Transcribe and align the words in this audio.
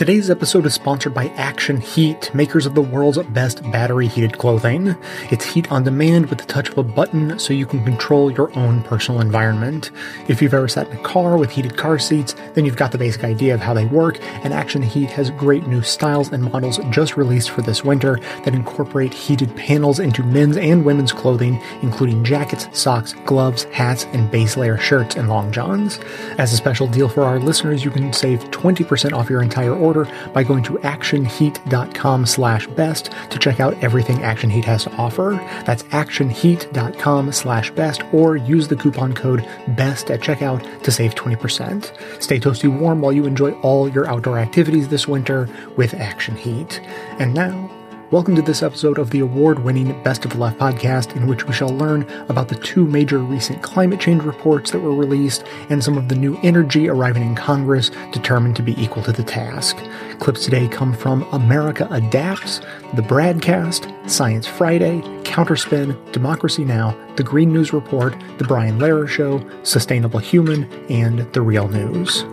Today's 0.00 0.30
episode 0.30 0.64
is 0.64 0.72
sponsored 0.72 1.12
by 1.12 1.26
Action 1.36 1.78
Heat, 1.78 2.34
makers 2.34 2.64
of 2.64 2.74
the 2.74 2.80
world's 2.80 3.18
best 3.18 3.62
battery 3.70 4.08
heated 4.08 4.38
clothing. 4.38 4.96
It's 5.30 5.44
heat 5.44 5.70
on 5.70 5.84
demand 5.84 6.30
with 6.30 6.38
the 6.38 6.46
touch 6.46 6.70
of 6.70 6.78
a 6.78 6.82
button 6.82 7.38
so 7.38 7.52
you 7.52 7.66
can 7.66 7.84
control 7.84 8.30
your 8.30 8.50
own 8.58 8.82
personal 8.82 9.20
environment. 9.20 9.90
If 10.26 10.40
you've 10.40 10.54
ever 10.54 10.68
sat 10.68 10.88
in 10.88 10.96
a 10.96 11.02
car 11.02 11.36
with 11.36 11.50
heated 11.50 11.76
car 11.76 11.98
seats, 11.98 12.34
then 12.54 12.64
you've 12.64 12.78
got 12.78 12.92
the 12.92 12.96
basic 12.96 13.24
idea 13.24 13.52
of 13.52 13.60
how 13.60 13.74
they 13.74 13.84
work, 13.84 14.18
and 14.42 14.54
Action 14.54 14.80
Heat 14.80 15.10
has 15.10 15.28
great 15.32 15.66
new 15.66 15.82
styles 15.82 16.32
and 16.32 16.50
models 16.50 16.80
just 16.88 17.18
released 17.18 17.50
for 17.50 17.60
this 17.60 17.84
winter 17.84 18.20
that 18.46 18.54
incorporate 18.54 19.12
heated 19.12 19.54
panels 19.54 19.98
into 19.98 20.22
men's 20.22 20.56
and 20.56 20.82
women's 20.82 21.12
clothing, 21.12 21.60
including 21.82 22.24
jackets, 22.24 22.70
socks, 22.72 23.12
gloves, 23.26 23.64
hats, 23.64 24.06
and 24.14 24.30
base 24.30 24.56
layer 24.56 24.78
shirts 24.78 25.16
and 25.16 25.28
long 25.28 25.52
johns. 25.52 25.98
As 26.38 26.54
a 26.54 26.56
special 26.56 26.86
deal 26.86 27.10
for 27.10 27.24
our 27.24 27.38
listeners, 27.38 27.84
you 27.84 27.90
can 27.90 28.14
save 28.14 28.40
20% 28.44 29.12
off 29.12 29.28
your 29.28 29.42
entire 29.42 29.74
order 29.74 29.89
order 29.96 30.10
by 30.32 30.44
going 30.44 30.62
to 30.64 30.74
actionheat.com 30.78 32.26
slash 32.26 32.66
best 32.68 33.10
to 33.30 33.38
check 33.38 33.60
out 33.60 33.74
everything 33.82 34.22
Action 34.22 34.50
Heat 34.50 34.64
has 34.64 34.84
to 34.84 34.92
offer. 34.92 35.32
That's 35.64 35.82
actionheat.com 35.84 37.32
slash 37.32 37.70
best 37.72 38.02
or 38.12 38.36
use 38.36 38.68
the 38.68 38.76
coupon 38.76 39.14
code 39.14 39.48
BEST 39.76 40.10
at 40.10 40.20
checkout 40.20 40.82
to 40.82 40.92
save 40.92 41.14
20%. 41.14 42.22
Stay 42.22 42.38
toasty 42.38 42.68
warm 42.68 43.00
while 43.00 43.12
you 43.12 43.26
enjoy 43.26 43.52
all 43.60 43.88
your 43.88 44.06
outdoor 44.06 44.38
activities 44.38 44.88
this 44.88 45.08
winter 45.08 45.48
with 45.76 45.94
Action 45.94 46.36
Heat. 46.36 46.80
And 47.18 47.34
now, 47.34 47.79
Welcome 48.10 48.34
to 48.34 48.42
this 48.42 48.64
episode 48.64 48.98
of 48.98 49.10
the 49.10 49.20
award 49.20 49.60
winning 49.60 50.02
Best 50.02 50.24
of 50.24 50.32
the 50.32 50.38
Left 50.38 50.58
podcast, 50.58 51.14
in 51.14 51.28
which 51.28 51.46
we 51.46 51.52
shall 51.52 51.68
learn 51.68 52.02
about 52.28 52.48
the 52.48 52.56
two 52.56 52.84
major 52.84 53.18
recent 53.18 53.62
climate 53.62 54.00
change 54.00 54.24
reports 54.24 54.72
that 54.72 54.80
were 54.80 54.96
released 54.96 55.44
and 55.68 55.84
some 55.84 55.96
of 55.96 56.08
the 56.08 56.16
new 56.16 56.36
energy 56.42 56.88
arriving 56.88 57.22
in 57.22 57.36
Congress 57.36 57.92
determined 58.10 58.56
to 58.56 58.64
be 58.64 58.74
equal 58.82 59.04
to 59.04 59.12
the 59.12 59.22
task. 59.22 59.78
Clips 60.18 60.44
today 60.44 60.66
come 60.66 60.92
from 60.92 61.22
America 61.30 61.86
Adapts, 61.92 62.58
the 62.94 63.02
Bradcast, 63.02 64.10
Science 64.10 64.44
Friday, 64.44 65.02
Counterspin, 65.22 66.10
Democracy 66.10 66.64
Now!, 66.64 66.98
The 67.14 67.22
Green 67.22 67.52
News 67.52 67.72
Report, 67.72 68.16
The 68.38 68.44
Brian 68.44 68.80
Lehrer 68.80 69.06
Show, 69.06 69.40
Sustainable 69.62 70.18
Human, 70.18 70.64
and 70.90 71.32
The 71.32 71.42
Real 71.42 71.68
News. 71.68 72.24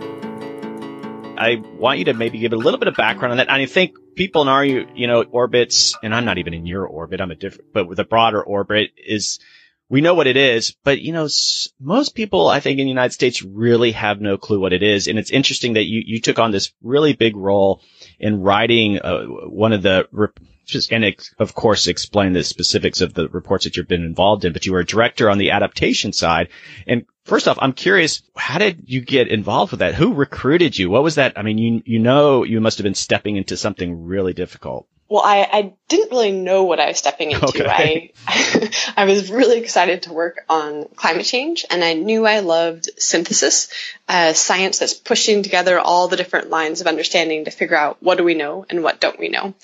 I 1.38 1.56
want 1.56 1.98
you 1.98 2.06
to 2.06 2.14
maybe 2.14 2.38
give 2.38 2.52
a 2.52 2.56
little 2.56 2.78
bit 2.78 2.88
of 2.88 2.96
background 2.96 3.32
on 3.32 3.38
that. 3.38 3.48
And 3.48 3.62
I 3.62 3.66
think 3.66 3.94
people 4.14 4.42
in 4.42 4.48
our, 4.48 4.64
you 4.64 5.06
know, 5.06 5.22
orbits, 5.22 5.96
and 6.02 6.14
I'm 6.14 6.24
not 6.24 6.38
even 6.38 6.54
in 6.54 6.66
your 6.66 6.86
orbit, 6.86 7.20
I'm 7.20 7.30
a 7.30 7.36
different, 7.36 7.72
but 7.72 7.86
with 7.86 7.98
a 8.00 8.04
broader 8.04 8.42
orbit 8.42 8.90
is, 8.96 9.38
we 9.88 10.00
know 10.00 10.14
what 10.14 10.26
it 10.26 10.36
is, 10.36 10.76
but 10.84 11.00
you 11.00 11.12
know, 11.12 11.28
most 11.80 12.14
people, 12.14 12.48
I 12.48 12.60
think 12.60 12.78
in 12.78 12.84
the 12.84 12.90
United 12.90 13.14
States 13.14 13.42
really 13.42 13.92
have 13.92 14.20
no 14.20 14.36
clue 14.36 14.60
what 14.60 14.74
it 14.74 14.82
is. 14.82 15.06
And 15.06 15.18
it's 15.18 15.30
interesting 15.30 15.74
that 15.74 15.84
you, 15.84 16.02
you 16.04 16.20
took 16.20 16.38
on 16.38 16.50
this 16.50 16.72
really 16.82 17.14
big 17.14 17.36
role 17.36 17.80
in 18.18 18.42
writing 18.42 18.98
uh, 18.98 19.24
one 19.24 19.72
of 19.72 19.82
the, 19.82 20.08
just 20.66 20.92
and 20.92 21.16
of 21.38 21.54
course 21.54 21.86
explain 21.86 22.34
the 22.34 22.44
specifics 22.44 23.00
of 23.00 23.14
the 23.14 23.28
reports 23.28 23.64
that 23.64 23.76
you've 23.76 23.88
been 23.88 24.04
involved 24.04 24.44
in, 24.44 24.52
but 24.52 24.66
you 24.66 24.72
were 24.72 24.80
a 24.80 24.84
director 24.84 25.30
on 25.30 25.38
the 25.38 25.52
adaptation 25.52 26.12
side. 26.12 26.48
And 26.86 27.06
first 27.28 27.46
off, 27.46 27.58
I'm 27.60 27.72
curious, 27.72 28.22
how 28.36 28.58
did 28.58 28.84
you 28.86 29.00
get 29.00 29.28
involved 29.28 29.70
with 29.70 29.80
that? 29.80 29.94
Who 29.94 30.14
recruited 30.14 30.76
you? 30.76 30.90
What 30.90 31.02
was 31.02 31.16
that? 31.16 31.34
I 31.36 31.42
mean, 31.42 31.58
you, 31.58 31.82
you 31.84 31.98
know, 31.98 32.42
you 32.42 32.60
must 32.60 32.78
have 32.78 32.84
been 32.84 32.94
stepping 32.94 33.36
into 33.36 33.56
something 33.56 34.04
really 34.04 34.32
difficult. 34.32 34.88
Well, 35.08 35.22
I, 35.24 35.48
I 35.50 35.72
didn't 35.88 36.10
really 36.10 36.32
know 36.32 36.64
what 36.64 36.80
I 36.80 36.88
was 36.88 36.98
stepping 36.98 37.30
into. 37.30 37.46
Okay. 37.46 38.12
I, 38.26 38.70
I 38.96 39.04
was 39.06 39.30
really 39.30 39.58
excited 39.58 40.02
to 40.02 40.12
work 40.12 40.44
on 40.50 40.84
climate 40.96 41.24
change 41.24 41.64
and 41.70 41.82
I 41.82 41.94
knew 41.94 42.26
I 42.26 42.40
loved 42.40 42.90
synthesis, 42.98 43.72
uh, 44.06 44.34
science 44.34 44.78
that's 44.78 44.92
pushing 44.92 45.42
together 45.42 45.78
all 45.78 46.08
the 46.08 46.18
different 46.18 46.50
lines 46.50 46.82
of 46.82 46.86
understanding 46.86 47.46
to 47.46 47.50
figure 47.50 47.76
out 47.76 48.02
what 48.02 48.18
do 48.18 48.24
we 48.24 48.34
know 48.34 48.66
and 48.68 48.82
what 48.82 49.00
don't 49.00 49.18
we 49.18 49.30
know. 49.30 49.54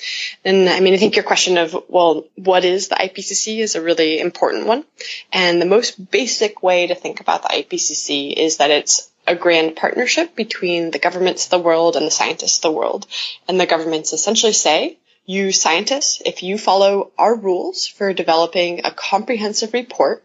And 0.46 0.66
I 0.70 0.80
mean, 0.80 0.94
I 0.94 0.96
think 0.96 1.14
your 1.14 1.24
question 1.24 1.58
of, 1.58 1.76
well, 1.88 2.24
what 2.36 2.64
is 2.64 2.88
the 2.88 2.96
IPCC 2.96 3.58
is 3.58 3.74
a 3.74 3.82
really 3.82 4.20
important 4.20 4.66
one. 4.66 4.84
And 5.30 5.60
the 5.60 5.66
most 5.66 6.10
basic 6.10 6.62
way 6.62 6.86
to 6.86 6.94
think 6.94 7.20
about 7.20 7.42
the 7.42 7.48
IPCC 7.48 8.32
is 8.32 8.56
that 8.56 8.70
it's 8.70 9.10
a 9.26 9.34
grand 9.34 9.76
partnership 9.76 10.34
between 10.34 10.90
the 10.90 10.98
governments 10.98 11.44
of 11.44 11.50
the 11.50 11.58
world 11.58 11.96
and 11.96 12.06
the 12.06 12.10
scientists 12.10 12.58
of 12.58 12.62
the 12.62 12.72
world. 12.72 13.06
And 13.46 13.60
the 13.60 13.66
governments 13.66 14.12
essentially 14.12 14.52
say, 14.52 14.98
you 15.26 15.52
scientists, 15.52 16.22
if 16.24 16.42
you 16.42 16.58
follow 16.58 17.10
our 17.16 17.34
rules 17.34 17.86
for 17.86 18.12
developing 18.12 18.84
a 18.84 18.90
comprehensive 18.90 19.72
report, 19.72 20.22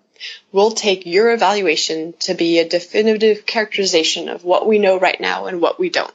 we'll 0.52 0.72
take 0.72 1.06
your 1.06 1.32
evaluation 1.32 2.14
to 2.20 2.34
be 2.34 2.60
a 2.60 2.68
definitive 2.68 3.46
characterization 3.46 4.30
of 4.30 4.44
what 4.44 4.68
we 4.68 4.80
know 4.80 5.00
right 5.00 5.20
now 5.20 5.46
and 5.46 5.62
what 5.62 5.80
we 5.80 5.90
don't. 5.90 6.14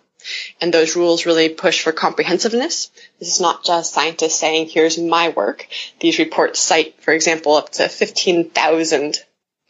And 0.61 0.73
those 0.73 0.97
rules 0.97 1.27
really 1.27 1.51
push 1.51 1.83
for 1.83 1.93
comprehensiveness. 1.93 2.91
This 3.19 3.35
is 3.35 3.41
not 3.41 3.65
just 3.65 3.93
scientists 3.93 4.37
saying, 4.37 4.69
here's 4.69 4.99
my 4.99 5.29
work. 5.31 5.67
These 6.01 6.19
reports 6.19 6.61
cite, 6.61 7.03
for 7.03 7.13
example, 7.13 7.55
up 7.55 7.71
to 7.73 7.89
15,000 7.89 9.19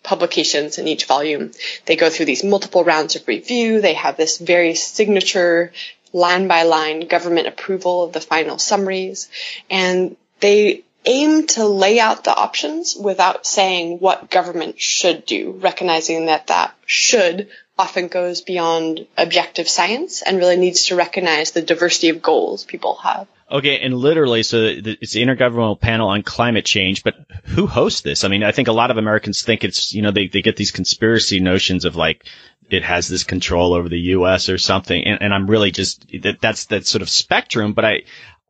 publications 0.04 0.78
in 0.78 0.86
each 0.86 1.06
volume. 1.06 1.50
They 1.86 1.96
go 1.96 2.10
through 2.10 2.26
these 2.26 2.44
multiple 2.44 2.84
rounds 2.84 3.16
of 3.16 3.26
review. 3.26 3.80
They 3.80 3.94
have 3.94 4.16
this 4.16 4.38
very 4.38 4.74
signature 4.74 5.72
line 6.14 6.48
by 6.48 6.62
line 6.62 7.08
government 7.08 7.48
approval 7.48 8.04
of 8.04 8.12
the 8.14 8.20
final 8.20 8.56
summaries. 8.56 9.28
And 9.68 10.16
they 10.40 10.84
aim 11.04 11.46
to 11.48 11.66
lay 11.66 12.00
out 12.00 12.24
the 12.24 12.34
options 12.34 12.96
without 12.96 13.44
saying 13.44 13.98
what 13.98 14.30
government 14.30 14.80
should 14.80 15.26
do, 15.26 15.50
recognizing 15.50 16.26
that 16.26 16.46
that 16.46 16.74
should 16.86 17.48
often 17.76 18.06
goes 18.08 18.40
beyond 18.40 19.06
objective 19.18 19.68
science 19.68 20.22
and 20.22 20.38
really 20.38 20.56
needs 20.56 20.86
to 20.86 20.96
recognize 20.96 21.50
the 21.50 21.60
diversity 21.60 22.08
of 22.08 22.22
goals 22.22 22.64
people 22.64 22.94
have. 22.94 23.26
Okay, 23.50 23.80
and 23.80 23.94
literally, 23.94 24.42
so 24.42 24.56
it's 24.62 25.12
the 25.12 25.22
Intergovernmental 25.22 25.78
Panel 25.78 26.08
on 26.08 26.22
Climate 26.22 26.64
Change, 26.64 27.02
but 27.02 27.14
who 27.44 27.66
hosts 27.66 28.00
this? 28.00 28.24
I 28.24 28.28
mean, 28.28 28.42
I 28.42 28.52
think 28.52 28.68
a 28.68 28.72
lot 28.72 28.90
of 28.90 28.96
Americans 28.96 29.42
think 29.42 29.64
it's, 29.64 29.92
you 29.92 30.00
know, 30.02 30.12
they, 30.12 30.28
they 30.28 30.40
get 30.40 30.56
these 30.56 30.70
conspiracy 30.70 31.40
notions 31.40 31.84
of 31.84 31.94
like, 31.94 32.26
it 32.74 32.84
has 32.84 33.08
this 33.08 33.24
control 33.24 33.74
over 33.74 33.88
the 33.88 33.98
U.S. 33.98 34.48
or 34.48 34.58
something. 34.58 35.04
And, 35.04 35.22
and 35.22 35.34
I'm 35.34 35.48
really 35.48 35.70
just, 35.70 36.06
that, 36.22 36.40
that's 36.40 36.66
that 36.66 36.86
sort 36.86 37.02
of 37.02 37.08
spectrum, 37.08 37.72
but 37.72 37.84
I, 37.84 38.02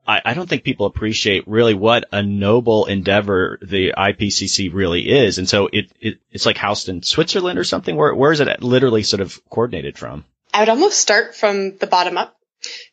I, 0.07 0.21
I 0.25 0.35
don't 0.35 0.49
think 0.49 0.65
people 0.65 0.87
appreciate 0.87 1.49
really 1.49 1.75
what 1.75 2.05
a 2.13 2.23
noble 2.23 2.87
endeavor 2.87 3.59
the 3.63 3.95
IPCC 3.97 4.73
really 4.73 5.09
is. 5.09 5.39
And 5.39 5.49
so 5.49 5.69
it, 5.73 5.91
it 6.01 6.19
it's 6.31 6.47
like 6.47 6.57
housed 6.57 6.89
in 6.89 7.03
Switzerland 7.03 7.59
or 7.59 7.65
something. 7.65 7.97
Where, 7.97 8.15
where 8.15 8.33
is 8.33 8.41
it 8.41 8.63
literally 8.63 9.03
sort 9.03 9.21
of 9.21 9.41
coordinated 9.49 9.97
from? 9.97 10.25
I 10.53 10.61
would 10.61 10.69
almost 10.69 11.01
start 11.01 11.35
from 11.35 11.79
the 11.79 11.87
bottom 11.87 12.19
up. 12.19 12.37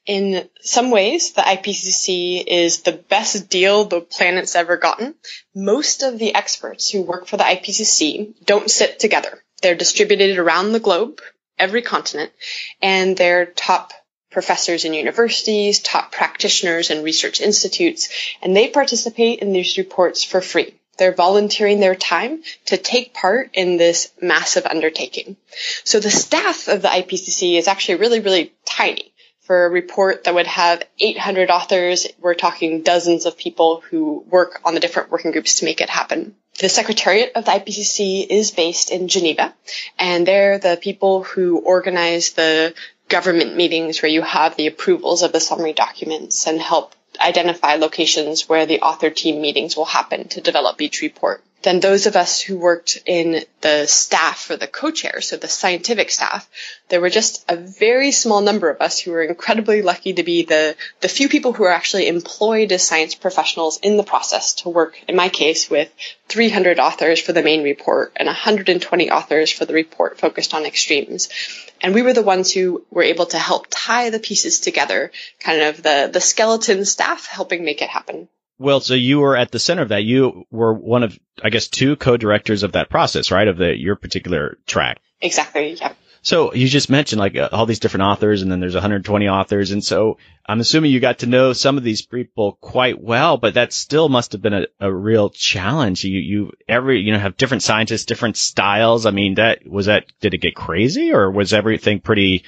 In 0.06 0.50
some 0.62 0.91
ways, 0.91 1.34
the 1.34 1.41
IPCC 1.41 2.44
is 2.46 2.81
the 2.81 2.91
best 2.91 3.50
deal 3.50 3.86
the 3.86 4.02
planet's 4.02 4.56
ever 4.56 4.75
gotten. 4.75 5.16
Most 5.56 6.03
of 6.03 6.20
the 6.20 6.36
experts 6.36 6.90
who 6.90 7.03
work 7.03 7.28
for 7.28 7.38
the 7.38 7.44
IPCC 7.44 8.46
don't 8.46 8.70
sit 8.70 9.00
together. 9.00 9.41
They're 9.62 9.76
distributed 9.76 10.38
around 10.38 10.72
the 10.72 10.80
globe, 10.80 11.22
every 11.58 11.82
continent, 11.82 12.32
and 12.82 13.16
they're 13.16 13.46
top 13.46 13.94
professors 14.32 14.86
in 14.86 14.94
universities, 14.94 15.80
top 15.80 16.12
practitioners 16.12 16.90
and 16.90 17.04
research 17.04 17.42
institutes, 17.42 18.10
and 18.42 18.56
they 18.56 18.70
participate 18.70 19.40
in 19.40 19.54
these 19.54 19.78
reports 19.78 20.24
for 20.24 20.42
free. 20.42 20.74
They're 20.98 21.14
volunteering 21.14 21.80
their 21.80 21.96
time 21.96 22.44
to 22.66 22.78
take 22.78 23.14
part 23.14 23.52
in 23.54 23.78
this 23.78 24.12
massive 24.22 24.66
undertaking. 24.66 25.38
So 25.84 26.00
the 26.00 26.12
staff 26.12 26.68
of 26.68 26.82
the 26.82 26.90
IPCC 26.90 27.58
is 27.58 27.68
actually 27.68 27.96
really, 27.96 28.20
really 28.20 28.54
tiny. 28.66 29.14
For 29.42 29.66
a 29.66 29.70
report 29.70 30.24
that 30.24 30.36
would 30.36 30.48
have 30.48 30.84
800 31.00 31.50
authors, 31.50 32.08
we're 32.20 32.36
talking 32.36 32.84
dozens 32.84 33.26
of 33.26 33.38
people 33.38 33.82
who 33.90 34.24
work 34.30 34.62
on 34.64 34.76
the 34.76 34.80
different 34.80 35.12
working 35.12 35.32
groups 35.32 35.56
to 35.56 35.66
make 35.66 35.82
it 35.82 35.90
happen. 35.90 36.36
The 36.60 36.70
Secretariat 36.70 37.32
of 37.36 37.46
the 37.46 37.52
IPCC 37.52 38.28
is 38.30 38.52
based 38.52 38.92
in 38.92 39.08
Geneva, 39.08 39.54
and 39.98 40.28
they're 40.28 40.60
the 40.60 40.78
people 40.80 41.24
who 41.24 41.58
organize 41.58 42.32
the 42.34 42.74
government 43.08 43.56
meetings 43.56 44.02
where 44.02 44.12
you 44.12 44.22
have 44.22 44.56
the 44.56 44.68
approvals 44.68 45.24
of 45.24 45.32
the 45.32 45.40
summary 45.40 45.74
documents 45.74 46.48
and 46.48 46.62
help 46.62 46.94
identify 47.20 47.76
locations 47.76 48.48
where 48.48 48.66
the 48.66 48.82
author 48.82 49.09
team 49.09 49.42
meetings 49.42 49.76
will 49.76 49.86
happen 49.86 50.28
to 50.30 50.42
develop 50.42 50.82
each 50.82 51.02
report 51.02 51.44
then 51.63 51.79
those 51.79 52.08
of 52.08 52.16
us 52.16 52.41
who 52.41 52.58
worked 52.58 52.99
in 53.05 53.43
the 53.61 53.85
staff 53.85 54.49
or 54.49 54.58
the 54.58 54.67
co-chair, 54.67 55.22
so 55.22 55.37
the 55.37 55.47
scientific 55.47 56.09
staff, 56.09 56.49
there 56.90 57.02
were 57.02 57.09
just 57.09 57.46
a 57.49 57.55
very 57.55 58.11
small 58.11 58.41
number 58.41 58.69
of 58.69 58.81
us 58.81 58.99
who 58.99 59.11
were 59.11 59.23
incredibly 59.23 59.81
lucky 59.81 60.13
to 60.13 60.23
be 60.23 60.43
the, 60.43 60.75
the 61.02 61.08
few 61.08 61.29
people 61.29 61.53
who 61.53 61.63
are 61.63 61.72
actually 61.72 62.08
employed 62.08 62.72
as 62.72 62.84
science 62.84 63.16
professionals 63.16 63.79
in 63.84 63.97
the 63.97 64.03
process 64.03 64.53
to 64.53 64.69
work, 64.69 64.99
in 65.08 65.16
my 65.16 65.29
case, 65.29 65.69
with 65.69 65.93
300 66.29 66.79
authors 66.79 67.22
for 67.22 67.34
the 67.34 67.43
main 67.43 67.63
report 67.63 68.11
and 68.16 68.28
120 68.28 69.11
authors 69.11 69.52
for 69.52 69.66
the 69.66 69.73
report 69.73 70.19
focused 70.19 70.53
on 70.53 70.66
extremes. 70.66 71.29
And 71.81 71.93
we 71.93 72.02
were 72.02 72.13
the 72.13 72.22
ones 72.22 72.52
who 72.52 72.85
were 72.90 73.03
able 73.03 73.28
to 73.28 73.37
help 73.37 73.67
tie 73.69 74.09
the 74.09 74.19
pieces 74.19 74.59
together, 74.59 75.11
kind 75.40 75.61
of 75.61 75.84
the, 75.84 76.09
the 76.11 76.22
skeleton 76.22 76.85
staff 76.85 77.28
helping 77.28 77.63
make 77.63 77.81
it 77.81 77.90
happen. 77.90 78.28
Well, 78.61 78.79
so 78.79 78.93
you 78.93 79.19
were 79.19 79.35
at 79.35 79.49
the 79.49 79.58
center 79.58 79.81
of 79.81 79.90
that. 79.90 80.03
You 80.03 80.46
were 80.52 80.72
one 80.73 81.02
of, 81.02 81.17
I 81.43 81.49
guess, 81.49 81.67
two 81.67 81.96
co-directors 81.96 82.61
of 82.61 82.73
that 82.73 82.91
process, 82.91 83.31
right? 83.31 83.47
Of 83.47 83.58
the 83.58 83.75
your 83.75 83.96
particular 83.96 84.59
track. 84.67 85.02
Exactly. 85.19 85.73
Yeah. 85.73 85.93
So 86.22 86.53
you 86.53 86.67
just 86.67 86.87
mentioned 86.87 87.19
like 87.19 87.35
uh, 87.35 87.49
all 87.52 87.66
these 87.66 87.79
different 87.79 88.03
authors 88.03 88.43
and 88.43 88.52
then 88.52 88.59
there's 88.59 88.75
120 88.75 89.28
authors. 89.28 89.72
And 89.72 89.84
so 89.84 90.19
I'm 90.46 90.59
assuming 90.59 90.91
you 90.91 90.99
got 90.99 91.19
to 91.19 91.25
know 91.25 91.53
some 91.53 91.78
of 91.78 91.84
these 91.84 92.03
people 92.03 92.59
quite 92.61 93.02
well, 93.02 93.37
but 93.37 93.55
that 93.55 93.73
still 93.73 94.08
must 94.08 94.34
have 94.34 94.41
been 94.43 94.53
a, 94.53 94.67
a 94.79 94.93
real 94.93 95.31
challenge. 95.31 96.03
You, 96.03 96.19
you, 96.19 96.52
every, 96.69 97.02
you 97.02 97.13
know, 97.13 97.19
have 97.19 97.37
different 97.37 97.63
scientists, 97.63 98.05
different 98.05 98.37
styles. 98.37 99.08
I 99.08 99.11
mean, 99.11 99.35
that 99.35 99.67
was 99.67 99.87
that, 99.87 100.05
did 100.19 100.35
it 100.35 100.41
get 100.41 100.53
crazy 100.53 101.11
or 101.11 101.31
was 101.31 101.53
everything 101.53 101.99
pretty, 101.99 102.43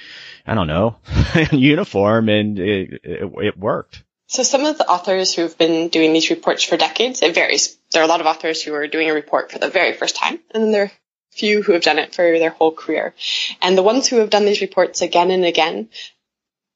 I 0.46 0.54
don't 0.54 0.68
know, 0.68 0.94
uniform 1.50 2.28
and 2.28 2.56
it, 2.60 3.00
it, 3.02 3.32
it 3.36 3.58
worked? 3.58 4.04
So 4.34 4.42
some 4.42 4.64
of 4.64 4.78
the 4.78 4.90
authors 4.90 5.32
who've 5.32 5.56
been 5.56 5.90
doing 5.90 6.12
these 6.12 6.28
reports 6.28 6.64
for 6.64 6.76
decades, 6.76 7.22
it 7.22 7.36
varies. 7.36 7.78
There 7.92 8.02
are 8.02 8.04
a 8.04 8.08
lot 8.08 8.20
of 8.20 8.26
authors 8.26 8.60
who 8.60 8.74
are 8.74 8.88
doing 8.88 9.08
a 9.08 9.14
report 9.14 9.52
for 9.52 9.60
the 9.60 9.70
very 9.70 9.92
first 9.92 10.16
time, 10.16 10.40
and 10.50 10.60
then 10.60 10.72
there 10.72 10.82
are 10.86 10.92
few 11.30 11.62
who 11.62 11.70
have 11.70 11.82
done 11.82 12.00
it 12.00 12.16
for 12.16 12.36
their 12.36 12.50
whole 12.50 12.72
career. 12.72 13.14
And 13.62 13.78
the 13.78 13.84
ones 13.84 14.08
who 14.08 14.16
have 14.16 14.30
done 14.30 14.44
these 14.44 14.60
reports 14.60 15.02
again 15.02 15.30
and 15.30 15.44
again, 15.44 15.88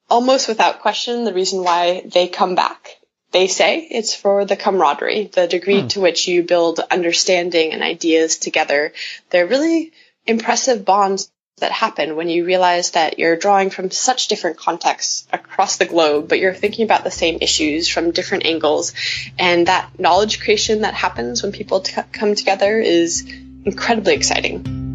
almost 0.08 0.46
without 0.46 0.82
question, 0.82 1.24
the 1.24 1.34
reason 1.34 1.64
why 1.64 2.04
they 2.06 2.28
come 2.28 2.54
back, 2.54 2.90
they 3.32 3.48
say 3.48 3.80
it's 3.80 4.14
for 4.14 4.44
the 4.44 4.54
camaraderie, 4.54 5.26
the 5.26 5.48
degree 5.48 5.80
hmm. 5.80 5.88
to 5.88 6.00
which 6.00 6.28
you 6.28 6.44
build 6.44 6.78
understanding 6.78 7.72
and 7.72 7.82
ideas 7.82 8.36
together. 8.36 8.92
They're 9.30 9.48
really 9.48 9.90
impressive 10.28 10.84
bonds 10.84 11.28
that 11.58 11.72
happen 11.72 12.16
when 12.16 12.28
you 12.28 12.44
realize 12.44 12.92
that 12.92 13.18
you're 13.18 13.36
drawing 13.36 13.70
from 13.70 13.90
such 13.90 14.28
different 14.28 14.56
contexts 14.56 15.26
across 15.32 15.76
the 15.76 15.86
globe, 15.86 16.28
but 16.28 16.38
you're 16.38 16.54
thinking 16.54 16.84
about 16.84 17.04
the 17.04 17.10
same 17.10 17.38
issues 17.40 17.88
from 17.88 18.10
different 18.10 18.46
angles. 18.46 18.92
And 19.38 19.66
that 19.66 19.98
knowledge 19.98 20.40
creation 20.40 20.82
that 20.82 20.94
happens 20.94 21.42
when 21.42 21.52
people 21.52 21.80
t- 21.80 22.00
come 22.12 22.34
together 22.34 22.80
is 22.80 23.30
incredibly 23.64 24.14
exciting. 24.14 24.87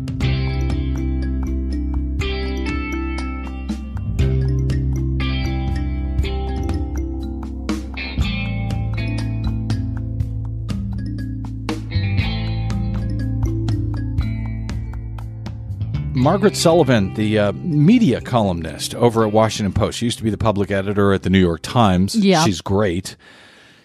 Margaret 16.24 16.56
Sullivan, 16.56 17.14
the 17.16 17.38
uh, 17.38 17.52
media 17.52 18.22
columnist 18.22 18.96
over 18.96 19.26
at 19.26 19.34
Washington 19.34 19.74
Post, 19.74 19.98
she 19.98 20.06
used 20.06 20.20
to 20.20 20.24
be 20.24 20.30
the 20.30 20.38
public 20.38 20.72
editor 20.72 21.12
at 21.12 21.24
the 21.24 21.30
New 21.30 21.38
York 21.38 21.60
Times. 21.62 22.16
Yeah. 22.16 22.46
She's 22.46 22.62
great. 22.62 23.18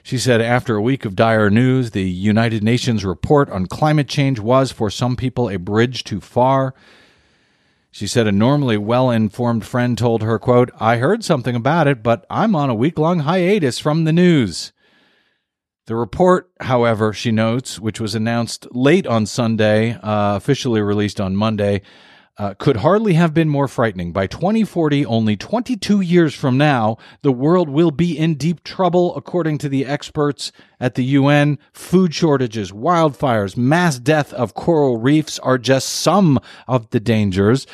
She 0.05 0.19
said, 0.19 0.41
after 0.41 0.77
a 0.77 0.81
week 0.81 1.05
of 1.05 1.17
dire 1.17 1.51
news, 1.51 1.91
the 1.91 2.09
United 2.09 2.63
Nations 2.63 3.05
report 3.05 3.51
on 3.51 3.67
climate 3.67 4.07
change 4.07 4.39
was, 4.39 4.71
for 4.71 4.89
some 4.89 5.17
people, 5.17 5.51
a 5.51 5.57
bridge 5.57 6.05
too 6.05 6.21
far. 6.21 6.77
She 7.91 8.07
said 8.07 8.29
a 8.29 8.33
normally 8.33 8.79
well 8.79 9.11
informed 9.11 9.67
friend 9.67 9.99
told 9.99 10.23
her, 10.23 10.39
quote, 10.39 10.71
I 10.79 10.99
heard 10.99 11.25
something 11.25 11.57
about 11.57 11.89
it, 11.89 12.05
but 12.05 12.25
I'm 12.31 12.55
on 12.55 12.71
a 12.71 12.75
week 12.75 13.01
long 13.01 13.19
hiatus 13.21 13.81
from 13.81 14.05
the 14.05 14.13
news. 14.13 14.73
The 15.87 15.97
report, 15.97 16.53
however, 16.61 17.13
she 17.13 17.33
notes, 17.33 17.81
which 17.81 17.99
was 17.99 18.15
announced 18.15 18.69
late 18.71 19.09
on 19.09 19.27
Sunday, 19.27 19.95
uh, 19.95 20.37
officially 20.37 20.81
released 20.81 21.21
on 21.21 21.35
Monday, 21.35 21.83
uh, 22.39 22.55
could 22.55 22.77
hardly 22.79 23.15
have 23.15 23.35
been 23.35 23.49
more 23.49 23.67
frightening. 23.67 24.13
By 24.13 24.29
2040, 24.29 25.05
only 25.05 25.37
22 25.37 26.01
years 26.01 26.35
from 26.35 26.57
now, 26.57 26.97
the 27.23 27.33
world 27.33 27.69
will 27.69 27.91
be 27.91 28.17
in 28.17 28.37
deep 28.37 28.63
trouble, 28.63 29.17
according 29.17 29.59
to 29.59 29.69
the 29.69 29.85
experts 29.85 30.53
at 30.79 30.95
the 30.95 31.05
UN. 31.05 31.59
Food 31.73 32.15
shortages, 32.15 32.71
wildfires, 32.71 33.57
mass 33.57 33.99
death 33.99 34.33
of 34.33 34.55
coral 34.55 34.99
reefs 34.99 35.39
are 35.41 35.59
just 35.59 35.89
some 35.89 36.39
of 36.69 36.89
the 36.91 37.01
dangers. 37.01 37.67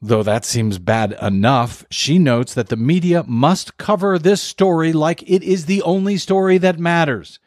Though 0.00 0.22
that 0.22 0.44
seems 0.44 0.78
bad 0.78 1.16
enough, 1.20 1.84
she 1.90 2.20
notes 2.20 2.54
that 2.54 2.68
the 2.68 2.76
media 2.76 3.24
must 3.26 3.76
cover 3.78 4.16
this 4.16 4.40
story 4.40 4.92
like 4.92 5.28
it 5.28 5.42
is 5.42 5.66
the 5.66 5.82
only 5.82 6.16
story 6.16 6.58
that 6.58 6.78
matters. 6.78 7.40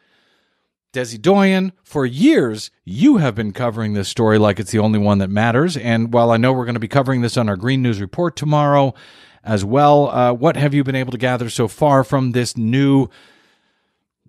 Desi 0.92 1.18
Doyen, 1.18 1.72
for 1.82 2.04
years, 2.04 2.70
you 2.84 3.16
have 3.16 3.34
been 3.34 3.52
covering 3.52 3.94
this 3.94 4.10
story 4.10 4.36
like 4.36 4.60
it's 4.60 4.72
the 4.72 4.78
only 4.78 4.98
one 4.98 5.16
that 5.18 5.30
matters. 5.30 5.74
And 5.78 6.12
while 6.12 6.30
I 6.30 6.36
know 6.36 6.52
we're 6.52 6.66
going 6.66 6.74
to 6.74 6.80
be 6.80 6.88
covering 6.88 7.22
this 7.22 7.38
on 7.38 7.48
our 7.48 7.56
Green 7.56 7.80
News 7.80 7.98
Report 7.98 8.36
tomorrow 8.36 8.92
as 9.42 9.64
well, 9.64 10.10
uh, 10.10 10.34
what 10.34 10.56
have 10.56 10.74
you 10.74 10.84
been 10.84 10.94
able 10.94 11.12
to 11.12 11.18
gather 11.18 11.48
so 11.48 11.66
far 11.66 12.04
from 12.04 12.32
this 12.32 12.58
new 12.58 13.08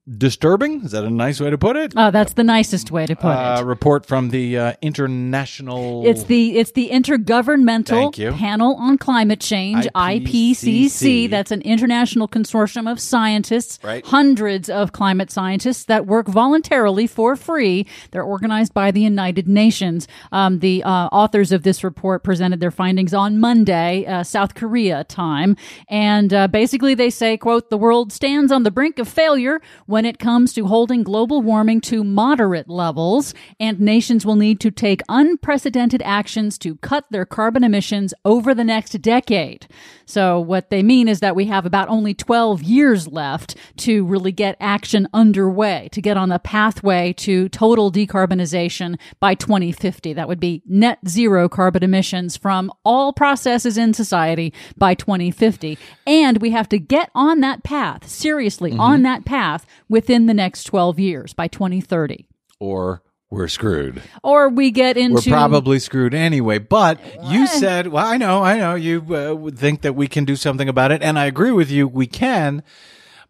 disturbing. 0.09 0.81
Is 0.83 0.91
that 0.91 1.05
a 1.05 1.09
nice 1.09 1.39
way 1.39 1.49
to 1.49 1.57
put 1.57 1.77
it? 1.77 1.93
Oh, 1.95 2.11
that's 2.11 2.33
the 2.33 2.43
nicest 2.43 2.91
way 2.91 3.05
to 3.05 3.15
put 3.15 3.27
uh, 3.29 3.59
it. 3.59 3.65
Report 3.65 4.05
from 4.05 4.29
the 4.29 4.57
uh, 4.57 4.73
international. 4.81 6.05
It's 6.05 6.25
the 6.25 6.57
it's 6.57 6.71
the 6.71 6.89
Intergovernmental 6.89 8.37
Panel 8.37 8.75
on 8.75 8.97
Climate 8.97 9.39
Change 9.39 9.87
IPCC. 9.95 10.85
IPCC. 10.85 11.29
That's 11.29 11.51
an 11.51 11.61
international 11.61 12.27
consortium 12.27 12.91
of 12.91 12.99
scientists, 12.99 13.79
right. 13.83 14.05
hundreds 14.05 14.69
of 14.69 14.91
climate 14.91 15.31
scientists 15.31 15.85
that 15.85 16.05
work 16.05 16.27
voluntarily 16.27 17.07
for 17.07 17.35
free. 17.35 17.87
They're 18.11 18.23
organized 18.23 18.73
by 18.73 18.91
the 18.91 19.01
United 19.01 19.47
Nations. 19.47 20.07
Um, 20.31 20.59
the 20.59 20.83
uh, 20.83 21.07
authors 21.11 21.51
of 21.51 21.63
this 21.63 21.83
report 21.83 22.23
presented 22.23 22.59
their 22.59 22.71
findings 22.71 23.13
on 23.13 23.39
Monday, 23.39 24.05
uh, 24.05 24.23
South 24.23 24.53
Korea 24.53 25.05
time, 25.05 25.55
and 25.87 26.33
uh, 26.33 26.47
basically 26.49 26.93
they 26.93 27.09
say, 27.09 27.37
"quote 27.37 27.69
The 27.69 27.77
world 27.77 28.11
stands 28.11 28.51
on 28.51 28.63
the 28.63 28.71
brink 28.71 28.99
of 28.99 29.07
failure." 29.07 29.61
When 29.93 30.05
it 30.07 30.17
comes 30.17 30.53
to 30.53 30.65
holding 30.65 31.03
global 31.03 31.43
warming 31.43 31.79
to 31.79 32.03
moderate 32.03 32.67
levels, 32.67 33.31
and 33.59 33.79
nations 33.79 34.25
will 34.25 34.35
need 34.35 34.59
to 34.59 34.71
take 34.71 35.03
unprecedented 35.07 36.01
actions 36.03 36.57
to 36.57 36.77
cut 36.77 37.05
their 37.11 37.25
carbon 37.25 37.63
emissions 37.63 38.11
over 38.25 38.55
the 38.55 38.63
next 38.63 38.99
decade. 39.03 39.67
So, 40.07 40.39
what 40.39 40.71
they 40.71 40.81
mean 40.81 41.07
is 41.07 41.19
that 41.19 41.35
we 41.35 41.45
have 41.45 41.67
about 41.67 41.89
only 41.89 42.15
12 42.15 42.63
years 42.63 43.07
left 43.07 43.55
to 43.77 44.03
really 44.03 44.31
get 44.31 44.57
action 44.59 45.07
underway, 45.13 45.89
to 45.91 46.01
get 46.01 46.17
on 46.17 46.29
the 46.29 46.39
pathway 46.39 47.13
to 47.17 47.47
total 47.49 47.91
decarbonization 47.91 48.99
by 49.19 49.35
2050. 49.35 50.13
That 50.13 50.27
would 50.27 50.39
be 50.39 50.63
net 50.65 50.97
zero 51.07 51.47
carbon 51.47 51.83
emissions 51.83 52.35
from 52.35 52.71
all 52.83 53.13
processes 53.13 53.77
in 53.77 53.93
society 53.93 54.53
by 54.75 54.95
2050. 54.95 55.77
And 56.07 56.41
we 56.41 56.49
have 56.49 56.67
to 56.69 56.79
get 56.79 57.11
on 57.13 57.41
that 57.41 57.63
path, 57.63 58.07
seriously, 58.09 58.71
mm-hmm. 58.71 58.79
on 58.79 59.03
that 59.03 59.23
path 59.23 59.67
within 59.89 60.25
the 60.25 60.33
next 60.33 60.63
12 60.65 60.99
years 60.99 61.33
by 61.33 61.47
2030. 61.47 62.27
Or 62.59 63.01
we're 63.29 63.47
screwed. 63.47 64.01
Or 64.21 64.47
we 64.47 64.69
get 64.69 64.95
into. 64.95 65.29
We're 65.29 65.35
probably 65.35 65.79
screwed 65.79 66.13
anyway. 66.13 66.59
But 66.59 66.99
you 67.23 67.47
said, 67.47 67.87
well, 67.87 68.05
I 68.05 68.17
know, 68.17 68.43
I 68.43 68.57
know. 68.57 68.75
You 68.75 69.03
uh, 69.09 69.33
would 69.33 69.57
think 69.57 69.81
that 69.81 69.93
we 69.93 70.07
can 70.07 70.23
do 70.23 70.35
something 70.35 70.69
about 70.69 70.91
it. 70.91 71.01
And 71.01 71.17
I 71.17 71.25
agree 71.25 71.51
with 71.51 71.71
you. 71.71 71.87
We 71.87 72.05
can. 72.05 72.61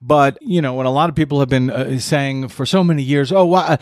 But, 0.01 0.37
you 0.41 0.61
know, 0.61 0.73
when 0.73 0.85
a 0.85 0.91
lot 0.91 1.09
of 1.09 1.15
people 1.15 1.39
have 1.39 1.47
been 1.47 1.69
uh, 1.69 1.97
saying 1.99 2.49
for 2.49 2.65
so 2.65 2.83
many 2.83 3.01
years, 3.01 3.31
oh, 3.31 3.45
well, 3.45 3.63
uh, 3.63 3.77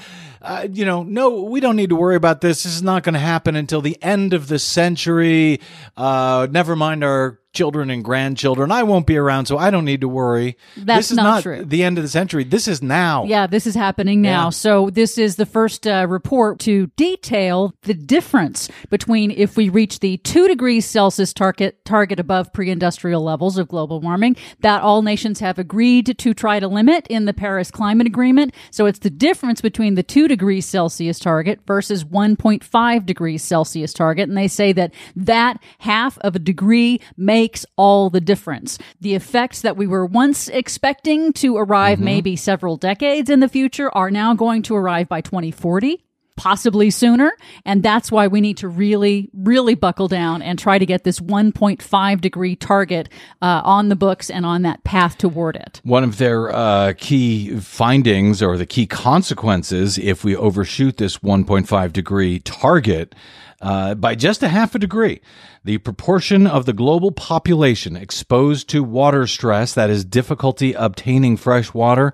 you 0.72 0.86
know, 0.86 1.04
no, 1.04 1.42
we 1.44 1.60
don't 1.60 1.76
need 1.76 1.90
to 1.90 1.96
worry 1.96 2.16
about 2.16 2.42
this. 2.42 2.64
This 2.64 2.76
is 2.76 2.84
not 2.84 3.04
going 3.04 3.14
to 3.14 3.20
happen 3.20 3.56
until 3.56 3.82
the 3.82 4.02
end 4.02 4.34
of 4.34 4.48
the 4.48 4.60
century. 4.60 5.60
Uh, 5.96 6.48
never 6.50 6.76
mind 6.76 7.04
our 7.04 7.42
children 7.54 7.90
and 7.90 8.04
grandchildren. 8.04 8.72
I 8.72 8.84
won't 8.84 9.06
be 9.06 9.18
around, 9.18 9.46
so 9.46 9.58
I 9.58 9.72
don't 9.72 9.84
need 9.84 10.02
to 10.02 10.08
worry. 10.08 10.58
That's 10.78 11.10
this 11.10 11.12
is 11.12 11.18
not, 11.18 11.24
not, 11.24 11.44
true. 11.44 11.66
the 11.66 11.84
end 11.84 11.98
of 11.98 12.04
the 12.04 12.10
century. 12.10 12.44
This 12.44 12.68
is 12.68 12.82
now. 12.82 13.26
Yeah, 13.26 13.48
this 13.48 13.68
is 13.68 13.76
happening 13.76 14.22
now. 14.22 14.46
Yeah. 14.46 14.50
So 14.52 14.90
this 14.90 15.18
is 15.18 15.36
the 15.36 15.46
first 15.46 15.86
uh, 15.86 16.08
report 16.10 16.60
to 16.62 16.88
detail 16.96 17.76
the 17.82 17.94
difference 17.94 18.70
between 18.90 19.32
if 19.32 19.58
we 19.58 19.70
reach 19.70 20.00
the 20.00 20.18
two 20.18 20.48
degrees 20.48 20.86
Celsius 20.86 21.34
target 21.34 21.84
target 21.84 22.20
above 22.20 22.54
pre-industrial 22.54 23.22
levels 23.22 23.58
of 23.58 23.68
global 23.68 24.00
warming 24.00 24.38
that 24.62 24.82
all 24.82 25.02
nations 25.02 25.40
have 25.40 25.60
agreed 25.60 26.18
to 26.18 26.34
try 26.34 26.60
to 26.60 26.68
limit 26.68 27.06
in 27.08 27.26
the 27.26 27.34
Paris 27.34 27.70
Climate 27.70 28.08
Agreement. 28.08 28.54
So 28.72 28.86
it's 28.86 29.00
the 29.00 29.10
difference 29.10 29.62
between 29.62 29.96
the 29.96 30.04
two 30.04 30.28
degrees 30.32 30.66
Celsius 30.66 31.20
target 31.20 31.60
versus 31.68 32.06
1.5 32.06 33.06
degrees 33.06 33.44
Celsius 33.44 33.92
target, 33.92 34.30
and 34.30 34.38
they 34.38 34.48
say 34.48 34.72
that 34.72 34.94
that 35.14 35.62
half 35.80 36.18
of 36.20 36.38
a 36.38 36.40
degree 36.40 37.02
makes 37.18 37.66
all 37.76 38.10
the 38.10 38.22
difference. 38.22 38.78
The 39.02 39.14
effects 39.14 39.62
that 39.62 39.76
we 39.76 39.88
were 39.88 40.06
once 40.06 40.48
expecting 40.48 41.34
to 41.34 41.58
arrive 41.58 41.98
mm-hmm. 41.98 42.06
maybe 42.06 42.36
several 42.38 42.78
decades 42.78 43.30
in 43.30 43.42
the 43.42 43.50
future 43.50 43.94
are 43.96 44.10
now 44.10 44.34
going 44.34 44.62
to 44.64 44.76
arrive 44.76 45.10
by 45.10 45.20
2040 45.20 46.02
possibly 46.38 46.90
sooner. 46.90 47.32
And 47.66 47.84
that's 47.84 48.12
why 48.12 48.28
we 48.28 48.42
need 48.42 48.58
to 48.58 48.68
really, 48.68 49.30
really 49.34 49.76
buckle 49.76 50.08
down 50.08 50.42
and 50.42 50.58
try 50.58 50.80
to 50.80 50.86
get 50.86 51.04
this 51.04 51.20
1.5 51.20 52.22
degree 52.22 52.56
target 52.56 53.10
uh, 53.42 53.62
on 53.64 53.90
the 53.90 53.96
books 53.96 54.30
and 54.30 54.46
on 54.46 54.64
that 54.64 54.84
path 54.84 55.18
toward 55.18 55.56
it. 55.56 55.82
One 55.84 56.04
of 56.04 56.18
their 56.18 56.54
uh, 56.54 56.94
key 56.98 57.58
findings 57.60 58.42
or 58.42 58.58
the 58.58 58.66
key 58.66 58.88
consequences 58.88 59.98
if 59.98 60.24
we 60.24 60.36
overshoot 60.36 60.98
this 60.98 61.18
1.5 61.20 61.94
degree 61.94 62.40
target 62.40 63.16
uh, 63.62 63.96
by 63.96 64.16
just 64.16 64.42
a 64.44 64.50
half 64.50 64.74
a 64.76 64.80
degree. 64.80 65.22
The 65.64 65.78
proportion 65.78 66.48
of 66.48 66.66
the 66.66 66.74
global 66.74 67.12
population 67.12 67.96
exposed 67.96 68.68
to 68.70 68.84
water 68.84 69.28
stress, 69.28 69.74
that 69.76 69.92
is 69.92 70.04
difficulty 70.04 70.74
obtaining 70.74 71.38
fresh 71.38 71.74
water, 71.74 72.14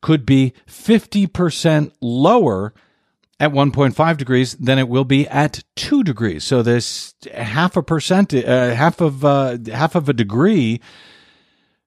could 0.00 0.24
be 0.24 0.54
50% 0.66 1.92
lower 2.00 2.72
at 3.42 3.50
1.5 3.50 4.16
degrees 4.16 4.54
than 4.54 4.78
it 4.78 4.88
will 4.88 5.04
be 5.04 5.26
at 5.26 5.64
2 5.74 6.04
degrees. 6.04 6.44
So 6.44 6.62
this 6.62 7.12
half 7.34 7.76
a 7.76 7.82
percent, 7.82 8.32
uh, 8.32 8.72
half 8.72 9.00
of 9.00 9.24
uh, 9.24 9.58
half 9.66 9.96
of 9.96 10.08
a 10.08 10.12
degree 10.12 10.80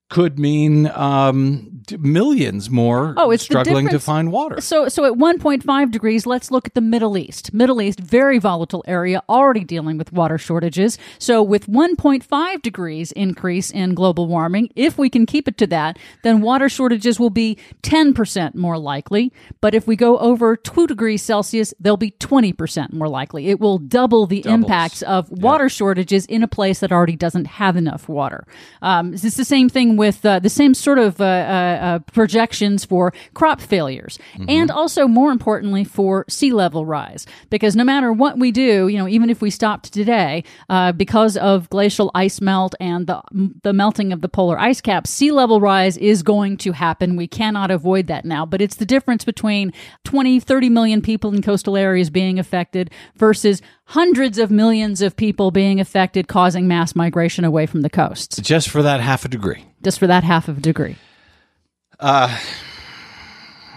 could 0.08 0.38
mean 0.38 0.86
um, 0.88 1.82
millions 1.98 2.70
more 2.70 3.14
oh, 3.16 3.32
it's 3.32 3.42
struggling 3.42 3.88
to 3.88 3.98
find 3.98 4.30
water. 4.30 4.60
So, 4.60 4.88
so 4.88 5.04
at 5.04 5.14
1.5 5.14 5.90
degrees, 5.90 6.26
let's 6.26 6.50
look 6.50 6.66
at 6.66 6.74
the 6.74 6.80
Middle 6.80 7.18
East. 7.18 7.52
Middle 7.52 7.82
East, 7.82 7.98
very 7.98 8.38
volatile 8.38 8.84
area, 8.86 9.22
already 9.28 9.64
dealing 9.64 9.98
with 9.98 10.12
water 10.12 10.38
shortages. 10.38 10.96
So, 11.18 11.42
with 11.42 11.66
1.5 11.66 12.62
degrees 12.62 13.10
increase 13.12 13.70
in 13.70 13.94
global 13.94 14.28
warming, 14.28 14.70
if 14.76 14.96
we 14.96 15.10
can 15.10 15.26
keep 15.26 15.48
it 15.48 15.58
to 15.58 15.66
that, 15.68 15.98
then 16.22 16.40
water 16.40 16.68
shortages 16.68 17.18
will 17.18 17.30
be 17.30 17.58
10% 17.82 18.54
more 18.54 18.78
likely. 18.78 19.32
But 19.60 19.74
if 19.74 19.88
we 19.88 19.96
go 19.96 20.18
over 20.18 20.56
2 20.56 20.86
degrees 20.86 21.22
Celsius, 21.22 21.74
they'll 21.80 21.96
be 21.96 22.12
20% 22.12 22.92
more 22.92 23.08
likely. 23.08 23.48
It 23.48 23.58
will 23.58 23.78
double 23.78 24.26
the 24.26 24.42
Doubles. 24.42 24.54
impacts 24.54 25.02
of 25.02 25.30
water 25.30 25.68
shortages 25.68 26.26
in 26.26 26.44
a 26.44 26.48
place 26.48 26.78
that 26.78 26.92
already 26.92 27.16
doesn't 27.16 27.46
have 27.46 27.76
enough 27.76 28.08
water. 28.08 28.46
Um, 28.82 29.14
it's 29.14 29.36
the 29.36 29.44
same 29.44 29.68
thing 29.68 29.95
with 29.96 30.24
uh, 30.24 30.38
the 30.38 30.48
same 30.48 30.74
sort 30.74 30.98
of 30.98 31.20
uh, 31.20 31.24
uh, 31.24 31.28
uh, 31.28 31.98
projections 32.12 32.84
for 32.84 33.12
crop 33.34 33.60
failures, 33.60 34.18
and 34.48 34.70
also 34.70 35.06
more 35.06 35.30
importantly 35.30 35.84
for 35.84 36.24
sea 36.28 36.52
level 36.52 36.84
rise. 36.84 37.26
Because 37.50 37.76
no 37.76 37.84
matter 37.84 38.12
what 38.12 38.38
we 38.38 38.52
do, 38.52 38.88
you 38.88 38.98
know, 38.98 39.08
even 39.08 39.30
if 39.30 39.40
we 39.40 39.50
stopped 39.50 39.92
today, 39.92 40.44
uh, 40.68 40.92
because 40.92 41.36
of 41.36 41.68
glacial 41.70 42.10
ice 42.14 42.40
melt 42.40 42.74
and 42.80 43.06
the 43.06 43.22
the 43.62 43.72
melting 43.72 44.12
of 44.12 44.20
the 44.20 44.28
polar 44.28 44.58
ice 44.58 44.80
caps, 44.80 45.10
sea 45.10 45.30
level 45.30 45.60
rise 45.60 45.96
is 45.96 46.22
going 46.22 46.56
to 46.58 46.72
happen. 46.72 47.16
We 47.16 47.28
cannot 47.28 47.70
avoid 47.70 48.06
that 48.06 48.24
now. 48.24 48.46
But 48.46 48.60
it's 48.60 48.76
the 48.76 48.86
difference 48.86 49.24
between 49.24 49.72
20, 50.04 50.40
30 50.40 50.68
million 50.68 51.02
people 51.02 51.34
in 51.34 51.42
coastal 51.42 51.76
areas 51.76 52.10
being 52.10 52.38
affected 52.38 52.90
versus 53.16 53.62
hundreds 53.86 54.38
of 54.38 54.50
millions 54.50 55.00
of 55.00 55.16
people 55.16 55.50
being 55.50 55.80
affected, 55.80 56.28
causing 56.28 56.66
mass 56.66 56.94
migration 56.94 57.44
away 57.44 57.66
from 57.66 57.82
the 57.82 57.90
coasts 57.90 58.36
Just 58.40 58.68
for 58.68 58.82
that 58.82 59.00
half 59.00 59.24
a 59.24 59.28
degree. 59.28 59.64
just 59.82 59.98
for 59.98 60.06
that 60.06 60.24
half 60.24 60.48
of 60.48 60.58
a 60.58 60.60
degree. 60.60 60.96
Uh, 62.00 62.36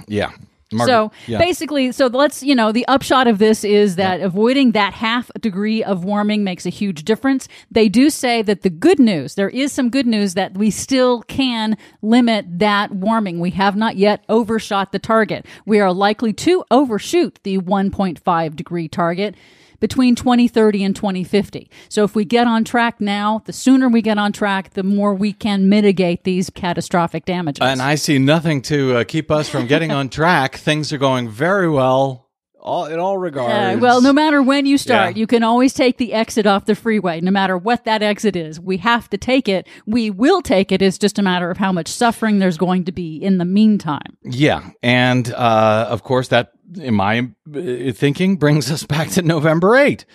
yeah. 0.08 0.32
Margaret, 0.72 0.94
so 0.94 1.12
yeah. 1.26 1.40
basically, 1.40 1.92
so 1.92 2.08
let's, 2.08 2.44
you 2.44 2.54
know, 2.54 2.72
the 2.72 2.88
upshot 2.88 3.28
of 3.28 3.40
this 3.40 3.64
is 3.64 3.96
that 3.96 4.22
avoiding 4.22 4.74
that 4.74 4.94
half 4.94 5.32
degree 5.40 5.84
of 5.84 6.06
warming 6.06 6.44
makes 6.44 6.66
a 6.66 6.70
huge 6.70 7.06
difference. 7.06 7.48
They 7.72 7.90
do 7.90 8.12
say 8.12 8.44
that 8.44 8.62
the 8.62 8.70
good 8.70 9.00
news, 9.00 9.34
there 9.34 9.50
is 9.50 9.72
some 9.72 9.90
good 9.90 10.06
news 10.06 10.36
that 10.36 10.56
we 10.56 10.70
still 10.70 11.24
can 11.24 11.76
limit 12.04 12.46
that 12.60 12.92
warming. 12.92 13.40
We 13.40 13.50
have 13.52 13.76
not 13.76 13.96
yet 13.96 14.24
overshot 14.30 14.92
the 14.92 15.00
target. 15.00 15.48
We 15.66 15.80
are 15.80 15.92
likely 15.92 16.34
to 16.34 16.64
overshoot 16.70 17.40
the 17.44 17.58
1.5 17.58 18.56
degree 18.56 18.88
target 18.88 19.34
between 19.80 20.16
2030 20.16 20.84
and 20.84 20.96
2050. 20.96 21.70
So 21.90 22.04
if 22.04 22.16
we 22.16 22.26
get 22.26 22.48
on 22.48 22.64
track 22.64 23.00
now, 23.00 23.42
the 23.46 23.54
sooner 23.54 23.88
we 23.90 24.02
get 24.02 24.18
on 24.18 24.32
track, 24.32 24.74
the 24.74 24.84
more 24.84 25.14
we 25.14 25.34
can 25.34 25.70
mitigate 25.70 26.24
these 26.24 26.50
catastrophic 26.50 27.26
damages. 27.26 27.62
And 27.62 27.82
I 27.82 27.96
see 27.96 28.20
nothing 28.20 28.62
to 28.64 28.98
uh, 28.98 29.04
keep 29.04 29.32
us 29.32 29.50
from 29.50 29.68
getting 29.68 29.92
on 29.92 30.10
track. 30.10 30.56
Things 30.70 30.92
are 30.94 30.98
going 30.98 31.30
very 31.30 31.70
well 31.70 32.28
all, 32.62 32.86
in 32.86 33.00
all 33.00 33.18
regards. 33.18 33.78
Uh, 33.78 33.80
well, 33.80 34.02
no 34.02 34.12
matter 34.12 34.44
when 34.44 34.66
you 34.66 34.78
start, 34.78 35.16
Yeah. 35.16 35.20
you 35.22 35.28
can 35.28 35.44
always 35.44 35.74
take 35.74 35.98
the 35.98 36.14
exit 36.14 36.46
off 36.46 36.66
the 36.66 36.76
freeway, 36.76 37.22
no 37.22 37.32
matter 37.32 37.58
what 37.58 37.86
that 37.86 38.04
exit 38.04 38.36
is. 38.36 38.60
We 38.60 38.78
have 38.78 39.10
to 39.12 39.18
take 39.18 39.48
it. 39.48 39.66
We 39.88 40.10
will 40.12 40.42
take 40.42 40.72
it. 40.72 40.82
It's 40.82 40.98
just 40.98 41.18
a 41.18 41.22
matter 41.22 41.50
of 41.50 41.58
how 41.58 41.72
much 41.72 41.88
suffering 41.88 42.40
there's 42.40 42.58
going 42.58 42.84
to 42.86 42.92
be 42.92 43.16
in 43.16 43.38
the 43.38 43.46
meantime. 43.46 44.18
Yeah. 44.24 44.70
And 44.84 45.32
uh, 45.34 45.88
of 45.90 46.04
course, 46.04 46.28
that, 46.28 46.52
in 46.78 46.94
my 46.94 47.30
uh, 47.54 47.92
thinking, 47.94 48.38
brings 48.38 48.72
us 48.72 48.84
back 48.84 49.10
to 49.10 49.22
November 49.22 49.76
8. 49.76 50.06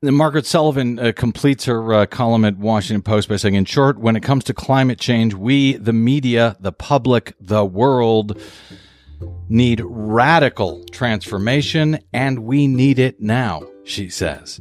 Then 0.00 0.14
Margaret 0.14 0.46
Sullivan 0.46 0.98
uh, 0.98 1.12
completes 1.14 1.64
her 1.64 1.92
uh, 1.92 2.06
column 2.06 2.44
at 2.44 2.56
Washington 2.56 3.02
Post 3.02 3.28
by 3.28 3.36
saying, 3.36 3.54
in 3.54 3.64
short, 3.64 3.98
when 3.98 4.14
it 4.14 4.22
comes 4.22 4.44
to 4.44 4.54
climate 4.54 5.00
change, 5.00 5.34
we, 5.34 5.72
the 5.72 5.92
media, 5.92 6.56
the 6.60 6.70
public, 6.70 7.34
the 7.40 7.64
world, 7.64 8.40
need 9.48 9.82
radical 9.84 10.84
transformation, 10.92 11.98
and 12.12 12.40
we 12.40 12.68
need 12.68 13.00
it 13.00 13.20
now, 13.20 13.66
she 13.84 14.08
says. 14.08 14.60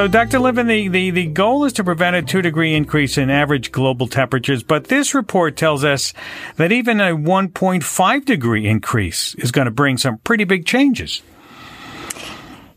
So, 0.00 0.08
Dr. 0.08 0.38
Levin, 0.38 0.66
the, 0.66 0.88
the, 0.88 1.10
the 1.10 1.26
goal 1.26 1.66
is 1.66 1.74
to 1.74 1.84
prevent 1.84 2.16
a 2.16 2.22
two 2.22 2.40
degree 2.40 2.74
increase 2.74 3.18
in 3.18 3.28
average 3.28 3.70
global 3.70 4.06
temperatures, 4.06 4.62
but 4.62 4.84
this 4.84 5.14
report 5.14 5.58
tells 5.58 5.84
us 5.84 6.14
that 6.56 6.72
even 6.72 7.02
a 7.02 7.14
1.5 7.14 8.24
degree 8.24 8.66
increase 8.66 9.34
is 9.34 9.52
going 9.52 9.66
to 9.66 9.70
bring 9.70 9.98
some 9.98 10.16
pretty 10.16 10.44
big 10.44 10.64
changes. 10.64 11.20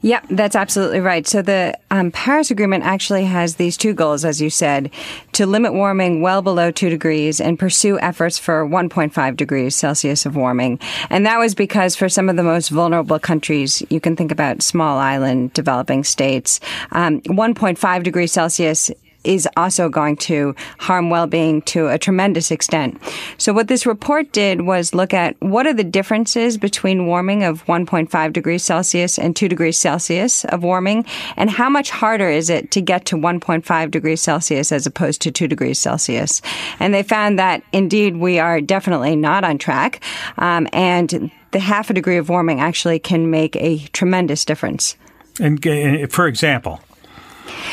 Yep, 0.03 0.25
that's 0.31 0.55
absolutely 0.57 0.99
right. 0.99 1.25
So 1.25 1.41
the 1.41 1.79
um, 1.89 2.11
Paris 2.11 2.51
Agreement 2.51 2.83
actually 2.83 3.23
has 3.23 3.55
these 3.55 3.77
two 3.77 3.93
goals, 3.93 4.25
as 4.25 4.41
you 4.41 4.49
said, 4.49 4.91
to 5.31 5.45
limit 5.45 5.73
warming 5.73 6.21
well 6.21 6.41
below 6.41 6.71
two 6.71 6.89
degrees 6.89 7.39
and 7.39 7.57
pursue 7.57 7.97
efforts 7.99 8.37
for 8.37 8.67
1.5 8.67 9.37
degrees 9.37 9.75
Celsius 9.75 10.25
of 10.25 10.35
warming. 10.35 10.77
And 11.09 11.25
that 11.25 11.39
was 11.39 11.55
because 11.55 11.95
for 11.95 12.09
some 12.09 12.27
of 12.27 12.35
the 12.35 12.43
most 12.43 12.67
vulnerable 12.67 13.17
countries, 13.17 13.81
you 13.89 14.01
can 14.01 14.17
think 14.17 14.33
about 14.33 14.61
small 14.61 14.97
island 14.97 15.53
developing 15.53 16.03
states, 16.03 16.59
um, 16.91 17.21
1.5 17.21 18.03
degrees 18.03 18.33
Celsius 18.33 18.91
is 19.23 19.47
also 19.57 19.89
going 19.89 20.17
to 20.17 20.55
harm 20.79 21.09
well-being 21.09 21.61
to 21.63 21.87
a 21.87 21.97
tremendous 21.97 22.51
extent. 22.51 23.01
So 23.37 23.53
what 23.53 23.67
this 23.67 23.85
report 23.85 24.31
did 24.31 24.61
was 24.61 24.93
look 24.93 25.13
at 25.13 25.35
what 25.41 25.67
are 25.67 25.73
the 25.73 25.83
differences 25.83 26.57
between 26.57 27.07
warming 27.07 27.43
of 27.43 27.65
1.5 27.65 28.33
degrees 28.33 28.63
Celsius 28.63 29.17
and 29.17 29.35
2 29.35 29.47
degrees 29.47 29.77
Celsius 29.77 30.45
of 30.45 30.63
warming 30.63 31.05
and 31.37 31.49
how 31.49 31.69
much 31.69 31.89
harder 31.89 32.29
is 32.29 32.49
it 32.49 32.71
to 32.71 32.81
get 32.81 33.05
to 33.05 33.15
1.5 33.15 33.91
degrees 33.91 34.21
Celsius 34.21 34.71
as 34.71 34.85
opposed 34.85 35.21
to 35.21 35.31
2 35.31 35.47
degrees 35.47 35.79
Celsius. 35.79 36.41
And 36.79 36.93
they 36.93 37.03
found 37.03 37.39
that 37.39 37.63
indeed 37.71 38.17
we 38.17 38.39
are 38.39 38.61
definitely 38.61 39.15
not 39.15 39.43
on 39.43 39.57
track. 39.57 40.03
Um, 40.37 40.67
and 40.73 41.31
the 41.51 41.59
half 41.59 41.89
a 41.89 41.93
degree 41.93 42.17
of 42.17 42.29
warming 42.29 42.59
actually 42.59 42.99
can 42.99 43.29
make 43.29 43.55
a 43.57 43.79
tremendous 43.93 44.43
difference. 44.43 44.97
And, 45.39 45.63
for 46.11 46.27
example, 46.27 46.81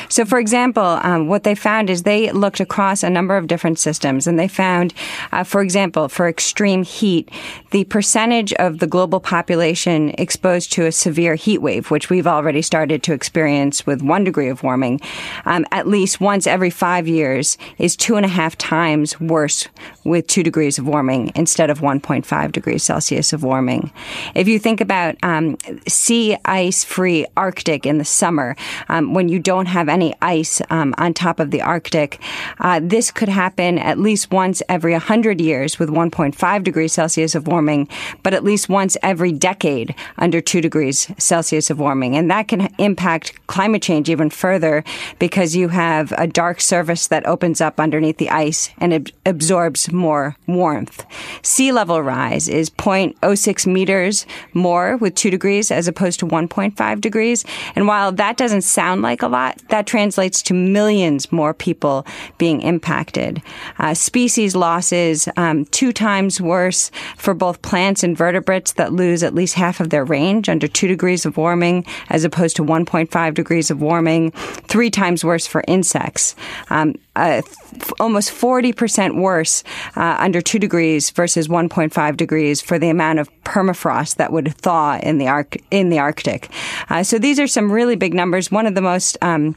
So, 0.08 0.24
for 0.24 0.38
example, 0.38 0.98
um, 1.02 1.28
what 1.28 1.44
they 1.44 1.54
found 1.54 1.90
is 1.90 2.02
they 2.02 2.30
looked 2.32 2.60
across 2.60 3.02
a 3.02 3.10
number 3.10 3.36
of 3.36 3.46
different 3.46 3.78
systems, 3.78 4.26
and 4.26 4.38
they 4.38 4.48
found, 4.48 4.94
uh, 5.32 5.44
for 5.44 5.60
example, 5.60 6.08
for 6.08 6.28
extreme 6.28 6.82
heat, 6.82 7.30
the 7.70 7.84
percentage 7.84 8.52
of 8.54 8.78
the 8.78 8.86
global 8.86 9.20
population 9.20 10.10
exposed 10.18 10.72
to 10.72 10.86
a 10.86 10.92
severe 10.92 11.34
heat 11.34 11.58
wave, 11.58 11.90
which 11.90 12.10
we've 12.10 12.26
already 12.26 12.62
started 12.62 13.02
to 13.04 13.12
experience 13.12 13.86
with 13.86 14.02
one 14.02 14.24
degree 14.24 14.48
of 14.48 14.62
warming, 14.62 15.00
um, 15.44 15.64
at 15.70 15.86
least 15.86 16.20
once 16.20 16.46
every 16.46 16.70
five 16.70 17.06
years, 17.06 17.56
is 17.78 17.96
two 17.96 18.16
and 18.16 18.26
a 18.26 18.28
half 18.28 18.56
times 18.56 19.18
worse 19.20 19.68
with 20.04 20.26
two 20.26 20.42
degrees 20.42 20.78
of 20.78 20.86
warming 20.86 21.30
instead 21.34 21.70
of 21.70 21.80
1.5 21.80 22.52
degrees 22.52 22.82
Celsius 22.82 23.32
of 23.32 23.42
warming. 23.42 23.92
If 24.34 24.48
you 24.48 24.58
think 24.58 24.80
about 24.80 25.16
um, 25.22 25.56
sea 25.86 26.36
ice 26.44 26.84
free 26.84 27.26
Arctic 27.36 27.86
in 27.86 27.98
the 27.98 28.04
summer, 28.04 28.56
um, 28.88 29.14
when 29.14 29.28
you 29.28 29.38
don't 29.38 29.59
have 29.66 29.88
any 29.88 30.14
ice 30.22 30.60
um, 30.70 30.94
on 30.98 31.14
top 31.14 31.40
of 31.40 31.50
the 31.50 31.62
Arctic, 31.62 32.20
uh, 32.58 32.80
this 32.82 33.10
could 33.10 33.28
happen 33.28 33.78
at 33.78 33.98
least 33.98 34.30
once 34.30 34.62
every 34.68 34.92
100 34.92 35.40
years 35.40 35.78
with 35.78 35.88
1.5 35.88 36.64
degrees 36.64 36.92
Celsius 36.92 37.34
of 37.34 37.46
warming, 37.46 37.88
but 38.22 38.34
at 38.34 38.44
least 38.44 38.68
once 38.68 38.96
every 39.02 39.32
decade 39.32 39.94
under 40.18 40.40
2 40.40 40.60
degrees 40.60 41.10
Celsius 41.18 41.70
of 41.70 41.78
warming. 41.78 42.16
And 42.16 42.30
that 42.30 42.48
can 42.48 42.72
impact 42.78 43.34
climate 43.46 43.82
change 43.82 44.08
even 44.08 44.30
further 44.30 44.84
because 45.18 45.56
you 45.56 45.68
have 45.68 46.12
a 46.18 46.26
dark 46.26 46.60
surface 46.60 47.06
that 47.08 47.26
opens 47.26 47.60
up 47.60 47.80
underneath 47.80 48.18
the 48.18 48.30
ice 48.30 48.70
and 48.78 48.92
ab- 48.94 49.10
absorbs 49.26 49.92
more 49.92 50.36
warmth. 50.46 51.04
Sea 51.42 51.72
level 51.72 52.02
rise 52.02 52.48
is 52.48 52.70
0.06 52.70 53.66
meters 53.66 54.26
more 54.54 54.96
with 54.96 55.14
2 55.14 55.30
degrees 55.30 55.70
as 55.70 55.88
opposed 55.88 56.20
to 56.20 56.26
1.5 56.26 57.00
degrees. 57.00 57.44
And 57.74 57.86
while 57.86 58.12
that 58.12 58.36
doesn't 58.36 58.62
sound 58.62 59.02
like 59.02 59.22
a 59.22 59.28
lot, 59.28 59.49
that 59.68 59.86
translates 59.86 60.42
to 60.42 60.54
millions 60.54 61.30
more 61.32 61.54
people 61.54 62.06
being 62.38 62.60
impacted. 62.62 63.42
Uh, 63.78 63.94
species 63.94 64.56
losses, 64.56 65.28
um, 65.36 65.64
two 65.66 65.92
times 65.92 66.40
worse 66.40 66.90
for 67.16 67.34
both 67.34 67.62
plants 67.62 68.02
and 68.02 68.16
vertebrates 68.16 68.72
that 68.74 68.92
lose 68.92 69.22
at 69.22 69.34
least 69.34 69.54
half 69.54 69.80
of 69.80 69.90
their 69.90 70.04
range 70.04 70.48
under 70.48 70.66
2 70.68 70.88
degrees 70.88 71.26
of 71.26 71.36
warming 71.36 71.84
as 72.08 72.24
opposed 72.24 72.56
to 72.56 72.64
1.5 72.64 73.34
degrees 73.34 73.70
of 73.70 73.80
warming. 73.80 74.30
Three 74.32 74.90
times 74.90 75.24
worse 75.24 75.46
for 75.46 75.64
insects. 75.66 76.34
Um, 76.70 76.94
uh, 77.20 77.42
f- 77.42 77.92
almost 78.00 78.30
40% 78.30 79.20
worse 79.20 79.62
uh, 79.96 80.16
under 80.18 80.40
2 80.40 80.58
degrees 80.58 81.10
versus 81.10 81.48
1.5 81.48 82.16
degrees 82.16 82.60
for 82.60 82.78
the 82.78 82.88
amount 82.88 83.18
of 83.18 83.28
permafrost 83.44 84.16
that 84.16 84.32
would 84.32 84.54
thaw 84.56 84.98
in 85.02 85.18
the, 85.18 85.28
arc- 85.28 85.58
in 85.70 85.90
the 85.90 85.98
Arctic. 85.98 86.48
Uh, 86.88 87.02
so 87.02 87.18
these 87.18 87.38
are 87.38 87.46
some 87.46 87.70
really 87.70 87.96
big 87.96 88.14
numbers. 88.14 88.50
One 88.50 88.66
of 88.66 88.74
the 88.74 88.82
most 88.82 89.18
um, 89.22 89.54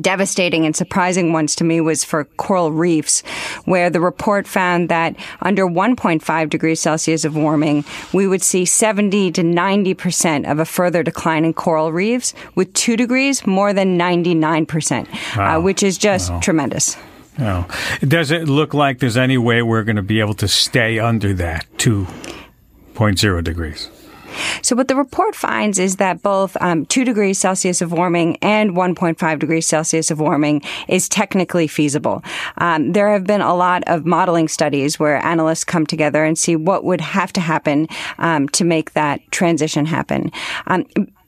devastating 0.00 0.66
and 0.66 0.74
surprising 0.74 1.32
ones 1.32 1.54
to 1.56 1.64
me 1.64 1.80
was 1.80 2.04
for 2.04 2.24
coral 2.36 2.72
reefs, 2.72 3.20
where 3.64 3.90
the 3.90 4.00
report 4.00 4.46
found 4.46 4.88
that 4.88 5.16
under 5.42 5.66
1.5 5.66 6.50
degrees 6.50 6.80
Celsius 6.80 7.24
of 7.24 7.36
warming, 7.36 7.84
we 8.12 8.26
would 8.26 8.42
see 8.42 8.64
70 8.64 9.32
to 9.32 9.42
90% 9.42 10.50
of 10.50 10.58
a 10.58 10.64
further 10.64 11.02
decline 11.02 11.44
in 11.44 11.54
coral 11.54 11.92
reefs. 11.92 12.34
With 12.54 12.72
2 12.74 12.96
degrees, 12.96 13.46
more 13.46 13.72
than 13.72 13.98
99%, 13.98 15.06
uh, 15.06 15.06
wow. 15.36 15.58
uh, 15.58 15.60
which 15.60 15.82
is 15.82 15.98
just 15.98 16.30
wow. 16.30 16.40
tremendous. 16.40 16.96
Does 18.00 18.30
it 18.30 18.48
look 18.48 18.74
like 18.74 19.00
there's 19.00 19.16
any 19.16 19.38
way 19.38 19.62
we're 19.62 19.82
going 19.82 19.96
to 19.96 20.02
be 20.02 20.20
able 20.20 20.34
to 20.34 20.48
stay 20.48 20.98
under 20.98 21.34
that 21.34 21.66
2.0 21.78 23.44
degrees? 23.44 23.90
So 24.62 24.76
what 24.76 24.88
the 24.88 24.96
report 24.96 25.34
finds 25.34 25.78
is 25.78 25.96
that 25.96 26.22
both 26.22 26.56
um, 26.60 26.86
2 26.86 27.04
degrees 27.04 27.38
Celsius 27.38 27.80
of 27.80 27.92
warming 27.92 28.36
and 28.42 28.72
1.5 28.72 29.38
degrees 29.38 29.66
Celsius 29.66 30.10
of 30.10 30.20
warming 30.20 30.62
is 30.88 31.08
technically 31.08 31.66
feasible. 31.66 32.22
Um, 32.58 32.92
there 32.92 33.10
have 33.10 33.24
been 33.24 33.40
a 33.40 33.54
lot 33.54 33.82
of 33.86 34.06
modeling 34.06 34.48
studies 34.48 34.98
where 34.98 35.24
analysts 35.24 35.64
come 35.64 35.86
together 35.86 36.24
and 36.24 36.38
see 36.38 36.56
what 36.56 36.84
would 36.84 37.00
have 37.00 37.32
to 37.34 37.40
happen 37.40 37.88
um, 38.18 38.48
to 38.50 38.64
make 38.64 38.92
that 38.92 39.20
transition 39.30 39.86
happen. 39.86 40.30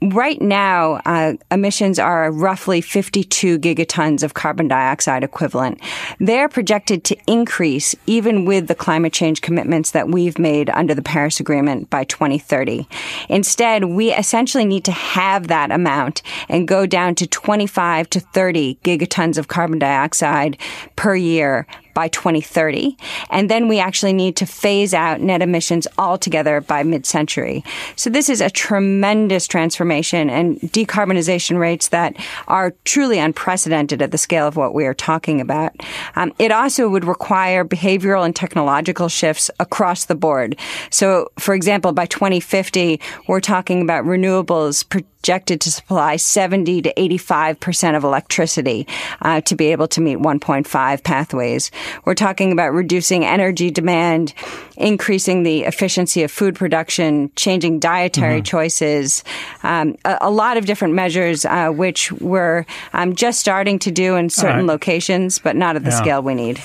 Right 0.02 0.40
now, 0.42 1.00
uh, 1.06 1.34
emissions 1.50 1.98
are 1.98 2.30
roughly 2.30 2.82
52 2.82 3.58
gigatons 3.58 4.22
of 4.22 4.34
carbon 4.34 4.68
dioxide 4.68 5.24
equivalent. 5.24 5.80
They're 6.20 6.50
projected 6.50 7.02
to 7.04 7.16
increase 7.26 7.94
even 8.06 8.44
with 8.44 8.66
the 8.66 8.74
climate 8.74 9.14
change 9.14 9.40
commitments 9.40 9.92
that 9.92 10.08
we've 10.08 10.38
made 10.38 10.68
under 10.68 10.94
the 10.94 11.00
Paris 11.00 11.40
Agreement 11.40 11.88
by 11.88 12.04
2030. 12.04 12.86
Instead, 13.30 13.84
we 13.84 14.12
essentially 14.12 14.66
need 14.66 14.84
to 14.84 14.92
have 14.92 15.48
that 15.48 15.70
amount 15.70 16.20
and 16.50 16.68
go 16.68 16.84
down 16.84 17.14
to 17.14 17.26
25 17.26 18.10
to 18.10 18.20
30 18.20 18.78
gigatons 18.84 19.38
of 19.38 19.48
carbon 19.48 19.78
dioxide 19.78 20.58
per 20.96 21.16
year 21.16 21.66
by 21.96 22.08
2030. 22.08 22.94
And 23.30 23.50
then 23.50 23.68
we 23.68 23.78
actually 23.78 24.12
need 24.12 24.36
to 24.36 24.44
phase 24.44 24.92
out 24.92 25.22
net 25.22 25.40
emissions 25.40 25.88
altogether 25.96 26.60
by 26.60 26.82
mid-century. 26.82 27.64
So 27.96 28.10
this 28.10 28.28
is 28.28 28.42
a 28.42 28.50
tremendous 28.50 29.46
transformation 29.46 30.28
and 30.28 30.60
decarbonization 30.60 31.58
rates 31.58 31.88
that 31.88 32.14
are 32.48 32.74
truly 32.84 33.18
unprecedented 33.18 34.02
at 34.02 34.10
the 34.10 34.18
scale 34.18 34.46
of 34.46 34.56
what 34.56 34.74
we 34.74 34.84
are 34.84 34.92
talking 34.92 35.40
about. 35.40 35.72
Um, 36.16 36.34
it 36.38 36.52
also 36.52 36.86
would 36.90 37.06
require 37.06 37.64
behavioral 37.64 38.26
and 38.26 38.36
technological 38.36 39.08
shifts 39.08 39.50
across 39.58 40.04
the 40.04 40.14
board. 40.14 40.58
So, 40.90 41.30
for 41.38 41.54
example, 41.54 41.92
by 41.92 42.04
2050, 42.04 43.00
we're 43.26 43.40
talking 43.40 43.80
about 43.80 44.04
renewables 44.04 44.86
projected 45.26 45.60
to 45.60 45.72
supply 45.72 46.14
70 46.14 46.82
to 46.82 46.94
85% 46.94 47.96
of 47.96 48.04
electricity 48.04 48.86
uh, 49.22 49.40
to 49.40 49.56
be 49.56 49.72
able 49.72 49.88
to 49.88 50.00
meet 50.00 50.18
1.5 50.18 51.02
pathways. 51.02 51.72
We're 52.04 52.14
talking 52.14 52.52
about 52.52 52.72
reducing 52.72 53.24
energy 53.24 53.70
demand, 53.70 54.34
increasing 54.76 55.42
the 55.42 55.64
efficiency 55.64 56.22
of 56.22 56.30
food 56.30 56.54
production, 56.54 57.30
changing 57.36 57.78
dietary 57.80 58.36
mm-hmm. 58.36 58.44
choices, 58.44 59.24
um, 59.62 59.96
a, 60.04 60.18
a, 60.22 60.30
lot 60.30 60.56
of 60.56 60.66
different 60.66 60.94
measures, 60.94 61.44
uh, 61.44 61.70
which 61.70 62.12
we're 62.12 62.66
um, 62.92 63.14
just 63.14 63.40
starting 63.40 63.78
to 63.80 63.90
do 63.90 64.16
in 64.16 64.28
certain 64.28 64.66
right. 64.66 64.66
locations, 64.66 65.38
but 65.38 65.56
not 65.56 65.76
at 65.76 65.84
the 65.84 65.90
yeah. 65.90 65.98
scale 65.98 66.22
we 66.22 66.34
need. 66.34 66.60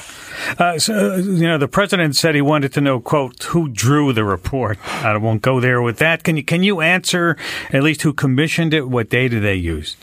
Uh, 0.57 0.77
so, 0.79 1.15
you 1.15 1.47
know, 1.47 1.57
the 1.57 1.67
president 1.67 2.15
said 2.15 2.35
he 2.35 2.41
wanted 2.41 2.73
to 2.73 2.81
know, 2.81 2.99
quote, 2.99 3.43
who 3.43 3.69
drew 3.69 4.13
the 4.13 4.23
report. 4.23 4.77
I 5.03 5.15
won't 5.17 5.41
go 5.41 5.59
there 5.59 5.81
with 5.81 5.97
that. 5.97 6.23
Can 6.23 6.37
you 6.37 6.43
can 6.43 6.63
you 6.63 6.81
answer 6.81 7.37
at 7.71 7.83
least 7.83 8.01
who 8.01 8.13
commissioned 8.13 8.73
it? 8.73 8.87
What 8.89 9.09
data 9.09 9.39
they 9.39 9.55
used? 9.55 9.97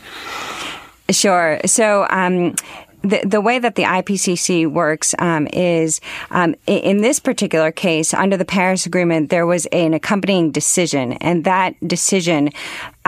Sure. 1.11 1.59
So, 1.65 2.05
um, 2.09 2.55
the, 3.01 3.21
the 3.25 3.41
way 3.41 3.59
that 3.59 3.75
the 3.75 3.83
IPCC 3.83 4.69
works 4.69 5.15
um, 5.19 5.47
is 5.53 6.01
um, 6.31 6.55
in 6.67 7.01
this 7.01 7.19
particular 7.19 7.71
case, 7.71 8.13
under 8.13 8.37
the 8.37 8.45
Paris 8.45 8.85
Agreement, 8.85 9.29
there 9.29 9.45
was 9.45 9.65
an 9.67 9.93
accompanying 9.93 10.51
decision, 10.51 11.13
and 11.13 11.43
that 11.45 11.75
decision 11.87 12.49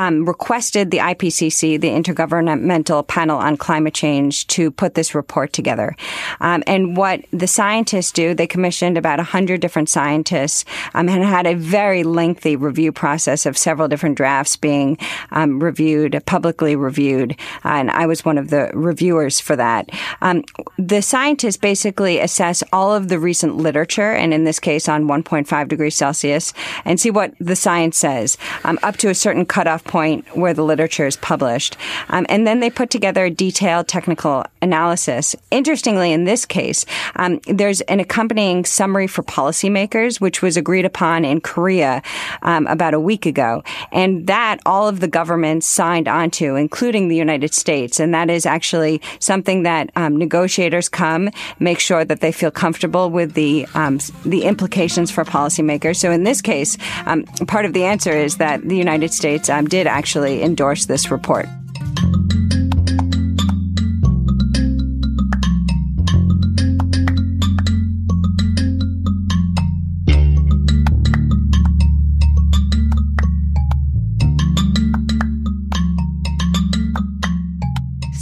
um, 0.02 0.26
requested 0.26 0.90
the 0.90 0.98
IPCC, 0.98 1.80
the 1.80 1.90
Intergovernmental 1.90 3.06
Panel 3.06 3.38
on 3.38 3.56
Climate 3.56 3.94
Change, 3.94 4.48
to 4.48 4.72
put 4.72 4.96
this 4.96 5.14
report 5.14 5.54
together. 5.54 5.96
Um, 6.40 6.64
and 6.66 6.98
what 6.98 7.24
the 7.32 7.46
scientists 7.46 8.12
do, 8.12 8.34
they 8.34 8.48
commissioned 8.48 8.98
about 8.98 9.20
100 9.20 9.62
different 9.62 9.90
scientists 9.90 10.66
um, 10.96 11.08
and 11.08 11.24
had 11.24 11.46
a 11.46 11.54
very 11.54 12.04
lengthy 12.04 12.56
review 12.56 12.92
process 12.92 13.46
of 13.46 13.58
several 13.58 13.88
different 13.88 14.18
drafts 14.18 14.56
being 14.56 14.98
um, 15.30 15.62
reviewed, 15.62 16.20
publicly 16.26 16.76
reviewed. 16.76 17.34
Uh, 17.64 17.82
and 17.82 17.92
I 17.92 18.08
was 18.08 18.26
one 18.26 18.40
of 18.40 18.50
the 18.50 18.72
reviewers 18.74 19.40
for 19.40 19.56
that. 19.56 19.92
Um, 20.22 20.44
the 20.80 21.04
scientists 21.04 21.58
basically 21.58 22.20
assess 22.20 22.64
all 22.74 22.92
of 22.92 23.08
the 23.10 23.20
recent 23.20 23.58
literature, 23.58 24.14
and 24.14 24.34
in 24.34 24.46
this 24.46 24.60
case 24.60 24.90
on 24.90 25.06
1.5 25.06 25.68
degrees 25.68 25.96
Celsius, 25.96 26.54
and 26.86 27.00
see 27.00 27.12
what 27.12 27.34
the 27.40 27.56
science 27.56 27.98
says 27.98 28.38
um, 28.64 28.80
up 28.82 28.98
to 28.98 29.10
a 29.10 29.14
certain 29.14 29.46
cutoff 29.46 29.84
point 29.92 30.26
where 30.38 30.54
the 30.54 30.64
literature 30.64 31.06
is 31.06 31.18
published. 31.18 31.76
Um, 32.08 32.26
and 32.30 32.48
then 32.48 32.62
they 32.62 32.70
put 32.70 32.90
together 32.90 33.26
a 33.26 33.30
detailed 33.30 33.90
technical 33.90 34.46
analysis. 34.62 35.36
Interestingly, 35.52 36.14
in 36.14 36.24
this 36.24 36.46
case, 36.46 36.86
um, 37.16 37.40
there's 37.48 37.82
an 37.82 38.00
accompanying 38.00 38.64
summary 38.64 39.08
for 39.08 39.24
policymakers, 39.24 40.22
which 40.22 40.42
was 40.42 40.56
agreed 40.56 40.86
upon 40.86 41.26
in 41.26 41.42
Korea 41.42 42.02
um, 42.44 42.66
about 42.68 42.94
a 42.94 43.00
week 43.00 43.26
ago. 43.26 43.64
And 43.92 44.28
that 44.28 44.60
all 44.66 44.88
of 44.88 45.02
the 45.02 45.08
governments 45.08 45.68
signed 45.68 46.08
onto, 46.08 46.56
including 46.56 47.10
the 47.10 47.18
United 47.18 47.54
States. 47.54 48.00
And 48.00 48.14
that 48.14 48.30
is 48.30 48.46
actually 48.46 49.02
something 49.20 49.64
that 49.64 49.90
um, 49.98 50.16
negotiators 50.16 50.88
come, 50.88 51.30
make 51.60 51.80
sure 51.80 52.06
that 52.06 52.22
they 52.22 52.32
feel 52.32 52.52
comfortable 52.52 53.10
with 53.10 53.34
the 53.34 53.68
um, 53.74 54.00
the 54.24 54.44
implications 54.44 55.12
for 55.12 55.26
policymakers. 55.26 55.98
So 55.98 56.12
in 56.12 56.24
this 56.24 56.42
case, 56.42 56.78
um, 57.06 57.24
part 57.48 57.66
of 57.66 57.74
the 57.74 57.84
answer 57.84 58.12
is 58.12 58.38
that 58.38 58.62
the 58.68 58.78
United 58.78 59.12
States 59.12 59.50
did 59.70 59.82
did 59.82 59.88
actually 59.88 60.44
endorse 60.44 60.86
this 60.86 61.10
report. 61.10 61.48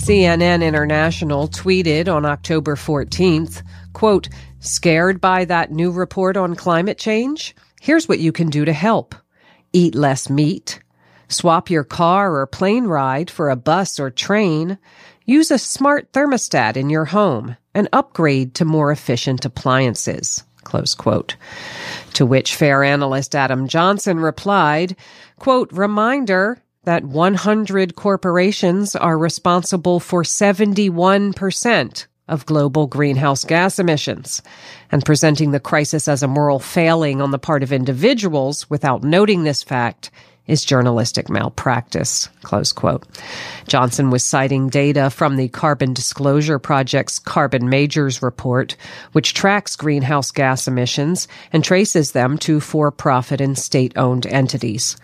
CNN 0.10 0.64
International 0.64 1.48
tweeted 1.48 2.12
on 2.12 2.26
October 2.26 2.76
14th, 2.76 3.62
quote, 3.94 4.28
scared 4.60 5.22
by 5.22 5.46
that 5.46 5.72
new 5.72 5.92
report 5.92 6.36
on 6.36 6.56
climate 6.56 6.98
change? 6.98 7.56
Here's 7.80 8.10
what 8.10 8.18
you 8.18 8.32
can 8.32 8.50
do 8.50 8.66
to 8.66 8.74
help. 8.74 9.14
Eat 9.72 9.94
less 9.94 10.28
meat, 10.28 10.80
Swap 11.28 11.70
your 11.70 11.84
car 11.84 12.36
or 12.36 12.48
plane 12.48 12.86
ride 12.86 13.30
for 13.30 13.52
a 13.52 13.56
bus 13.56 14.00
or 14.00 14.10
train. 14.10 14.80
Use 15.26 15.52
a 15.52 15.60
smart 15.60 16.12
thermostat 16.12 16.76
in 16.76 16.90
your 16.90 17.06
home 17.06 17.56
and 17.76 17.88
upgrade 17.94 18.56
to 18.56 18.66
more 18.66 18.92
efficient 18.92 19.46
appliances. 19.46 20.44
Close 20.64 20.96
quote. 20.96 21.36
To 22.14 22.26
which 22.26 22.56
FAIR 22.56 22.84
analyst 22.84 23.36
Adam 23.36 23.68
Johnson 23.68 24.20
replied, 24.20 24.96
quote, 25.38 25.72
reminder 25.72 26.64
that 26.84 27.04
100 27.04 27.96
corporations 27.96 28.96
are 28.96 29.18
responsible 29.18 30.00
for 30.00 30.24
71% 30.24 32.06
of 32.28 32.46
global 32.46 32.88
greenhouse 32.88 33.44
gas 33.44 33.80
emissions. 33.80 34.42
And 34.92 35.04
presenting 35.04 35.52
the 35.52 35.60
crisis 35.60 36.08
as 36.08 36.24
a 36.24 36.28
moral 36.28 36.60
failing 36.60 37.22
on 37.22 37.32
the 37.32 37.40
part 37.40 37.64
of 37.64 37.74
individuals 37.74 38.70
without 38.70 39.04
noting 39.04 39.44
this 39.44 39.64
fact 39.64 40.12
is 40.50 40.66
journalistic 40.66 41.30
malpractice, 41.30 42.28
close 42.42 42.72
quote. 42.72 43.06
Johnson 43.68 44.10
was 44.10 44.26
citing 44.26 44.70
data 44.70 45.10
from 45.10 45.36
the 45.36 45.48
Carbon 45.50 45.94
Disclosure 45.94 46.60
Project's 46.60 47.20
Carbon 47.20 47.70
Majors 47.70 48.22
report, 48.22 48.76
which 49.12 49.34
tracks 49.34 49.76
greenhouse 49.76 50.32
gas 50.32 50.68
emissions 50.68 51.28
and 51.54 51.64
traces 51.64 52.12
them 52.12 52.38
to 52.40 52.60
for-profit 52.60 53.40
and 53.40 53.58
state-owned 53.58 54.26
entities. 54.26 54.98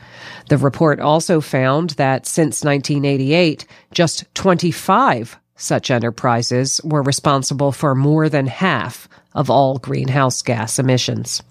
The 0.49 0.57
report 0.57 0.99
also 0.99 1.41
found 1.41 1.91
that 1.91 2.25
since 2.25 2.63
1988, 2.63 3.65
just 3.91 4.25
25 4.33 5.37
such 5.57 5.89
enterprises 5.89 6.81
were 6.83 7.01
responsible 7.01 7.71
for 7.71 7.95
more 7.95 8.27
than 8.27 8.47
half 8.47 9.07
of 9.33 9.49
all 9.49 9.77
greenhouse 9.77 10.41
gas 10.41 10.79
emissions. 10.79 11.41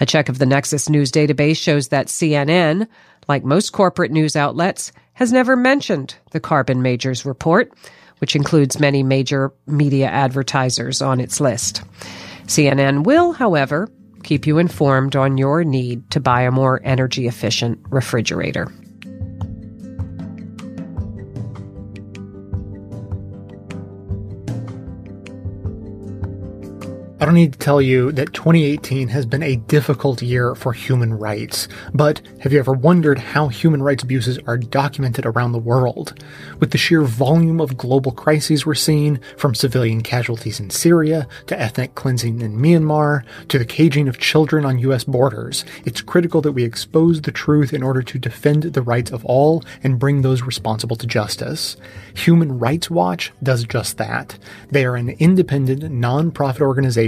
A 0.00 0.06
check 0.06 0.28
of 0.28 0.38
the 0.38 0.44
Nexis 0.44 0.88
News 0.88 1.10
database 1.10 1.56
shows 1.56 1.88
that 1.88 2.08
CNN, 2.08 2.86
like 3.28 3.44
most 3.44 3.70
corporate 3.70 4.10
news 4.10 4.36
outlets, 4.36 4.92
has 5.14 5.32
never 5.32 5.56
mentioned 5.56 6.16
the 6.32 6.40
Carbon 6.40 6.82
Majors 6.82 7.24
report, 7.24 7.72
which 8.18 8.36
includes 8.36 8.80
many 8.80 9.02
major 9.02 9.52
media 9.66 10.06
advertisers 10.06 11.00
on 11.00 11.20
its 11.20 11.40
list. 11.40 11.82
CNN 12.46 13.04
will, 13.04 13.32
however, 13.32 13.88
keep 14.22 14.46
you 14.46 14.58
informed 14.58 15.16
on 15.16 15.38
your 15.38 15.64
need 15.64 16.10
to 16.10 16.20
buy 16.20 16.42
a 16.42 16.50
more 16.50 16.80
energy 16.84 17.26
efficient 17.26 17.78
refrigerator. 17.90 18.72
I 27.24 27.26
don't 27.26 27.36
need 27.36 27.54
to 27.54 27.58
tell 27.58 27.80
you 27.80 28.12
that 28.12 28.34
2018 28.34 29.08
has 29.08 29.24
been 29.24 29.42
a 29.42 29.56
difficult 29.56 30.20
year 30.20 30.54
for 30.54 30.74
human 30.74 31.14
rights, 31.14 31.68
but 31.94 32.20
have 32.40 32.52
you 32.52 32.58
ever 32.58 32.74
wondered 32.74 33.18
how 33.18 33.48
human 33.48 33.82
rights 33.82 34.02
abuses 34.02 34.38
are 34.46 34.58
documented 34.58 35.24
around 35.24 35.52
the 35.52 35.58
world? 35.58 36.22
With 36.60 36.72
the 36.72 36.76
sheer 36.76 37.00
volume 37.00 37.62
of 37.62 37.78
global 37.78 38.12
crises 38.12 38.66
we're 38.66 38.74
seeing, 38.74 39.20
from 39.38 39.54
civilian 39.54 40.02
casualties 40.02 40.60
in 40.60 40.68
Syria, 40.68 41.26
to 41.46 41.58
ethnic 41.58 41.94
cleansing 41.94 42.42
in 42.42 42.58
Myanmar, 42.58 43.24
to 43.48 43.58
the 43.58 43.64
caging 43.64 44.06
of 44.06 44.18
children 44.18 44.66
on 44.66 44.78
US 44.80 45.04
borders, 45.04 45.64
it's 45.86 46.02
critical 46.02 46.42
that 46.42 46.52
we 46.52 46.62
expose 46.62 47.22
the 47.22 47.32
truth 47.32 47.72
in 47.72 47.82
order 47.82 48.02
to 48.02 48.18
defend 48.18 48.64
the 48.64 48.82
rights 48.82 49.12
of 49.12 49.24
all 49.24 49.64
and 49.82 49.98
bring 49.98 50.20
those 50.20 50.42
responsible 50.42 50.96
to 50.96 51.06
justice. 51.06 51.78
Human 52.12 52.58
Rights 52.58 52.90
Watch 52.90 53.32
does 53.42 53.64
just 53.64 53.96
that. 53.96 54.38
They 54.70 54.84
are 54.84 54.96
an 54.96 55.08
independent, 55.08 55.90
non-profit 55.90 56.60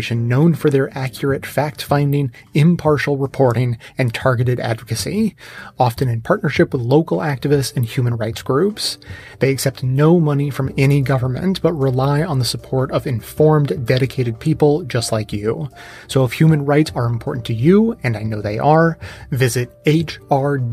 organization 0.06 0.28
known 0.28 0.54
for 0.54 0.70
their 0.70 0.96
accurate 0.96 1.44
fact 1.44 1.82
finding, 1.82 2.30
impartial 2.54 3.16
reporting, 3.16 3.78
and 3.98 4.14
targeted 4.14 4.60
advocacy, 4.60 5.34
often 5.78 6.08
in 6.08 6.20
partnership 6.20 6.72
with 6.72 6.82
local 6.82 7.18
activists 7.18 7.74
and 7.76 7.84
human 7.84 8.14
rights 8.16 8.42
groups. 8.42 8.98
They 9.40 9.50
accept 9.50 9.82
no 9.82 10.20
money 10.20 10.50
from 10.50 10.72
any 10.78 11.02
government, 11.02 11.60
but 11.62 11.72
rely 11.72 12.22
on 12.22 12.38
the 12.38 12.44
support 12.44 12.90
of 12.92 13.06
informed, 13.06 13.86
dedicated 13.86 14.38
people 14.38 14.84
just 14.84 15.12
like 15.12 15.32
you. 15.32 15.68
So 16.08 16.24
if 16.24 16.32
human 16.32 16.64
rights 16.64 16.92
are 16.94 17.06
important 17.06 17.44
to 17.46 17.54
you, 17.54 17.96
and 18.02 18.16
I 18.16 18.22
know 18.22 18.40
they 18.40 18.58
are, 18.58 18.98
visit 19.30 19.70
hrw.org 19.84 20.70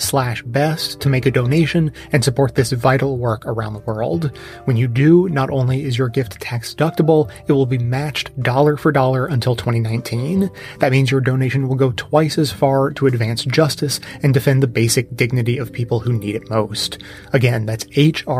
slash 0.00 0.42
best 0.42 1.00
to 1.00 1.08
make 1.08 1.26
a 1.26 1.30
donation 1.30 1.92
and 2.12 2.22
support 2.24 2.54
this 2.54 2.72
vital 2.72 3.16
work 3.16 3.46
around 3.46 3.74
the 3.74 3.80
world. 3.80 4.36
When 4.64 4.76
you 4.76 4.88
do, 4.88 5.28
not 5.28 5.50
only 5.50 5.84
is 5.84 5.98
your 5.98 6.08
gift 6.08 6.40
tax 6.40 6.74
deductible, 6.74 7.30
it 7.48 7.52
will 7.52 7.66
be 7.66 7.78
matched 7.88 8.38
dollar 8.40 8.76
for 8.76 8.92
dollar 8.92 9.26
until 9.26 9.56
2019. 9.56 10.50
That 10.80 10.92
means 10.92 11.10
your 11.10 11.20
donation 11.20 11.68
will 11.68 11.76
go 11.76 11.92
twice 11.96 12.38
as 12.38 12.52
far 12.52 12.92
to 12.92 13.06
advance 13.06 13.44
justice 13.44 14.00
and 14.22 14.34
defend 14.34 14.62
the 14.62 14.68
basic 14.68 15.14
dignity 15.16 15.58
of 15.58 15.72
people 15.72 16.00
who 16.00 16.12
need 16.12 16.34
it 16.34 16.50
most. 16.50 17.02
Again, 17.32 17.66
that's 17.66 17.84
hrw.org 17.86 18.32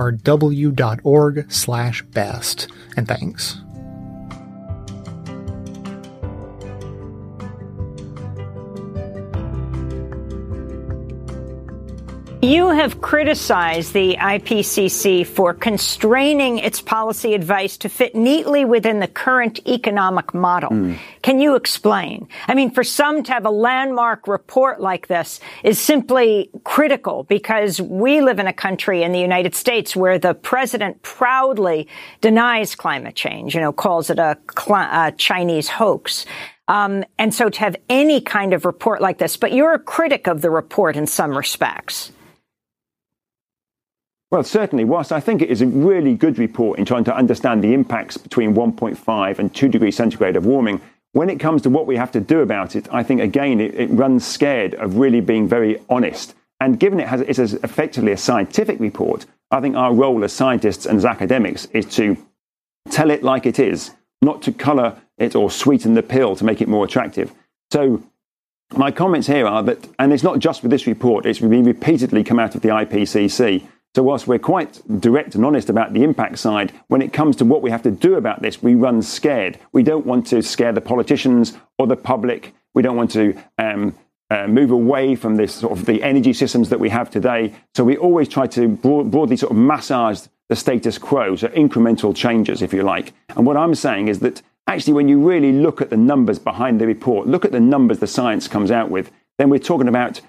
slash 1.52 2.02
best. 2.02 2.68
And 2.96 3.08
thanks. 3.08 3.58
You 12.42 12.68
have 12.68 13.00
criticized 13.00 13.94
the 13.94 14.16
IPCC 14.16 15.26
for 15.26 15.54
constraining 15.54 16.58
its 16.58 16.82
policy 16.82 17.32
advice 17.32 17.78
to 17.78 17.88
fit 17.88 18.14
neatly 18.14 18.66
within 18.66 19.00
the 19.00 19.08
current 19.08 19.66
economic 19.66 20.34
model. 20.34 20.68
Mm. 20.68 20.98
Can 21.22 21.40
you 21.40 21.54
explain? 21.54 22.28
I 22.46 22.54
mean, 22.54 22.70
for 22.70 22.84
some 22.84 23.22
to 23.22 23.32
have 23.32 23.46
a 23.46 23.50
landmark 23.50 24.28
report 24.28 24.82
like 24.82 25.06
this 25.06 25.40
is 25.64 25.80
simply 25.80 26.50
critical 26.62 27.24
because 27.24 27.80
we 27.80 28.20
live 28.20 28.38
in 28.38 28.46
a 28.46 28.52
country 28.52 29.02
in 29.02 29.12
the 29.12 29.20
United 29.20 29.54
States 29.54 29.96
where 29.96 30.18
the 30.18 30.34
president 30.34 31.00
proudly 31.00 31.88
denies 32.20 32.74
climate 32.74 33.14
change, 33.14 33.54
you 33.54 33.62
know, 33.62 33.72
calls 33.72 34.10
it 34.10 34.18
a, 34.18 34.36
a 34.68 35.12
Chinese 35.16 35.68
hoax. 35.68 36.26
Um, 36.68 37.04
and 37.18 37.32
so 37.32 37.48
to 37.48 37.60
have 37.60 37.76
any 37.88 38.20
kind 38.20 38.52
of 38.52 38.66
report 38.66 39.00
like 39.00 39.16
this, 39.16 39.38
but 39.38 39.52
you're 39.52 39.72
a 39.72 39.78
critic 39.78 40.26
of 40.26 40.42
the 40.42 40.50
report 40.50 40.96
in 40.96 41.06
some 41.06 41.36
respects. 41.36 42.12
Well, 44.36 44.44
certainly, 44.44 44.84
whilst 44.84 45.12
I 45.12 45.20
think 45.20 45.40
it 45.40 45.48
is 45.48 45.62
a 45.62 45.66
really 45.66 46.14
good 46.14 46.36
report 46.36 46.78
in 46.78 46.84
trying 46.84 47.04
to 47.04 47.16
understand 47.16 47.64
the 47.64 47.72
impacts 47.72 48.18
between 48.18 48.52
1.5 48.54 49.38
and 49.38 49.54
2 49.54 49.66
degrees 49.66 49.96
centigrade 49.96 50.36
of 50.36 50.44
warming, 50.44 50.82
when 51.12 51.30
it 51.30 51.40
comes 51.40 51.62
to 51.62 51.70
what 51.70 51.86
we 51.86 51.96
have 51.96 52.12
to 52.12 52.20
do 52.20 52.40
about 52.40 52.76
it, 52.76 52.86
I 52.92 53.02
think, 53.02 53.22
again, 53.22 53.62
it, 53.62 53.74
it 53.74 53.86
runs 53.86 54.26
scared 54.26 54.74
of 54.74 54.98
really 54.98 55.22
being 55.22 55.48
very 55.48 55.80
honest. 55.88 56.34
And 56.60 56.78
given 56.78 57.00
it 57.00 57.08
has, 57.08 57.22
it's 57.22 57.38
effectively 57.38 58.12
a 58.12 58.18
scientific 58.18 58.78
report, 58.78 59.24
I 59.50 59.62
think 59.62 59.74
our 59.74 59.94
role 59.94 60.22
as 60.22 60.34
scientists 60.34 60.84
and 60.84 60.98
as 60.98 61.06
academics 61.06 61.64
is 61.72 61.86
to 61.96 62.18
tell 62.90 63.10
it 63.10 63.22
like 63.22 63.46
it 63.46 63.58
is, 63.58 63.92
not 64.20 64.42
to 64.42 64.52
colour 64.52 65.00
it 65.16 65.34
or 65.34 65.50
sweeten 65.50 65.94
the 65.94 66.02
pill 66.02 66.36
to 66.36 66.44
make 66.44 66.60
it 66.60 66.68
more 66.68 66.84
attractive. 66.84 67.32
So 67.72 68.02
my 68.76 68.90
comments 68.90 69.28
here 69.28 69.46
are 69.46 69.62
that, 69.62 69.88
and 69.98 70.12
it's 70.12 70.22
not 70.22 70.40
just 70.40 70.60
with 70.60 70.72
this 70.72 70.86
report, 70.86 71.24
it's 71.24 71.38
been 71.38 71.64
repeatedly 71.64 72.22
come 72.22 72.38
out 72.38 72.54
of 72.54 72.60
the 72.60 72.68
IPCC, 72.68 73.66
so, 73.96 74.02
whilst 74.02 74.26
we're 74.26 74.38
quite 74.38 74.82
direct 75.00 75.36
and 75.36 75.42
honest 75.42 75.70
about 75.70 75.94
the 75.94 76.02
impact 76.02 76.38
side, 76.38 76.70
when 76.88 77.00
it 77.00 77.14
comes 77.14 77.34
to 77.36 77.46
what 77.46 77.62
we 77.62 77.70
have 77.70 77.82
to 77.84 77.90
do 77.90 78.16
about 78.16 78.42
this, 78.42 78.62
we 78.62 78.74
run 78.74 79.00
scared. 79.00 79.58
We 79.72 79.82
don't 79.82 80.04
want 80.04 80.26
to 80.26 80.42
scare 80.42 80.70
the 80.70 80.82
politicians 80.82 81.54
or 81.78 81.86
the 81.86 81.96
public. 81.96 82.52
We 82.74 82.82
don't 82.82 82.98
want 82.98 83.12
to 83.12 83.34
um, 83.56 83.94
uh, 84.28 84.48
move 84.48 84.70
away 84.70 85.14
from 85.14 85.36
this 85.36 85.54
sort 85.54 85.72
of 85.72 85.86
the 85.86 86.02
energy 86.02 86.34
systems 86.34 86.68
that 86.68 86.78
we 86.78 86.90
have 86.90 87.08
today. 87.08 87.54
So, 87.74 87.84
we 87.84 87.96
always 87.96 88.28
try 88.28 88.46
to 88.48 88.68
broad, 88.68 89.10
broadly 89.10 89.38
sort 89.38 89.52
of 89.52 89.56
massage 89.56 90.26
the 90.50 90.56
status 90.56 90.98
quo, 90.98 91.34
so 91.34 91.48
incremental 91.48 92.14
changes, 92.14 92.60
if 92.60 92.74
you 92.74 92.82
like. 92.82 93.14
And 93.30 93.46
what 93.46 93.56
I'm 93.56 93.74
saying 93.74 94.08
is 94.08 94.18
that 94.18 94.42
actually, 94.66 94.92
when 94.92 95.08
you 95.08 95.26
really 95.26 95.52
look 95.52 95.80
at 95.80 95.88
the 95.88 95.96
numbers 95.96 96.38
behind 96.38 96.82
the 96.82 96.86
report, 96.86 97.28
look 97.28 97.46
at 97.46 97.52
the 97.52 97.60
numbers 97.60 98.00
the 98.00 98.06
science 98.06 98.46
comes 98.46 98.70
out 98.70 98.90
with, 98.90 99.10
then 99.38 99.48
we're 99.48 99.58
talking 99.58 99.88
about 99.88 100.20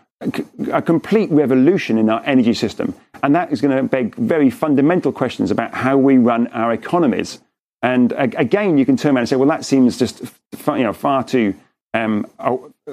a 0.71 0.81
complete 0.81 1.29
revolution 1.31 1.97
in 1.97 2.09
our 2.09 2.21
energy 2.25 2.53
system. 2.53 2.95
And 3.21 3.35
that 3.35 3.51
is 3.51 3.61
going 3.61 3.75
to 3.75 3.83
beg 3.83 4.15
very 4.15 4.49
fundamental 4.49 5.11
questions 5.11 5.51
about 5.51 5.73
how 5.73 5.97
we 5.97 6.17
run 6.17 6.47
our 6.47 6.73
economies. 6.73 7.39
And 7.83 8.11
again, 8.13 8.77
you 8.77 8.85
can 8.85 8.97
turn 8.97 9.15
around 9.15 9.21
and 9.21 9.29
say, 9.29 9.35
well, 9.35 9.49
that 9.49 9.63
seems 9.63 9.97
just 9.97 10.21
you 10.67 10.83
know, 10.83 10.93
far 10.93 11.23
too 11.23 11.55
um, 11.93 12.25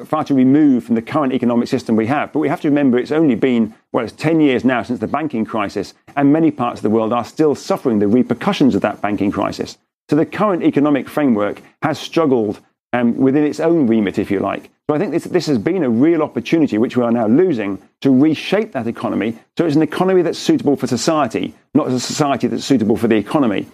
far 0.07 0.25
too 0.25 0.35
removed 0.35 0.87
from 0.87 0.95
the 0.95 1.03
current 1.03 1.33
economic 1.33 1.69
system 1.69 1.97
we 1.97 2.07
have. 2.07 2.33
But 2.33 2.39
we 2.39 2.49
have 2.49 2.61
to 2.63 2.69
remember 2.69 2.99
it's 2.99 3.13
only 3.13 3.35
been, 3.35 3.75
well, 3.93 4.05
it's 4.05 4.15
10 4.15 4.41
years 4.41 4.65
now 4.65 4.83
since 4.83 5.01
the 5.01 5.07
banking 5.07 5.45
crisis, 5.45 5.95
and 6.17 6.33
many 6.33 6.51
parts 6.51 6.79
of 6.79 6.83
the 6.83 6.91
world 6.91 7.13
are 7.13 7.25
still 7.25 7.55
suffering 7.55 7.99
the 7.99 8.09
repercussions 8.09 8.75
of 8.75 8.83
that 8.83 9.01
banking 9.01 9.31
crisis. 9.31 9.79
So 10.09 10.17
the 10.17 10.27
current 10.27 10.63
economic 10.63 11.09
framework 11.09 11.63
has 11.83 11.99
struggled 11.99 12.61
um, 12.95 13.17
within 13.17 13.43
its 13.43 13.59
own 13.59 13.89
remit, 13.89 14.19
if 14.19 14.31
you 14.31 14.39
like. 14.39 14.71
So 14.89 14.95
I 14.95 14.99
think 14.99 15.11
this, 15.11 15.25
this 15.25 15.47
has 15.47 15.59
been 15.59 15.83
a 15.83 15.91
real 15.91 16.23
opportunity, 16.23 16.79
which 16.79 16.97
we 16.97 17.03
are 17.03 17.11
now 17.11 17.27
losing, 17.27 17.83
to 18.03 18.17
reshape 18.17 18.73
that 18.73 18.87
economy 18.87 19.37
so 19.59 19.67
it's 19.67 19.75
an 19.75 19.83
economy 19.83 20.23
that's 20.23 20.39
suitable 20.39 20.77
for 20.77 20.87
society, 20.87 21.55
not 21.75 21.89
a 21.89 21.99
society 21.99 22.47
that's 22.47 22.65
suitable 22.65 22.97
for 22.97 23.09
the 23.09 23.17
economy. 23.17 23.67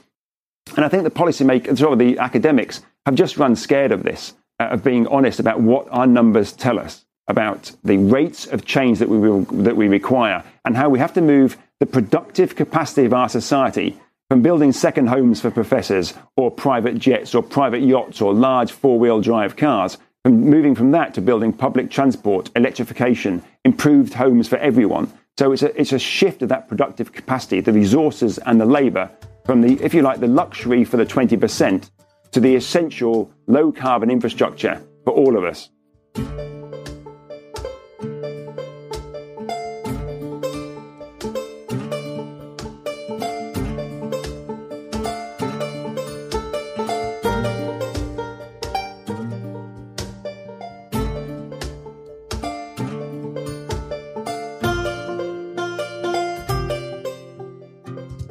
And 0.74 0.84
I 0.84 0.88
think 0.88 1.04
the 1.04 1.10
policymakers, 1.10 1.82
of 1.82 1.98
the 1.98 2.18
academics, 2.18 2.82
have 3.04 3.14
just 3.14 3.36
run 3.36 3.56
scared 3.56 3.92
of 3.92 4.04
this, 4.04 4.32
uh, 4.58 4.68
of 4.68 4.82
being 4.82 5.06
honest 5.08 5.38
about 5.38 5.60
what 5.60 5.86
our 5.90 6.06
numbers 6.06 6.52
tell 6.52 6.78
us 6.78 7.04
about 7.28 7.72
the 7.84 7.98
rates 7.98 8.46
of 8.46 8.64
change 8.64 8.98
that 9.00 9.08
we, 9.08 9.18
will, 9.18 9.42
that 9.64 9.76
we 9.76 9.88
require 9.88 10.42
and 10.64 10.76
how 10.76 10.88
we 10.88 10.98
have 10.98 11.12
to 11.14 11.20
move 11.20 11.58
the 11.78 11.86
productive 11.86 12.56
capacity 12.56 13.04
of 13.04 13.12
our 13.12 13.28
society 13.28 13.98
from 14.30 14.42
building 14.42 14.70
second 14.70 15.08
homes 15.08 15.40
for 15.40 15.50
professors 15.50 16.14
or 16.36 16.52
private 16.52 16.96
jets 16.96 17.34
or 17.34 17.42
private 17.42 17.82
yachts 17.82 18.20
or 18.20 18.32
large 18.32 18.70
four 18.70 18.96
wheel 18.96 19.20
drive 19.20 19.56
cars, 19.56 19.98
from 20.22 20.42
moving 20.48 20.76
from 20.76 20.92
that 20.92 21.14
to 21.14 21.20
building 21.20 21.52
public 21.52 21.90
transport, 21.90 22.48
electrification, 22.54 23.42
improved 23.64 24.14
homes 24.14 24.46
for 24.46 24.56
everyone. 24.58 25.12
So 25.36 25.50
it's 25.50 25.62
a, 25.62 25.80
it's 25.80 25.92
a 25.92 25.98
shift 25.98 26.42
of 26.42 26.48
that 26.50 26.68
productive 26.68 27.12
capacity, 27.12 27.60
the 27.60 27.72
resources 27.72 28.38
and 28.38 28.60
the 28.60 28.66
labour 28.66 29.10
from 29.46 29.62
the, 29.62 29.82
if 29.82 29.94
you 29.94 30.02
like, 30.02 30.20
the 30.20 30.28
luxury 30.28 30.84
for 30.84 30.96
the 30.96 31.06
20% 31.06 31.90
to 32.30 32.38
the 32.38 32.54
essential 32.54 33.32
low 33.48 33.72
carbon 33.72 34.10
infrastructure 34.12 34.80
for 35.04 35.12
all 35.12 35.36
of 35.36 35.42
us. 35.42 35.70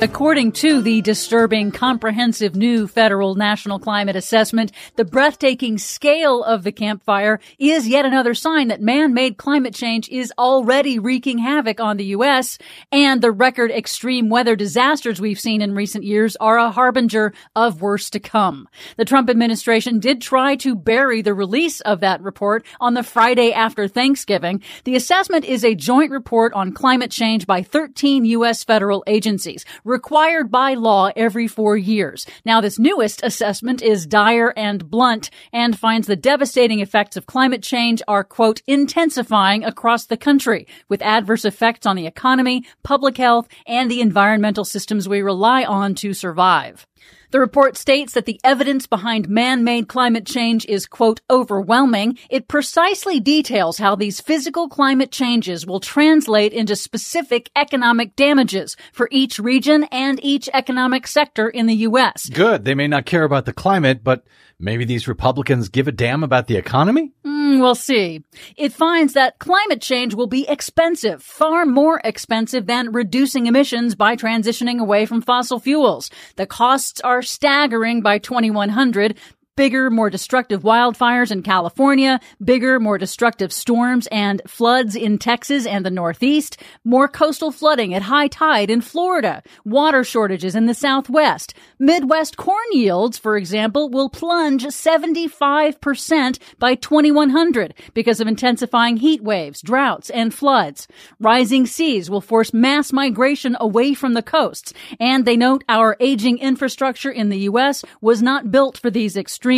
A 0.02 0.08
According 0.20 0.52
to 0.52 0.82
the 0.82 1.00
disturbing, 1.00 1.72
comprehensive 1.72 2.54
new 2.54 2.88
federal 2.88 3.36
national 3.36 3.80
climate 3.80 4.18
assessment, 4.18 4.74
the 4.98 5.06
breathtaking 5.06 5.78
scale 5.78 6.44
of 6.44 6.64
the 6.64 6.74
Camp 6.74 7.04
Fire 7.04 7.40
is 7.58 7.88
yet 7.88 8.04
another 8.04 8.34
sign 8.34 8.68
that 8.68 8.82
man-made 8.82 9.38
climate 9.38 9.74
change 9.74 10.10
is 10.10 10.34
already 10.38 11.00
wreaking 11.00 11.38
havoc 11.38 11.80
on 11.80 11.96
the 11.96 12.08
U.S. 12.08 12.58
and 12.92 13.22
the 13.22 13.32
record 13.32 13.72
extreme 13.72 14.28
weather 14.28 14.58
disasters 14.58 15.22
we've 15.22 15.40
seen 15.40 15.62
in 15.62 15.74
recent 15.74 16.04
years 16.04 16.36
are 16.42 16.58
a 16.58 16.70
harbinger 16.70 17.32
of 17.56 17.82
worse 17.82 18.10
to 18.10 18.20
come. 18.20 18.68
The 18.98 19.06
Trump 19.06 19.30
administration 19.30 20.02
did 20.02 20.22
try 20.22 20.58
to 20.58 20.76
bury 20.76 21.22
the 21.22 21.34
release 21.34 21.80
of 21.80 22.02
that 22.02 22.22
report 22.22 22.66
on 22.82 22.94
the 22.94 23.04
Friday 23.04 23.54
after 23.54 23.88
Thanksgiving. 23.88 24.64
The 24.84 24.98
assessment 24.98 25.46
is 25.46 25.64
a 25.64 25.76
joint 25.76 26.12
report 26.12 26.52
on 26.52 26.74
climate 26.74 27.10
change 27.10 27.48
by 27.48 27.64
13 27.64 28.26
U.S. 28.26 28.66
federal 28.66 29.02
agencies 29.08 29.64
required 30.10 30.50
by 30.50 30.74
law 30.74 31.12
every 31.16 31.48
four 31.48 31.78
years. 31.78 32.26
Now, 32.44 32.62
this 32.62 32.80
newest 32.80 33.22
assessment 33.24 33.84
is 33.84 34.08
dire 34.08 34.52
and 34.58 34.90
blunt 34.90 35.30
and 35.54 35.78
finds 35.78 36.08
the 36.08 36.16
devastating 36.16 36.80
effects 36.80 37.16
of 37.16 37.28
climate 37.28 37.62
change 37.62 38.02
are, 38.08 38.24
quote, 38.24 38.64
intensifying 38.66 39.64
across 39.64 40.08
the 40.08 40.18
country 40.18 40.66
with 40.88 41.04
adverse 41.04 41.46
effects 41.46 41.86
on 41.86 41.96
the 41.96 42.08
economy, 42.08 42.66
public 42.82 43.18
health, 43.18 43.48
and 43.68 43.92
the 43.92 44.02
environmental 44.02 44.66
systems 44.66 45.08
we 45.08 45.22
rely 45.22 45.64
on 45.64 45.94
to 45.94 46.12
survive. 46.16 46.88
The 47.32 47.40
report 47.40 47.78
states 47.78 48.14
that 48.14 48.26
the 48.26 48.40
evidence 48.44 48.88
behind 48.88 49.30
man-made 49.30 49.88
climate 49.88 50.26
change 50.26 50.66
is, 50.66 50.88
quote, 50.88 51.22
overwhelming. 51.30 52.18
It 52.28 52.48
precisely 52.48 53.20
details 53.20 53.78
how 53.78 53.96
these 53.96 54.20
physical 54.20 54.68
climate 54.68 55.12
changes 55.12 55.66
will 55.68 55.80
translate 55.80 56.54
into 56.54 56.76
specific 56.76 57.52
economic 57.56 58.16
damages 58.16 58.76
for 58.92 59.08
each 59.12 59.38
region 59.38 59.84
and 59.92 60.20
each 60.24 60.50
economic 60.56 61.06
sector 61.06 61.48
in 61.48 61.68
the 61.68 61.76
U.S. 61.76 62.30
Good. 62.30 62.66
They 62.66 62.74
may 62.74 62.88
not 62.88 63.06
care 63.06 63.24
about 63.24 63.46
the 63.46 63.54
climate, 63.54 64.04
but 64.04 64.24
maybe 64.60 64.86
these 64.86 65.08
Republicans 65.08 65.70
give 65.70 65.88
a 65.88 65.92
damn 65.92 66.24
about 66.24 66.48
the 66.48 66.58
economy? 66.58 67.12
Mm, 67.26 67.60
we'll 67.62 67.76
see. 67.76 68.24
It 68.58 68.74
finds 68.74 69.14
that 69.14 69.40
climate 69.40 69.82
change 69.82 70.14
will 70.14 70.28
be 70.28 70.48
expensive, 70.48 71.24
far 71.24 71.66
more 71.66 72.02
expensive 72.04 72.66
than 72.66 72.92
reducing 72.92 73.48
emissions 73.48 73.96
by 73.96 74.16
transitioning 74.16 74.80
away 74.80 75.06
from 75.06 75.22
fossil 75.22 75.60
fuels. 75.60 76.12
The 76.36 76.46
costs 76.46 77.02
are 77.02 77.22
staggering 77.22 78.02
by 78.02 78.20
2100, 78.20 79.18
bigger, 79.60 79.90
more 79.90 80.10
destructive 80.10 80.62
wildfires 80.62 81.32
in 81.32 81.44
California, 81.44 82.18
bigger, 82.42 82.80
more 82.80 82.98
destructive 82.98 83.52
storms 83.52 84.08
and 84.10 84.42
floods 84.48 84.96
in 84.96 85.18
Texas 85.18 85.66
and 85.66 85.86
the 85.86 85.92
Northeast, 85.92 86.56
more 86.86 87.10
coastal 87.10 87.52
flooding 87.52 87.94
at 87.94 88.04
high 88.04 88.30
tide 88.30 88.70
in 88.70 88.80
Florida, 88.80 89.44
water 89.66 90.02
shortages 90.02 90.56
in 90.56 90.66
the 90.66 90.74
Southwest. 90.74 91.54
Midwest 91.78 92.38
corn 92.38 92.70
yields, 92.72 93.18
for 93.18 93.36
example, 93.36 93.90
will 93.90 94.08
plunge 94.08 94.64
75% 94.64 96.40
by 96.58 96.76
2100 96.76 97.74
because 97.94 98.22
of 98.22 98.30
intensifying 98.30 98.96
heat 98.96 99.22
waves, 99.22 99.62
droughts, 99.62 100.10
and 100.10 100.34
floods. 100.34 100.88
Rising 101.20 101.66
seas 101.66 102.10
will 102.10 102.22
force 102.22 102.54
mass 102.54 102.94
migration 102.94 103.58
away 103.60 103.94
from 103.94 104.14
the 104.14 104.24
coasts, 104.24 104.74
and 105.02 105.26
they 105.26 105.36
note 105.36 105.66
our 105.68 105.98
aging 106.00 106.38
infrastructure 106.38 107.12
in 107.12 107.28
the 107.28 107.40
U.S. 107.40 107.84
was 108.00 108.22
not 108.22 108.52
built 108.52 108.78
for 108.78 108.90
these 108.90 109.18
extreme 109.18 109.49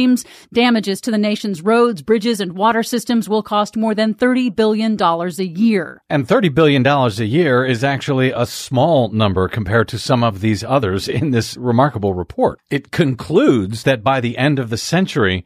Damages 0.54 1.02
to 1.02 1.12
the 1.12 1.18
nation's 1.18 1.62
roads, 1.62 2.02
bridges, 2.02 2.40
and 2.40 2.54
water 2.54 2.82
systems 2.82 3.28
will 3.28 3.44
cost 3.44 3.76
more 3.76 3.94
than 3.94 4.14
$30 4.14 4.56
billion 4.56 5.02
a 5.02 5.44
year. 5.44 6.02
And 6.10 6.28
$30 6.28 6.54
billion 6.54 6.88
a 6.88 7.10
year 7.24 7.66
is 7.66 7.84
actually 7.84 8.32
a 8.32 8.46
small 8.46 9.10
number 9.10 9.48
compared 9.48 9.88
to 9.90 10.00
some 10.00 10.24
of 10.24 10.42
these 10.42 10.64
others 10.64 11.08
in 11.08 11.32
this 11.32 11.58
remarkable 11.58 12.14
report. 12.14 12.60
It 12.70 12.92
concludes 12.92 13.84
that 13.84 14.04
by 14.04 14.22
the 14.22 14.38
end 14.38 14.60
of 14.60 14.70
the 14.70 14.78
century, 14.78 15.44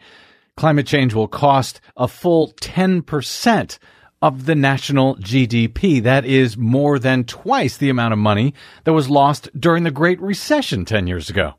climate 0.55 0.85
change 0.85 1.13
will 1.13 1.27
cost 1.27 1.81
a 1.97 2.07
full 2.07 2.53
10% 2.53 3.79
of 4.21 4.45
the 4.45 4.55
national 4.55 5.15
GDP. 5.17 6.01
That 6.01 6.25
is 6.25 6.57
more 6.57 6.99
than 6.99 7.25
twice 7.25 7.77
the 7.77 7.89
amount 7.89 8.13
of 8.13 8.19
money 8.19 8.53
that 8.83 8.93
was 8.93 9.09
lost 9.09 9.49
during 9.59 9.83
the 9.83 9.91
Great 9.91 10.21
Recession 10.21 10.85
10 10.85 11.07
years 11.07 11.29
ago. 11.29 11.55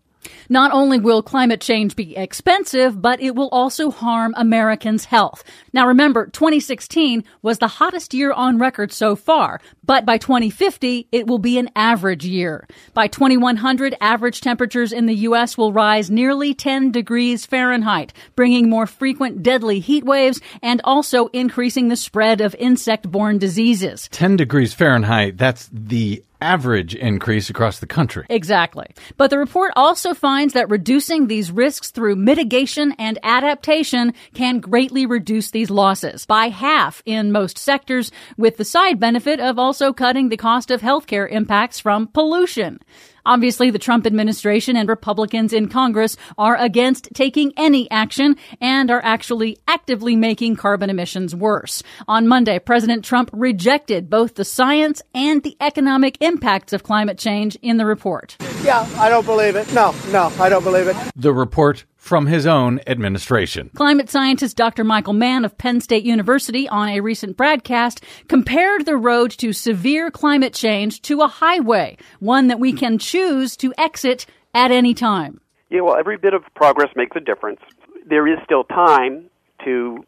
Not 0.49 0.73
only 0.73 0.99
will 0.99 1.23
climate 1.23 1.61
change 1.61 1.97
be 1.97 2.17
expensive, 2.17 3.01
but 3.01 3.21
it 3.21 3.35
will 3.35 3.49
also 3.51 3.91
harm 3.91 4.35
Americans' 4.37 5.05
health. 5.05 5.43
Now 5.73 5.87
remember, 5.87 6.27
2016 6.27 7.25
was 7.43 7.59
the 7.59 7.69
hottest 7.69 8.15
year 8.15 8.33
on 8.33 8.59
record 8.59 8.93
so 8.93 9.17
far, 9.17 9.61
but 9.85 10.05
by 10.05 10.19
2050, 10.19 11.09
it 11.13 11.27
will 11.27 11.39
be 11.39 11.59
an 11.59 11.71
average 11.77 12.25
year. 12.25 12.67
By 12.95 13.09
2100, 13.09 13.97
average 14.01 14.41
temperatures 14.41 14.93
in 14.93 15.07
the 15.07 15.15
U.S. 15.15 15.57
will 15.57 15.73
rise 15.73 16.11
nearly 16.11 16.55
10 16.55 16.93
degrees 16.93 17.47
Fahrenheit, 17.47 18.13
bringing 18.35 18.69
more 18.69 18.87
frequent 18.87 19.43
deadly 19.43 19.81
heat 19.81 20.05
waves 20.05 20.41
and 20.63 20.81
also 20.85 21.27
increasing 21.29 21.89
the 21.89 21.97
spread 21.97 22.41
of 22.41 22.55
insect-borne 22.59 23.39
diseases. 23.39 24.09
10 24.13 24.37
degrees 24.37 24.75
Fahrenheit, 24.75 25.37
that's 25.37 25.69
the 25.73 26.23
average 26.41 26.95
increase 26.95 27.51
across 27.51 27.79
the 27.79 27.87
country. 27.87 28.27
Exactly. 28.29 28.87
But 29.17 29.31
the 29.31 29.39
report 29.39 29.73
also 29.77 30.15
finds 30.15 30.55
that 30.55 30.71
reducing 30.71 31.27
these 31.27 31.51
risks 31.51 31.91
through 31.91 32.17
mitigation 32.17 32.93
and 32.99 33.19
adaptation 33.23 34.15
can 34.35 34.61
greatly 34.61 35.07
reduce 35.07 35.51
these 35.51 35.71
losses 35.71 36.27
by 36.27 36.49
half 36.49 37.03
in 37.07 37.33
most 37.33 37.59
sectors, 37.59 38.11
with 38.37 38.57
the 38.57 38.65
side 38.65 39.01
benefit 39.01 39.41
of 39.41 39.59
also 39.59 39.93
cutting 39.93 40.29
the 40.29 40.37
cost 40.37 40.71
of 40.71 40.81
healthcare 40.81 41.31
impacts 41.31 41.81
from 41.81 42.07
pollution. 42.09 42.81
Obviously, 43.27 43.71
the 43.71 43.79
Trump 43.79 44.07
administration 44.07 44.77
and 44.77 44.89
Republicans 44.89 45.53
in 45.53 45.69
Congress 45.69 46.17
are 46.39 46.57
against 46.57 47.09
taking 47.13 47.53
any 47.57 47.91
action 47.91 48.37
and 48.61 48.91
are 48.91 49.05
actually 49.05 49.59
actively 49.67 50.15
making 50.15 50.55
carbon 50.55 50.89
emissions 50.89 51.35
worse. 51.35 51.83
On 52.07 52.29
Monday, 52.29 52.61
President 52.61 53.05
Trump 53.05 53.29
rejected 53.33 54.09
both 54.09 54.37
the 54.37 54.45
science 54.45 55.03
and 55.13 55.43
the 55.43 55.57
economic 55.61 56.17
impacts 56.23 56.73
of 56.73 56.85
climate 56.85 57.19
change 57.19 57.57
in 57.63 57.77
the 57.77 57.85
report. 57.85 58.37
Yeah, 58.67 58.85
I 58.99 59.09
don't 59.09 59.25
believe 59.25 59.55
it. 59.55 59.73
No, 59.73 59.95
no, 60.11 60.33
I 60.41 60.49
don't 60.49 60.65
believe 60.65 60.89
it. 60.89 60.97
The 61.15 61.33
report 61.33 61.85
from 61.95 62.27
his 62.27 62.49
own 62.49 62.81
administration. 62.89 63.71
Climate 63.77 64.11
scientist 64.11 64.57
Dr. 64.57 64.83
Michael 64.83 65.13
Mann 65.13 65.45
of 65.45 65.57
Penn 65.57 65.81
State 65.81 66.03
University 66.03 66.69
on 66.69 66.89
a 66.89 66.99
recent 66.99 67.37
broadcast 67.37 68.03
compared 68.27 68.85
the 68.85 68.97
road 68.97 69.31
to 69.39 69.53
severe 69.53 70.11
climate 70.11 70.53
change 70.53 71.01
to 71.03 71.23
a 71.23 71.29
highway, 71.29 71.97
one 72.19 72.49
that 72.49 72.59
we 72.59 72.73
can 72.73 72.99
choose 72.99 73.57
to 73.59 73.73
exit 73.79 74.27
at 74.53 74.73
any 74.73 74.95
time. 74.95 75.41
Yeah, 75.71 75.83
well, 75.83 75.95
every 75.97 76.17
bit 76.17 76.35
of 76.35 76.43
progress 76.57 76.91
makes 76.97 77.17
a 77.17 77.21
difference. 77.21 77.61
There 78.05 78.27
is 78.27 78.41
still 78.45 78.65
time 78.65 79.31
to 79.65 80.05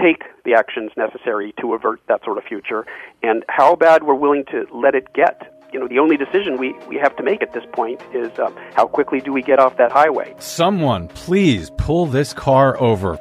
take 0.00 0.22
the 0.44 0.54
actions 0.54 0.92
necessary 0.96 1.54
to 1.60 1.74
avert 1.74 2.00
that 2.06 2.22
sort 2.22 2.38
of 2.38 2.44
future, 2.44 2.86
and 3.24 3.44
how 3.48 3.74
bad 3.74 4.04
we're 4.04 4.14
willing 4.14 4.44
to 4.52 4.64
let 4.72 4.94
it 4.94 5.12
get 5.12 5.55
you 5.72 5.80
know, 5.80 5.88
the 5.88 5.98
only 5.98 6.16
decision 6.16 6.56
we, 6.58 6.72
we 6.88 6.96
have 6.96 7.14
to 7.16 7.22
make 7.22 7.42
at 7.42 7.52
this 7.52 7.64
point 7.72 8.00
is 8.12 8.38
uh, 8.38 8.50
how 8.74 8.86
quickly 8.86 9.20
do 9.20 9.32
we 9.32 9.42
get 9.42 9.58
off 9.58 9.76
that 9.76 9.92
highway? 9.92 10.34
Someone, 10.38 11.08
please 11.08 11.70
pull 11.76 12.06
this 12.06 12.32
car 12.32 12.80
over. 12.80 13.18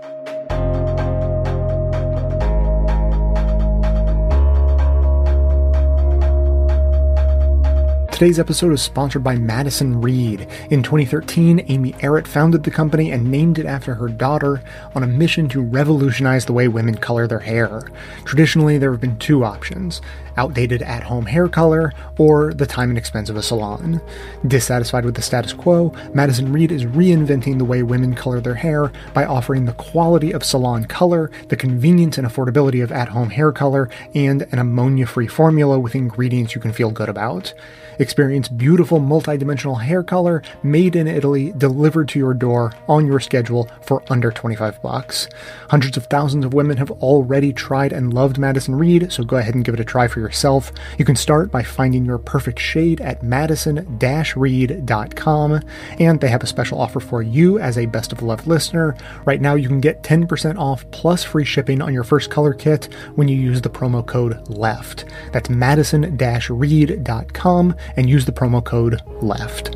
Today's 8.15 8.39
episode 8.39 8.71
is 8.71 8.82
sponsored 8.82 9.25
by 9.25 9.36
Madison 9.36 9.99
Reed. 9.99 10.47
In 10.69 10.82
2013, 10.82 11.65
Amy 11.67 11.91
Errett 11.95 12.28
founded 12.28 12.63
the 12.63 12.71
company 12.71 13.12
and 13.12 13.30
named 13.30 13.60
it 13.60 13.65
after 13.65 13.93
her 13.93 14.08
daughter 14.08 14.63
on 14.95 15.04
a 15.04 15.08
mission 15.08 15.49
to 15.49 15.62
revolutionize 15.62 16.45
the 16.45 16.54
way 16.54 16.69
women 16.69 16.95
color 16.95 17.28
their 17.28 17.39
hair. 17.39 17.82
Traditionally, 18.23 18.78
there 18.78 18.91
have 18.91 19.01
been 19.01 19.19
two 19.19 19.43
options 19.43 20.01
outdated 20.38 20.82
at 20.82 21.04
home 21.04 21.25
hair 21.25 21.49
color 21.49 21.91
or 22.17 22.54
the 22.54 22.65
time 22.65 22.88
and 22.88 22.97
expense 22.97 23.30
of 23.30 23.36
a 23.36 23.43
salon. 23.43 24.01
Dissatisfied 24.47 25.04
with 25.04 25.15
the 25.15 25.21
status 25.21 25.51
quo, 25.51 25.93
Madison 26.13 26.54
Reed 26.54 26.71
is 26.71 26.86
reinventing 26.86 27.58
the 27.58 27.65
way 27.65 27.84
women 27.84 28.15
color 28.15 28.39
their 28.39 28.56
hair 28.56 28.93
by 29.13 29.25
offering 29.25 29.65
the 29.65 29.73
quality 29.73 30.32
of 30.32 30.41
salon 30.41 30.86
color, 30.86 31.32
the 31.49 31.58
convenience 31.58 32.17
and 32.17 32.25
affordability 32.25 32.82
of 32.82 32.93
at 32.93 33.10
home 33.10 33.32
hair 33.32 33.51
color, 33.51 33.89
and 34.13 34.43
an 34.54 34.60
ammonia 34.60 35.06
free 35.06 35.28
formula 35.28 35.78
with 35.78 35.95
ingredients 35.95 36.56
you 36.56 36.62
can 36.62 36.71
feel 36.71 36.91
good 36.91 37.10
about. 37.10 37.54
Experience 37.99 38.47
beautiful 38.47 38.99
multidimensional 38.99 39.81
hair 39.81 40.03
color 40.03 40.41
made 40.63 40.95
in 40.95 41.08
Italy 41.08 41.53
delivered 41.58 42.08
to 42.10 42.19
your 42.19 42.34
door 42.34 42.73
on 42.88 43.08
your 43.08 43.19
schedule 43.19 43.69
for 43.81 44.03
under 44.10 44.31
25 44.31 44.81
bucks. 44.81 45.27
Hundreds 45.69 45.97
of 45.97 46.05
thousands 46.08 46.45
of 46.45 46.53
women 46.53 46.77
have 46.77 46.91
already 46.91 47.51
tried 47.53 47.93
and 47.93 48.13
loved 48.13 48.38
Madison 48.38 48.75
Reed, 48.75 49.12
so 49.12 49.23
go 49.23 49.38
ahead 49.38 49.55
and 49.55 49.65
give 49.65 49.73
it 49.73 49.79
a 49.79 49.86
try 49.86 50.08
for 50.08 50.19
yourself. 50.19 50.71
You 50.97 51.05
can 51.05 51.15
start 51.15 51.51
by 51.51 51.63
finding 51.63 52.05
your 52.05 52.17
perfect 52.17 52.60
shade 52.60 53.01
at 53.01 53.23
madison-reed.com 53.23 55.62
and 55.99 56.19
they 56.19 56.27
have 56.27 56.43
a 56.43 56.47
special 56.47 56.79
offer 56.79 56.99
for 56.99 57.21
you 57.21 57.60
as 57.60 57.77
a 57.77 57.86
best 57.86 58.12
of 58.12 58.21
love 58.21 58.47
listener. 58.47 58.95
Right 59.25 59.41
now 59.41 59.55
you 59.55 59.67
can 59.67 59.79
get 59.79 60.03
10% 60.03 60.58
off 60.58 60.89
plus 60.91 61.23
free 61.23 61.45
shipping 61.45 61.81
on 61.81 61.93
your 61.93 62.03
first 62.03 62.29
color 62.29 62.53
kit 62.53 62.93
when 63.15 63.27
you 63.27 63.38
use 63.38 63.62
the 63.62 63.69
promo 63.69 64.05
code 64.05 64.47
LEFT. 64.49 65.05
That's 65.31 65.49
madison-reed.com 65.49 67.75
and 67.95 68.10
use 68.10 68.26
the 68.26 68.32
promo 68.32 68.63
code 68.63 69.02
LEFT. 69.21 69.71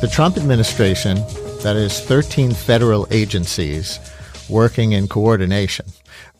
The 0.00 0.08
Trump 0.08 0.36
administration, 0.36 1.18
that 1.62 1.76
is 1.76 2.00
13 2.00 2.50
federal 2.50 3.06
agencies 3.12 4.00
working 4.48 4.92
in 4.92 5.06
coordination, 5.06 5.86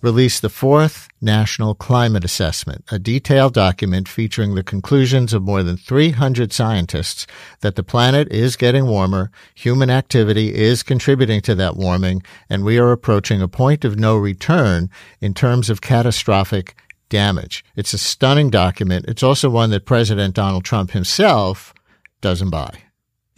released 0.01 0.43
the 0.43 0.49
fourth 0.49 1.09
National 1.23 1.75
Climate 1.75 2.25
Assessment, 2.25 2.85
a 2.91 2.99
detailed 2.99 3.55
document 3.55 4.09
featuring 4.09 4.55
the 4.55 4.63
conclusions 4.63 5.33
of 5.33 5.43
more 5.43 5.63
than 5.63 5.77
300 5.77 6.53
scientists 6.53 7.27
that 7.61 7.77
the 7.77 7.83
planet 7.83 8.27
is 8.33 8.57
getting 8.57 8.87
warmer, 8.87 9.31
human 9.55 9.89
activity 9.89 10.55
is 10.55 10.83
contributing 10.83 11.41
to 11.43 11.55
that 11.55 11.77
warming, 11.77 12.23
and 12.51 12.65
we 12.65 12.79
are 12.79 12.93
approaching 12.93 13.41
a 13.41 13.49
point 13.49 13.85
of 13.85 13.99
no 13.99 14.17
return 14.17 14.91
in 15.21 15.33
terms 15.33 15.71
of 15.71 15.81
catastrophic 15.81 16.75
damage. 17.09 17.65
It's 17.77 17.93
a 17.93 17.99
stunning 17.99 18.51
document. 18.51 19.05
It's 19.07 19.23
also 19.23 19.49
one 19.49 19.71
that 19.71 19.87
President 19.87 20.35
Donald 20.35 20.65
Trump 20.65 20.91
himself 20.91 21.73
doesn't 22.21 22.51
buy. 22.51 22.83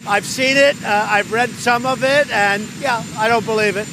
I've 0.06 0.24
seen 0.24 0.56
it. 0.56 0.82
Uh, 0.84 1.06
I've 1.08 1.32
read 1.32 1.50
some 1.50 1.86
of 1.86 2.02
it, 2.04 2.30
and 2.30 2.66
yeah, 2.80 3.02
I 3.18 3.28
don't 3.28 3.44
believe 3.44 3.76
it. 3.76 3.88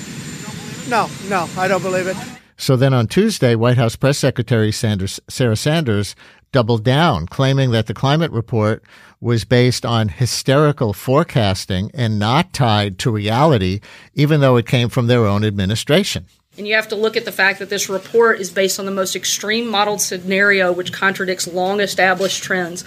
No, 0.90 1.10
no, 1.30 1.50
I 1.58 1.68
don't 1.68 1.82
believe 1.82 2.08
it. 2.08 2.18
So 2.62 2.76
then 2.76 2.94
on 2.94 3.08
Tuesday, 3.08 3.56
White 3.56 3.78
House 3.78 3.96
Press 3.96 4.20
Secretary 4.20 4.72
Sanders, 4.72 5.20
Sarah 5.28 5.56
Sanders 5.56 6.16
doubled 6.52 6.84
down, 6.84 7.26
claiming 7.26 7.72
that 7.72 7.88
the 7.88 7.94
climate 7.96 8.32
report 8.32 8.84
was 9.20 9.46
based 9.46 9.84
on 9.84 10.10
hysterical 10.10 10.94
forecasting 10.94 11.90
and 11.96 12.20
not 12.20 12.54
tied 12.54 13.00
to 13.00 13.10
reality, 13.10 13.80
even 14.14 14.42
though 14.42 14.58
it 14.58 14.68
came 14.68 14.90
from 14.90 15.08
their 15.08 15.26
own 15.26 15.44
administration. 15.44 16.28
And 16.56 16.68
you 16.68 16.76
have 16.76 16.88
to 16.90 16.96
look 16.96 17.18
at 17.18 17.26
the 17.26 17.32
fact 17.32 17.58
that 17.58 17.72
this 17.72 17.90
report 17.90 18.40
is 18.40 18.52
based 18.52 18.80
on 18.80 18.86
the 18.86 18.92
most 18.92 19.16
extreme 19.16 19.68
modeled 19.68 20.00
scenario, 20.00 20.72
which 20.72 20.94
contradicts 20.94 21.48
long 21.48 21.80
established 21.80 22.44
trends. 22.44 22.84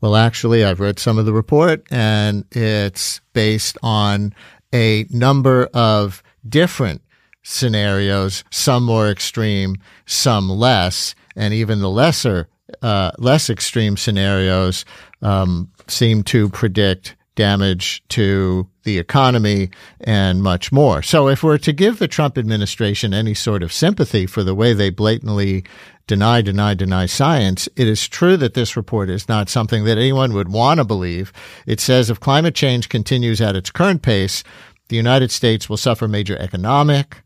Well, 0.00 0.16
actually, 0.16 0.64
I've 0.64 0.80
read 0.80 0.98
some 0.98 1.16
of 1.16 1.26
the 1.26 1.32
report, 1.32 1.86
and 1.92 2.44
it's 2.50 3.20
based 3.34 3.78
on 3.84 4.34
a 4.74 5.06
number 5.10 5.66
of 5.72 6.24
different 6.48 7.02
scenarios, 7.42 8.44
some 8.50 8.84
more 8.84 9.08
extreme, 9.08 9.76
some 10.06 10.48
less, 10.48 11.14
and 11.36 11.52
even 11.54 11.80
the 11.80 11.90
lesser, 11.90 12.48
uh, 12.82 13.10
less 13.18 13.50
extreme 13.50 13.96
scenarios 13.96 14.84
um, 15.22 15.70
seem 15.88 16.22
to 16.24 16.48
predict 16.48 17.16
damage 17.34 18.02
to 18.08 18.68
the 18.84 18.98
economy 18.98 19.70
and 20.00 20.42
much 20.42 20.70
more. 20.70 21.02
So 21.02 21.28
if 21.28 21.42
we're 21.42 21.58
to 21.58 21.72
give 21.72 21.98
the 21.98 22.08
Trump 22.08 22.36
administration 22.36 23.14
any 23.14 23.34
sort 23.34 23.62
of 23.62 23.72
sympathy 23.72 24.26
for 24.26 24.42
the 24.42 24.54
way 24.54 24.74
they 24.74 24.90
blatantly 24.90 25.64
deny, 26.06 26.42
deny, 26.42 26.74
deny 26.74 27.06
science, 27.06 27.68
it 27.76 27.86
is 27.86 28.08
true 28.08 28.36
that 28.36 28.54
this 28.54 28.76
report 28.76 29.08
is 29.08 29.28
not 29.28 29.48
something 29.48 29.84
that 29.84 29.98
anyone 29.98 30.34
would 30.34 30.48
want 30.48 30.78
to 30.78 30.84
believe. 30.84 31.32
It 31.66 31.80
says 31.80 32.10
if 32.10 32.20
climate 32.20 32.54
change 32.54 32.88
continues 32.88 33.40
at 33.40 33.56
its 33.56 33.70
current 33.70 34.02
pace, 34.02 34.42
the 34.88 34.96
United 34.96 35.30
States 35.30 35.70
will 35.70 35.78
suffer 35.78 36.06
major 36.06 36.36
economic, 36.36 37.22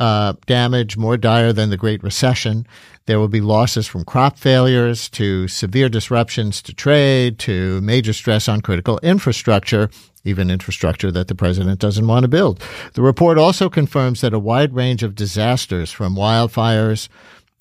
uh, 0.00 0.32
damage 0.46 0.96
more 0.96 1.16
dire 1.16 1.52
than 1.52 1.70
the 1.70 1.76
Great 1.76 2.02
Recession. 2.02 2.66
There 3.06 3.20
will 3.20 3.28
be 3.28 3.40
losses 3.40 3.86
from 3.86 4.04
crop 4.04 4.38
failures 4.38 5.08
to 5.10 5.46
severe 5.46 5.88
disruptions 5.88 6.62
to 6.62 6.72
trade 6.72 7.38
to 7.40 7.80
major 7.82 8.12
stress 8.12 8.48
on 8.48 8.62
critical 8.62 8.98
infrastructure, 9.02 9.90
even 10.24 10.50
infrastructure 10.50 11.12
that 11.12 11.28
the 11.28 11.34
president 11.34 11.80
doesn't 11.80 12.06
want 12.06 12.24
to 12.24 12.28
build. 12.28 12.62
The 12.94 13.02
report 13.02 13.36
also 13.36 13.68
confirms 13.68 14.22
that 14.22 14.34
a 14.34 14.38
wide 14.38 14.74
range 14.74 15.02
of 15.02 15.14
disasters 15.14 15.92
from 15.92 16.16
wildfires 16.16 17.08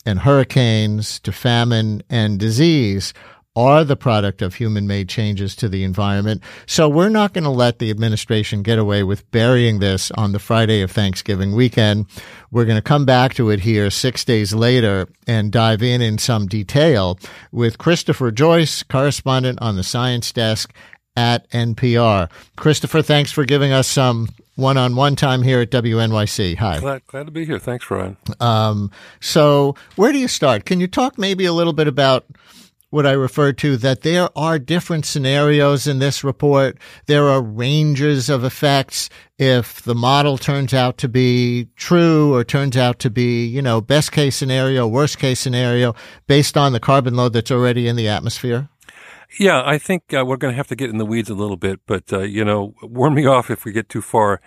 and 0.06 0.20
hurricanes 0.20 1.20
to 1.20 1.32
famine 1.32 2.02
and 2.10 2.40
disease 2.40 3.14
are 3.56 3.84
the 3.84 3.96
product 3.96 4.42
of 4.42 4.56
human 4.56 4.88
made 4.88 5.10
changes 5.10 5.56
to 5.56 5.68
the 5.68 5.84
environment. 5.84 6.42
So 6.66 6.88
we're 6.88 7.10
not 7.10 7.34
going 7.34 7.44
to 7.44 7.50
let 7.50 7.80
the 7.80 7.90
administration 7.90 8.62
get 8.64 8.78
away 8.78 9.04
with 9.04 9.30
burying 9.32 9.80
this 9.80 10.12
on 10.12 10.32
the 10.32 10.40
Friday 10.40 10.82
of 10.82 10.92
Thanksgiving 10.92 11.54
weekend. 11.56 12.06
We're 12.52 12.66
going 12.66 12.78
to 12.78 12.82
come 12.82 13.06
back 13.06 13.34
to 13.36 13.50
it 13.50 13.62
here 13.62 13.90
six 13.90 14.24
days 14.24 14.54
later 14.54 15.08
and 15.28 15.52
dive 15.52 15.82
in 15.82 16.02
in 16.02 16.18
some 16.20 16.48
detail 16.48 17.20
with 17.52 17.78
Christopher 17.78 18.32
Joyce, 18.32 18.84
correspondent 18.84 19.60
on 19.62 19.76
the 19.76 19.84
science 19.84 20.32
desk 20.32 20.74
at 21.16 21.50
NPR. 21.50 22.30
Christopher, 22.56 23.02
thanks 23.02 23.32
for 23.32 23.44
giving 23.46 23.72
us 23.72 23.88
some 23.88 24.30
one-on-one 24.56 25.16
time 25.16 25.42
here 25.42 25.62
at 25.62 25.72
WNYC. 25.72 26.58
Hi. 26.58 26.80
Glad, 26.80 27.08
glad 27.08 27.26
to 27.26 27.32
be 27.32 27.46
here. 27.46 27.60
Thanks, 27.60 27.90
Ryan. 27.90 28.18
Um, 28.40 28.92
so 29.20 29.76
where 29.96 30.12
do 30.12 30.20
you 30.20 30.28
start? 30.28 30.66
Can 30.66 30.80
you 30.80 30.88
talk 30.88 31.18
maybe 31.18 31.46
a 31.46 31.54
little 31.54 31.74
bit 31.74 31.88
about 31.88 32.26
what 32.90 33.06
I 33.06 33.12
refer 33.12 33.54
to 33.54 33.78
that 33.78 34.02
there 34.02 34.30
are 34.38 34.58
different 34.58 35.06
scenarios 35.06 35.88
in 35.88 36.00
this 36.00 36.24
report. 36.24 36.78
There 37.06 37.28
are 37.28 37.42
ranges 37.42 38.30
of 38.30 38.44
effects. 38.44 39.10
If 39.38 39.82
the 39.84 39.96
model 39.96 40.38
turns 40.38 40.74
out 40.74 40.98
to 41.00 41.08
be 41.08 41.68
true 41.76 42.34
or 42.34 42.44
turns 42.44 42.76
out 42.76 43.00
to 43.00 43.10
be, 43.10 43.46
you 43.46 43.62
know, 43.62 43.80
best 43.80 44.12
case 44.12 44.36
scenario, 44.36 44.88
worst 44.88 45.20
case 45.20 45.40
scenario 45.40 45.96
based 46.28 46.58
on 46.58 46.74
the 46.74 46.80
carbon 46.80 47.16
load 47.16 47.34
that's 47.34 47.52
already 47.52 47.88
in 47.88 47.96
the 47.96 48.08
atmosphere. 48.08 48.70
Yeah, 49.40 49.62
I 49.64 49.78
think 49.78 50.12
uh, 50.12 50.26
we're 50.26 50.38
going 50.38 50.54
to 50.54 50.58
have 50.58 50.68
to 50.68 50.76
get 50.76 50.90
in 50.90 50.98
the 50.98 51.06
weeds 51.06 51.30
a 51.30 51.36
little 51.36 51.58
bit, 51.58 51.82
but, 51.86 52.12
uh, 52.12 52.22
you 52.22 52.44
know, 52.44 52.74
warn 52.82 53.14
me 53.14 53.28
off 53.28 53.52
if 53.52 53.64
we 53.64 53.72
get 53.72 53.88
too 53.88 54.02
far. 54.02 54.42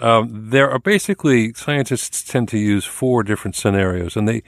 Um, 0.00 0.50
there 0.50 0.70
are 0.70 0.78
basically 0.78 1.52
scientists 1.54 2.22
tend 2.22 2.48
to 2.48 2.58
use 2.58 2.84
four 2.84 3.22
different 3.22 3.56
scenarios, 3.56 4.16
and 4.16 4.28
they 4.28 4.42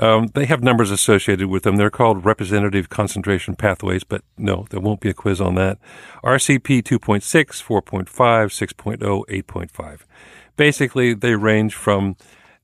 um, 0.00 0.28
they 0.28 0.46
have 0.46 0.62
numbers 0.62 0.90
associated 0.90 1.48
with 1.48 1.62
them. 1.62 1.76
They're 1.76 1.90
called 1.90 2.24
representative 2.24 2.88
concentration 2.88 3.54
pathways, 3.54 4.02
but 4.04 4.22
no, 4.38 4.66
there 4.70 4.80
won't 4.80 5.00
be 5.00 5.10
a 5.10 5.14
quiz 5.14 5.40
on 5.40 5.56
that. 5.56 5.78
RCP 6.24 6.82
2.6, 6.82 7.22
4.5, 7.62 8.08
6.0, 8.08 8.98
8.5. 8.98 10.00
Basically, 10.56 11.14
they 11.14 11.34
range 11.34 11.74
from 11.74 12.16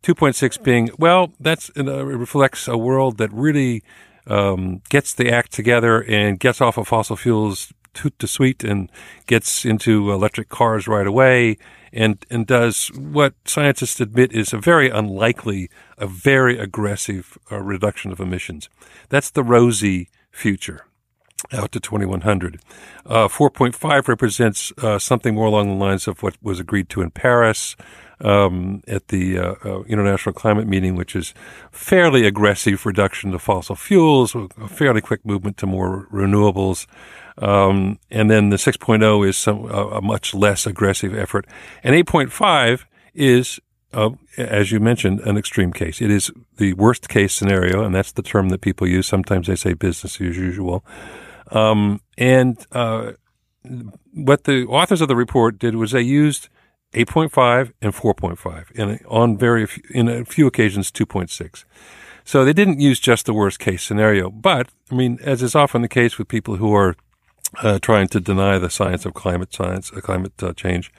2.6 0.03 0.63
being 0.63 0.91
well, 0.99 1.33
that's 1.39 1.71
uh, 1.77 2.05
reflects 2.05 2.69
a 2.69 2.79
world 2.79 3.19
that 3.19 3.31
really 3.33 3.83
um, 4.27 4.81
gets 4.89 5.13
the 5.13 5.31
act 5.31 5.53
together 5.53 6.03
and 6.03 6.39
gets 6.39 6.61
off 6.61 6.79
of 6.79 6.89
fossil 6.89 7.17
fuels 7.17 7.73
toot 7.95 8.19
to 8.19 8.27
sweet 8.27 8.65
and 8.65 8.91
gets 9.27 9.65
into 9.65 10.11
electric 10.11 10.49
cars 10.49 10.87
right 10.89 11.07
away 11.07 11.57
and 11.93 12.25
and 12.31 12.47
does 12.47 12.89
what 12.89 13.35
scientists 13.45 14.01
admit 14.01 14.33
is 14.33 14.53
a 14.53 14.59
very 14.59 14.89
unlikely, 14.91 15.69
a 15.99 16.07
very 16.07 16.59
aggressive 16.59 17.37
uh, 17.51 17.61
reduction 17.61 18.13
of 18.13 18.21
emissions. 18.21 18.69
That's 19.09 19.31
the 19.31 19.43
rosy 19.43 20.09
future 20.31 20.87
out 21.53 21.73
to 21.73 21.81
2100. 21.81 22.61
Uh, 23.07 23.27
4.5 23.27 24.09
represents 24.09 24.73
uh, 24.79 24.99
something 24.99 25.35
more 25.35 25.47
along 25.47 25.69
the 25.69 25.85
lines 25.85 26.07
of 26.07 26.23
what 26.23 26.37
was 26.43 26.61
agreed 26.61 26.89
to 26.91 27.01
in 27.01 27.11
Paris 27.11 27.77
um, 28.21 28.83
at 28.87 29.09
the 29.09 29.39
uh, 29.39 29.55
uh 29.65 29.83
International 29.83 30.33
Climate 30.33 30.67
Meeting, 30.67 30.95
which 30.95 31.17
is 31.17 31.35
fairly 31.71 32.27
aggressive 32.27 32.85
reduction 32.87 33.33
to 33.33 33.39
fossil 33.39 33.77
fuels, 33.77 34.35
a 34.35 34.69
fairly 34.69 35.01
quick 35.01 35.25
movement 35.25 35.57
to 35.59 35.67
more 35.67 36.07
renewables. 36.13 36.87
Um, 37.39 37.99
and 38.11 38.31
then 38.31 38.51
the 38.51 38.57
6.0 38.57 39.27
is 39.27 39.37
some, 39.37 39.65
a 39.71 40.01
much 40.03 40.35
less 40.35 40.67
aggressive 40.67 41.17
effort. 41.17 41.47
And 41.83 41.95
8.5 41.95 42.85
is, 43.15 43.61
uh, 43.95 44.11
as 44.37 44.71
you 44.71 44.81
mentioned, 44.81 45.21
an 45.21 45.39
extreme 45.39 45.73
case. 45.73 46.03
It 46.03 46.11
is 46.11 46.31
the 46.59 46.75
worst 46.75 47.09
case 47.09 47.33
scenario, 47.33 47.83
and 47.83 47.95
that's 47.95 48.13
the 48.13 48.23
term 48.23 48.51
that 48.51 48.61
people 48.61 48.87
use. 48.87 49.07
Sometimes 49.07 49.47
they 49.47 49.57
say 49.57 49.73
business 49.73 50.21
as 50.21 50.37
usual. 50.37 50.85
Um, 51.51 52.01
and 52.19 52.59
uh, 52.73 53.13
what 54.13 54.45
the 54.45 54.67
authors 54.67 55.01
of 55.01 55.09
the 55.09 55.17
report 55.17 55.59
did 55.59 55.77
was 55.77 55.93
they 55.93 56.03
used 56.03 56.49
8.5 56.93 57.73
and 57.81 57.95
4.5, 57.95 58.67
and 58.77 59.01
on 59.07 59.37
very 59.37 59.69
in 59.91 60.09
a 60.09 60.25
few 60.25 60.47
occasions 60.47 60.91
2.6. 60.91 61.65
So 62.25 62.45
they 62.45 62.53
didn't 62.53 62.81
use 62.81 63.01
just 63.01 63.27
the 63.27 63.35
worst 63.35 63.59
case 63.59 63.83
scenario, 63.83 64.31
but 64.31 64.69
I 64.91 64.95
mean, 64.95 65.19
as 65.23 65.43
is 65.43 65.55
often 65.55 65.83
the 65.83 65.89
case 65.89 66.19
with 66.19 66.29
people 66.29 66.57
who 66.57 66.75
are 66.75 66.97
uh, 67.63 67.79
trying 67.81 68.09
to 68.09 68.21
deny 68.21 68.59
the 68.59 68.71
science 68.71 69.05
of 69.07 69.15
climate 69.15 69.53
science, 69.53 69.93
uh, 69.93 70.01
climate 70.01 70.41
uh, 70.43 70.53
change. 70.53 70.93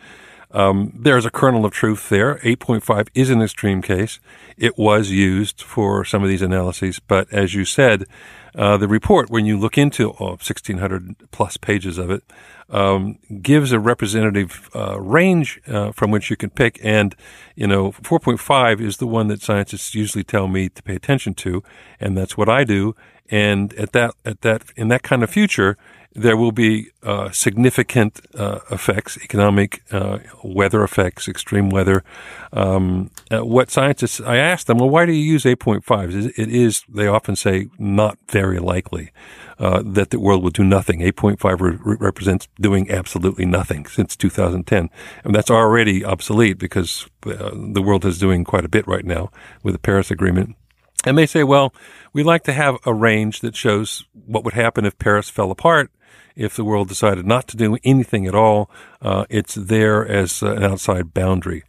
Um, 0.53 0.91
there's 0.93 1.25
a 1.25 1.31
kernel 1.31 1.65
of 1.65 1.71
truth 1.71 2.09
there. 2.09 2.35
8.5 2.39 3.07
is 3.13 3.29
an 3.29 3.41
extreme 3.41 3.81
case. 3.81 4.19
It 4.57 4.77
was 4.77 5.09
used 5.09 5.61
for 5.61 6.03
some 6.03 6.23
of 6.23 6.29
these 6.29 6.41
analyses, 6.41 6.99
but 6.99 7.31
as 7.31 7.53
you 7.53 7.63
said, 7.63 8.05
uh, 8.55 8.77
the 8.77 8.87
report, 8.87 9.29
when 9.29 9.45
you 9.45 9.57
look 9.57 9.77
into 9.77 10.11
oh, 10.19 10.31
1,600 10.31 11.15
plus 11.31 11.57
pages 11.57 11.97
of 11.97 12.11
it, 12.11 12.23
um, 12.69 13.17
gives 13.41 13.71
a 13.71 13.79
representative 13.79 14.69
uh, 14.75 14.99
range 14.99 15.61
uh, 15.67 15.91
from 15.91 16.11
which 16.11 16.29
you 16.29 16.37
can 16.37 16.49
pick. 16.49 16.79
And, 16.83 17.15
you 17.55 17.67
know, 17.67 17.91
4.5 17.91 18.81
is 18.81 18.97
the 18.97 19.07
one 19.07 19.27
that 19.27 19.41
scientists 19.41 19.93
usually 19.93 20.23
tell 20.23 20.47
me 20.47 20.69
to 20.69 20.83
pay 20.83 20.95
attention 20.95 21.33
to, 21.35 21.63
and 21.99 22.17
that's 22.17 22.37
what 22.37 22.49
I 22.49 22.63
do. 22.63 22.95
And 23.31 23.73
at 23.73 23.93
that 23.93 24.13
at 24.25 24.41
that 24.41 24.63
in 24.75 24.89
that 24.89 25.01
kind 25.01 25.23
of 25.23 25.29
future, 25.29 25.77
there 26.13 26.35
will 26.35 26.51
be 26.51 26.89
uh, 27.03 27.31
significant 27.31 28.19
uh, 28.35 28.59
effects, 28.69 29.17
economic, 29.23 29.81
uh, 29.91 30.19
weather 30.43 30.83
effects, 30.83 31.27
extreme 31.27 31.69
weather. 31.69 32.03
Um, 32.51 33.11
uh, 33.31 33.45
what 33.45 33.71
scientists, 33.71 34.19
I 34.19 34.35
asked 34.35 34.67
them, 34.67 34.79
well, 34.79 34.89
why 34.89 35.05
do 35.05 35.13
you 35.13 35.23
use 35.23 35.43
8.5? 35.43 36.33
It 36.37 36.49
is, 36.49 36.83
they 36.89 37.07
often 37.07 37.37
say, 37.37 37.69
not 37.79 38.17
very 38.27 38.59
likely 38.59 39.11
uh, 39.57 39.81
that 39.85 40.09
the 40.09 40.19
world 40.19 40.43
will 40.43 40.49
do 40.49 40.65
nothing. 40.65 40.99
8.5 40.99 41.61
re- 41.61 41.97
represents 41.99 42.49
doing 42.59 42.91
absolutely 42.91 43.45
nothing 43.45 43.85
since 43.85 44.17
2010. 44.17 44.89
And 45.23 45.33
that's 45.33 45.49
already 45.51 46.03
obsolete 46.03 46.57
because 46.57 47.07
uh, 47.25 47.51
the 47.53 47.81
world 47.81 48.03
is 48.03 48.19
doing 48.19 48.43
quite 48.43 48.65
a 48.65 48.69
bit 48.69 48.85
right 48.85 49.05
now 49.05 49.31
with 49.63 49.75
the 49.75 49.79
Paris 49.79 50.11
Agreement. 50.11 50.57
And 51.05 51.17
they 51.17 51.25
say, 51.25 51.43
well, 51.43 51.73
we 52.13 52.23
like 52.23 52.43
to 52.43 52.53
have 52.53 52.77
a 52.85 52.93
range 52.93 53.39
that 53.39 53.55
shows 53.55 54.05
what 54.13 54.43
would 54.43 54.53
happen 54.53 54.85
if 54.85 54.99
Paris 54.99 55.29
fell 55.29 55.51
apart 55.51 55.91
if 56.35 56.55
the 56.55 56.63
world 56.63 56.87
decided 56.87 57.25
not 57.25 57.47
to 57.49 57.57
do 57.57 57.77
anything 57.83 58.25
at 58.27 58.35
all, 58.35 58.69
uh, 59.01 59.25
it's 59.29 59.55
there 59.55 60.07
as 60.07 60.41
an 60.41 60.63
outside 60.63 61.13
boundary. 61.13 61.63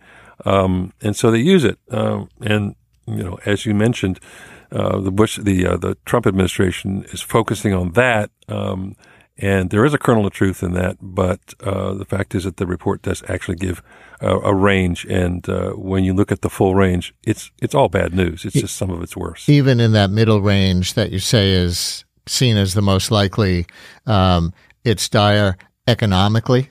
Um, 0.44 0.92
and 1.00 1.16
so 1.16 1.30
they 1.30 1.38
use 1.38 1.64
it. 1.64 1.78
Um, 1.90 2.28
and, 2.40 2.74
you 3.06 3.22
know, 3.22 3.38
as 3.44 3.66
you 3.66 3.74
mentioned, 3.74 4.18
uh, 4.70 5.00
the 5.00 5.12
Bush, 5.12 5.38
the, 5.38 5.66
uh, 5.66 5.76
the 5.76 5.96
Trump 6.04 6.26
administration 6.26 7.04
is 7.12 7.20
focusing 7.20 7.74
on 7.74 7.92
that. 7.92 8.30
Um, 8.48 8.96
and 9.38 9.70
there 9.70 9.84
is 9.84 9.94
a 9.94 9.98
kernel 9.98 10.26
of 10.26 10.32
truth 10.32 10.62
in 10.62 10.72
that, 10.72 10.98
but 11.00 11.40
uh, 11.60 11.94
the 11.94 12.04
fact 12.04 12.34
is 12.34 12.44
that 12.44 12.58
the 12.58 12.66
report 12.66 13.02
does 13.02 13.22
actually 13.28 13.56
give 13.56 13.82
a, 14.20 14.36
a 14.38 14.54
range, 14.54 15.04
and 15.06 15.48
uh, 15.48 15.70
when 15.70 16.04
you 16.04 16.14
look 16.14 16.30
at 16.30 16.42
the 16.42 16.50
full 16.50 16.74
range, 16.74 17.14
it's 17.24 17.50
it's 17.60 17.74
all 17.74 17.88
bad 17.88 18.14
news. 18.14 18.44
It's 18.44 18.54
just 18.54 18.76
some 18.76 18.90
of 18.90 19.02
it's 19.02 19.16
worse. 19.16 19.48
Even 19.48 19.80
in 19.80 19.92
that 19.92 20.10
middle 20.10 20.42
range 20.42 20.94
that 20.94 21.10
you 21.10 21.18
say 21.18 21.52
is 21.52 22.04
seen 22.26 22.56
as 22.56 22.74
the 22.74 22.82
most 22.82 23.10
likely. 23.10 23.66
Um, 24.06 24.52
it's 24.84 25.08
dire 25.08 25.56
economically. 25.86 26.70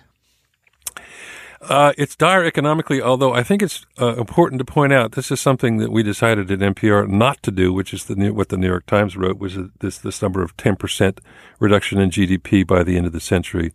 Uh, 1.62 1.93
it's 1.95 2.16
dire 2.16 2.43
economically, 2.43 3.01
although 3.01 3.34
I 3.34 3.43
think 3.43 3.62
it's 3.62 3.86
uh, 4.01 4.16
important 4.16 4.57
to 4.59 4.66
point 4.66 4.91
out 4.91 5.12
this 5.12 5.30
is 5.30 5.39
something 5.39 5.78
that 5.78 5.91
we 5.91 6.01
decided 6.01 6.49
at 6.49 6.57
NPR 6.57 7.07
not 7.07 7.41
to 7.43 7.51
do, 7.51 7.72
which 7.72 7.93
is 7.93 8.05
the 8.05 8.16
new, 8.16 8.34
what 8.34 8.49
the 8.49 8.57
New 8.57 8.68
York 8.68 8.88
Times 8.88 9.16
wrote 9.16 9.38
was 9.38 9.57
this 9.80 9.99
this 9.99 10.24
number 10.24 10.41
of 10.41 10.57
ten 10.57 10.76
percent 10.76 11.22
reduction 11.59 11.99
in 11.99 12.09
GDP 12.09 12.66
by 12.66 12.84
the 12.84 12.97
end 12.97 13.05
of 13.05 13.14
the 13.14 13.20
century. 13.20 13.74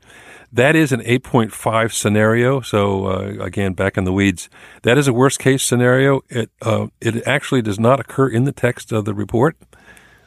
That 0.53 0.75
is 0.75 0.91
an 0.91 1.01
eight 1.05 1.23
point 1.23 1.53
five 1.53 1.95
scenario. 1.95 2.61
So 2.61 3.07
uh, 3.07 3.37
again, 3.41 3.75
back 3.75 3.97
in 3.97 4.03
the 4.03 4.13
weeds, 4.13 4.49
that 4.83 4.99
is 4.99 5.07
a 5.07 5.13
worst 5.13 5.39
case 5.39 5.63
scenario. 5.63 6.23
It 6.29 6.51
uh, 6.63 6.89
it 7.01 7.25
actually 7.25 7.63
does 7.63 7.79
not 7.79 8.01
occur 8.01 8.29
in 8.29 8.45
the 8.45 8.53
text 8.53 8.91
of 8.91 9.05
the 9.05 9.15
report. 9.15 9.57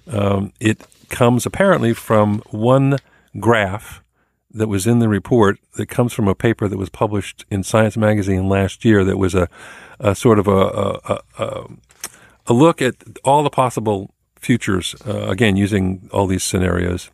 Um, 0.07 0.53
it 0.61 0.87
comes 1.09 1.45
apparently 1.45 1.93
from 1.93 2.41
one 2.51 2.99
graph 3.37 4.01
that 4.51 4.67
was 4.67 4.87
in 4.87 4.99
the 4.99 5.09
report 5.09 5.59
that 5.75 5.87
comes 5.87 6.13
from 6.13 6.27
a 6.27 6.35
paper 6.35 6.67
that 6.67 6.77
was 6.77 6.89
published 6.89 7.45
in 7.49 7.63
Science 7.63 7.95
Magazine 7.95 8.49
last 8.49 8.83
year 8.83 9.03
that 9.03 9.17
was 9.17 9.35
a, 9.35 9.47
a 9.99 10.15
sort 10.15 10.39
of 10.39 10.47
a, 10.47 10.51
a, 10.51 11.21
a, 11.37 11.65
a, 12.47 12.53
look 12.53 12.81
at 12.81 12.95
all 13.23 13.43
the 13.43 13.49
possible 13.49 14.13
futures, 14.35 14.95
uh, 15.05 15.27
again, 15.27 15.55
using 15.55 16.09
all 16.11 16.25
these 16.25 16.43
scenarios. 16.43 17.11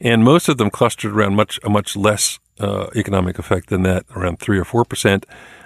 And 0.00 0.24
most 0.24 0.48
of 0.48 0.56
them 0.56 0.70
clustered 0.70 1.12
around 1.12 1.34
much 1.34 1.60
a 1.62 1.68
much 1.68 1.94
less 1.94 2.38
uh, 2.58 2.88
economic 2.96 3.38
effect 3.38 3.68
than 3.68 3.82
that, 3.82 4.06
around 4.16 4.38
3 4.38 4.58
or 4.58 4.64
4%. 4.64 5.24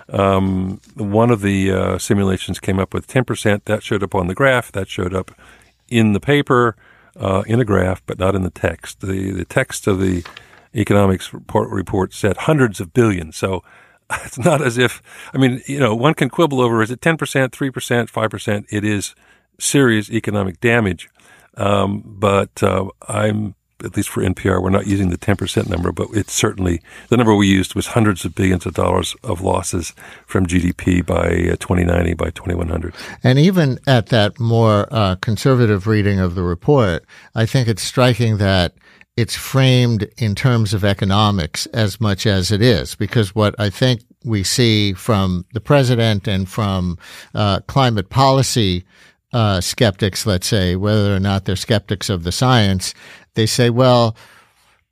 Um, 0.08 0.80
one 0.94 1.30
of 1.30 1.40
the 1.40 1.70
uh, 1.70 1.98
simulations 1.98 2.58
came 2.58 2.78
up 2.78 2.92
with 2.92 3.06
10%. 3.06 3.64
That 3.64 3.82
showed 3.82 4.02
up 4.02 4.14
on 4.14 4.26
the 4.26 4.34
graph. 4.34 4.72
That 4.72 4.88
showed 4.88 5.14
up 5.14 5.30
in 5.88 6.12
the 6.12 6.20
paper 6.20 6.76
uh, 7.16 7.42
in 7.46 7.60
a 7.60 7.64
graph, 7.64 8.02
but 8.06 8.18
not 8.18 8.34
in 8.34 8.42
the 8.42 8.50
text. 8.50 9.00
The 9.00 9.30
the 9.30 9.44
text 9.44 9.86
of 9.86 10.00
the 10.00 10.24
economics 10.74 11.32
report, 11.32 11.70
report 11.70 12.12
said 12.12 12.36
hundreds 12.36 12.80
of 12.80 12.92
billions. 12.92 13.36
So 13.36 13.62
it's 14.24 14.38
not 14.38 14.62
as 14.62 14.78
if 14.78 15.02
I 15.32 15.38
mean, 15.38 15.62
you 15.66 15.78
know, 15.78 15.94
one 15.94 16.14
can 16.14 16.28
quibble 16.30 16.60
over 16.60 16.82
is 16.82 16.90
it 16.90 17.00
ten 17.00 17.16
percent, 17.16 17.52
three 17.52 17.70
percent, 17.70 18.10
five 18.10 18.30
percent. 18.30 18.66
It 18.70 18.84
is 18.84 19.14
serious 19.58 20.10
economic 20.10 20.60
damage. 20.60 21.08
Um, 21.56 22.02
but 22.04 22.62
uh, 22.62 22.88
I'm 23.08 23.54
at 23.84 23.96
least 23.96 24.08
for 24.08 24.22
NPR, 24.22 24.62
we're 24.62 24.70
not 24.70 24.86
using 24.86 25.10
the 25.10 25.18
10% 25.18 25.68
number, 25.68 25.92
but 25.92 26.08
it's 26.12 26.32
certainly 26.32 26.80
the 27.08 27.16
number 27.16 27.34
we 27.34 27.46
used 27.46 27.74
was 27.74 27.88
hundreds 27.88 28.24
of 28.24 28.34
billions 28.34 28.66
of 28.66 28.74
dollars 28.74 29.14
of 29.22 29.40
losses 29.40 29.92
from 30.26 30.46
GDP 30.46 31.04
by 31.04 31.52
uh, 31.52 31.56
2090, 31.56 32.14
by 32.14 32.30
2100. 32.30 32.94
And 33.22 33.38
even 33.38 33.78
at 33.86 34.06
that 34.06 34.38
more 34.40 34.88
uh, 34.90 35.16
conservative 35.16 35.86
reading 35.86 36.18
of 36.18 36.34
the 36.34 36.42
report, 36.42 37.04
I 37.34 37.46
think 37.46 37.68
it's 37.68 37.82
striking 37.82 38.38
that 38.38 38.74
it's 39.16 39.36
framed 39.36 40.08
in 40.18 40.34
terms 40.34 40.74
of 40.74 40.84
economics 40.84 41.66
as 41.66 42.00
much 42.00 42.26
as 42.26 42.50
it 42.50 42.60
is, 42.60 42.94
because 42.94 43.34
what 43.34 43.54
I 43.58 43.70
think 43.70 44.02
we 44.24 44.42
see 44.42 44.92
from 44.92 45.44
the 45.52 45.60
president 45.60 46.26
and 46.26 46.48
from 46.48 46.98
uh, 47.34 47.60
climate 47.68 48.10
policy 48.10 48.84
uh, 49.32 49.60
skeptics, 49.60 50.26
let's 50.26 50.46
say, 50.46 50.76
whether 50.76 51.14
or 51.14 51.20
not 51.20 51.44
they're 51.44 51.56
skeptics 51.56 52.08
of 52.08 52.24
the 52.24 52.32
science, 52.32 52.94
they 53.34 53.46
say, 53.46 53.70
well, 53.70 54.16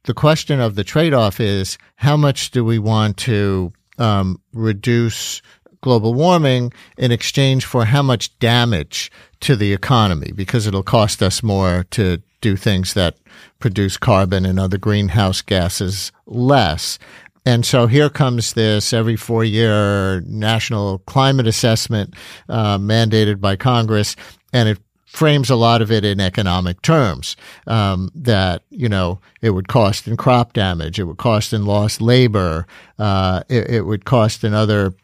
the 0.04 0.14
question 0.14 0.60
of 0.60 0.74
the 0.74 0.84
trade 0.84 1.14
off 1.14 1.40
is 1.40 1.78
how 1.96 2.16
much 2.16 2.50
do 2.50 2.64
we 2.64 2.78
want 2.78 3.16
to 3.16 3.72
um, 3.98 4.40
reduce 4.52 5.42
global 5.80 6.14
warming 6.14 6.72
in 6.96 7.10
exchange 7.10 7.64
for 7.64 7.84
how 7.84 8.02
much 8.02 8.36
damage 8.38 9.10
to 9.40 9.56
the 9.56 9.72
economy 9.72 10.32
because 10.32 10.66
it'll 10.66 10.82
cost 10.82 11.22
us 11.22 11.42
more 11.42 11.84
to 11.90 12.22
do 12.42 12.56
things 12.56 12.92
that 12.92 13.16
produce 13.58 13.96
carbon 13.96 14.44
and 14.44 14.60
other 14.60 14.76
greenhouse 14.76 15.40
gases 15.40 16.12
less. 16.26 16.98
And 17.44 17.64
so 17.64 17.86
here 17.86 18.10
comes 18.10 18.52
this 18.52 18.92
every 18.92 19.16
four 19.16 19.42
year 19.44 20.20
national 20.22 20.98
climate 21.00 21.46
assessment 21.46 22.14
uh, 22.48 22.78
mandated 22.78 23.40
by 23.40 23.56
Congress, 23.56 24.14
and 24.52 24.68
it 24.68 24.78
frames 25.06 25.50
a 25.50 25.56
lot 25.56 25.82
of 25.82 25.90
it 25.92 26.04
in 26.04 26.20
economic 26.20 26.80
terms 26.80 27.36
um, 27.66 28.10
that 28.14 28.62
you 28.70 28.88
know 28.88 29.20
it 29.40 29.50
would 29.50 29.68
cost 29.68 30.06
in 30.06 30.16
crop 30.16 30.52
damage, 30.52 30.98
it 30.98 31.04
would 31.04 31.18
cost 31.18 31.52
in 31.52 31.66
lost 31.66 32.00
labor, 32.00 32.66
uh, 32.98 33.42
it, 33.48 33.68
it, 33.70 33.86
would 33.86 34.04
cost 34.04 34.44
in 34.44 34.54
other. 34.54 34.94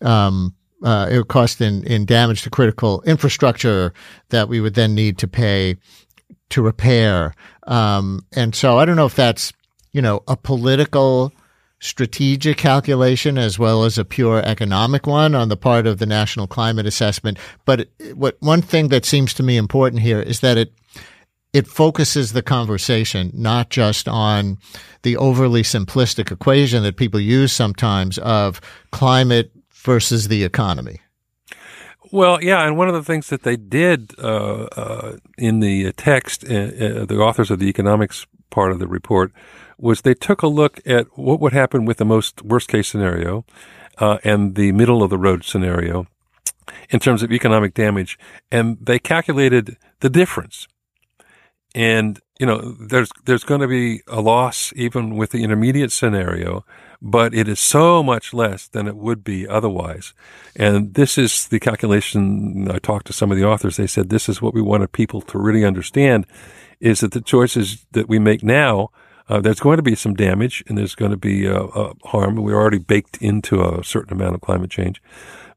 Um, 0.00 0.54
uh, 0.84 1.08
it 1.10 1.16
would 1.18 1.26
cost 1.26 1.60
in, 1.60 1.82
in 1.88 2.04
damage 2.04 2.42
to 2.42 2.50
critical 2.50 3.02
infrastructure 3.02 3.92
that 4.28 4.48
we 4.48 4.60
would 4.60 4.74
then 4.74 4.94
need 4.94 5.18
to 5.18 5.26
pay 5.26 5.76
to 6.50 6.62
repair. 6.62 7.34
Um, 7.66 8.24
and 8.32 8.54
so 8.54 8.78
I 8.78 8.84
don't 8.84 8.96
know 8.96 9.06
if 9.06 9.14
that's, 9.14 9.52
you 9.92 10.02
know, 10.02 10.22
a 10.28 10.36
political 10.36 11.32
strategic 11.80 12.56
calculation 12.56 13.38
as 13.38 13.58
well 13.58 13.84
as 13.84 13.98
a 13.98 14.04
pure 14.04 14.42
economic 14.44 15.06
one 15.06 15.34
on 15.34 15.48
the 15.48 15.56
part 15.56 15.86
of 15.86 15.98
the 15.98 16.06
National 16.06 16.46
Climate 16.46 16.86
Assessment. 16.86 17.38
But 17.64 17.88
what 18.14 18.36
one 18.40 18.62
thing 18.62 18.88
that 18.88 19.04
seems 19.04 19.32
to 19.34 19.42
me 19.42 19.56
important 19.56 20.02
here 20.02 20.20
is 20.20 20.40
that 20.40 20.58
it 20.58 20.72
it 21.54 21.66
focuses 21.66 22.32
the 22.32 22.42
conversation 22.42 23.30
not 23.32 23.70
just 23.70 24.06
on 24.06 24.58
the 25.02 25.16
overly 25.16 25.62
simplistic 25.62 26.30
equation 26.30 26.82
that 26.82 26.96
people 26.96 27.18
use 27.18 27.52
sometimes 27.52 28.18
of 28.18 28.60
climate 28.92 29.50
versus 29.72 30.28
the 30.28 30.44
economy. 30.44 31.00
Well, 32.10 32.42
yeah, 32.42 32.66
and 32.66 32.78
one 32.78 32.88
of 32.88 32.94
the 32.94 33.02
things 33.02 33.28
that 33.28 33.42
they 33.42 33.56
did 33.56 34.14
uh, 34.18 34.68
uh, 34.76 35.16
in 35.36 35.60
the 35.60 35.92
text, 35.92 36.44
uh, 36.44 36.54
uh 36.54 37.04
the 37.04 37.18
authors 37.20 37.50
of 37.50 37.58
the 37.58 37.68
economics 37.68 38.26
part 38.50 38.72
of 38.72 38.78
the 38.78 38.88
report, 38.88 39.32
was 39.78 40.00
they 40.00 40.14
took 40.14 40.42
a 40.42 40.46
look 40.46 40.80
at 40.86 41.06
what 41.18 41.40
would 41.40 41.52
happen 41.52 41.84
with 41.84 41.98
the 41.98 42.04
most 42.04 42.42
worst 42.42 42.68
case 42.68 42.88
scenario 42.88 43.44
uh, 43.98 44.18
and 44.24 44.54
the 44.54 44.72
middle 44.72 45.02
of 45.02 45.10
the 45.10 45.18
road 45.18 45.44
scenario 45.44 46.06
in 46.90 46.98
terms 46.98 47.22
of 47.22 47.32
economic 47.32 47.74
damage, 47.74 48.18
and 48.50 48.78
they 48.80 48.98
calculated 48.98 49.76
the 50.00 50.10
difference. 50.10 50.66
And 51.74 52.20
you 52.38 52.46
know, 52.46 52.76
there's 52.80 53.10
there's 53.24 53.44
going 53.44 53.60
to 53.60 53.68
be 53.68 54.02
a 54.06 54.20
loss 54.20 54.72
even 54.76 55.16
with 55.16 55.30
the 55.30 55.44
intermediate 55.44 55.92
scenario, 55.92 56.64
but 57.00 57.34
it 57.34 57.48
is 57.48 57.60
so 57.60 58.02
much 58.02 58.34
less 58.34 58.66
than 58.66 58.88
it 58.88 58.96
would 58.96 59.22
be 59.22 59.46
otherwise. 59.46 60.14
And 60.56 60.94
this 60.94 61.16
is 61.16 61.48
the 61.48 61.60
calculation. 61.60 62.68
I 62.70 62.78
talked 62.78 63.06
to 63.06 63.12
some 63.12 63.30
of 63.30 63.38
the 63.38 63.44
authors. 63.44 63.76
They 63.76 63.86
said 63.86 64.08
this 64.08 64.28
is 64.28 64.42
what 64.42 64.54
we 64.54 64.62
wanted 64.62 64.92
people 64.92 65.20
to 65.22 65.38
really 65.38 65.64
understand: 65.64 66.26
is 66.80 67.00
that 67.00 67.12
the 67.12 67.20
choices 67.20 67.86
that 67.92 68.08
we 68.08 68.18
make 68.18 68.42
now 68.42 68.90
uh, 69.28 69.40
there's 69.40 69.60
going 69.60 69.76
to 69.76 69.82
be 69.82 69.94
some 69.94 70.14
damage 70.14 70.64
and 70.66 70.78
there's 70.78 70.94
going 70.94 71.10
to 71.10 71.16
be 71.16 71.46
uh, 71.46 71.64
uh, 71.64 71.92
harm. 72.04 72.36
We're 72.36 72.56
already 72.56 72.78
baked 72.78 73.18
into 73.18 73.62
a 73.62 73.84
certain 73.84 74.14
amount 74.14 74.34
of 74.34 74.40
climate 74.40 74.70
change. 74.70 75.02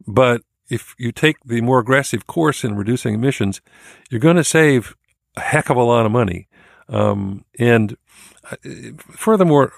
But 0.05 0.41
if 0.69 0.93
you 0.97 1.11
take 1.11 1.37
the 1.45 1.61
more 1.61 1.79
aggressive 1.79 2.27
course 2.27 2.63
in 2.63 2.75
reducing 2.75 3.13
emissions, 3.13 3.61
you're 4.09 4.19
going 4.19 4.35
to 4.35 4.43
save 4.43 4.95
a 5.35 5.41
heck 5.41 5.69
of 5.69 5.77
a 5.77 5.83
lot 5.83 6.05
of 6.05 6.11
money. 6.11 6.47
Um, 6.89 7.45
and 7.57 7.95
uh, 8.51 8.57
furthermore, 8.97 9.73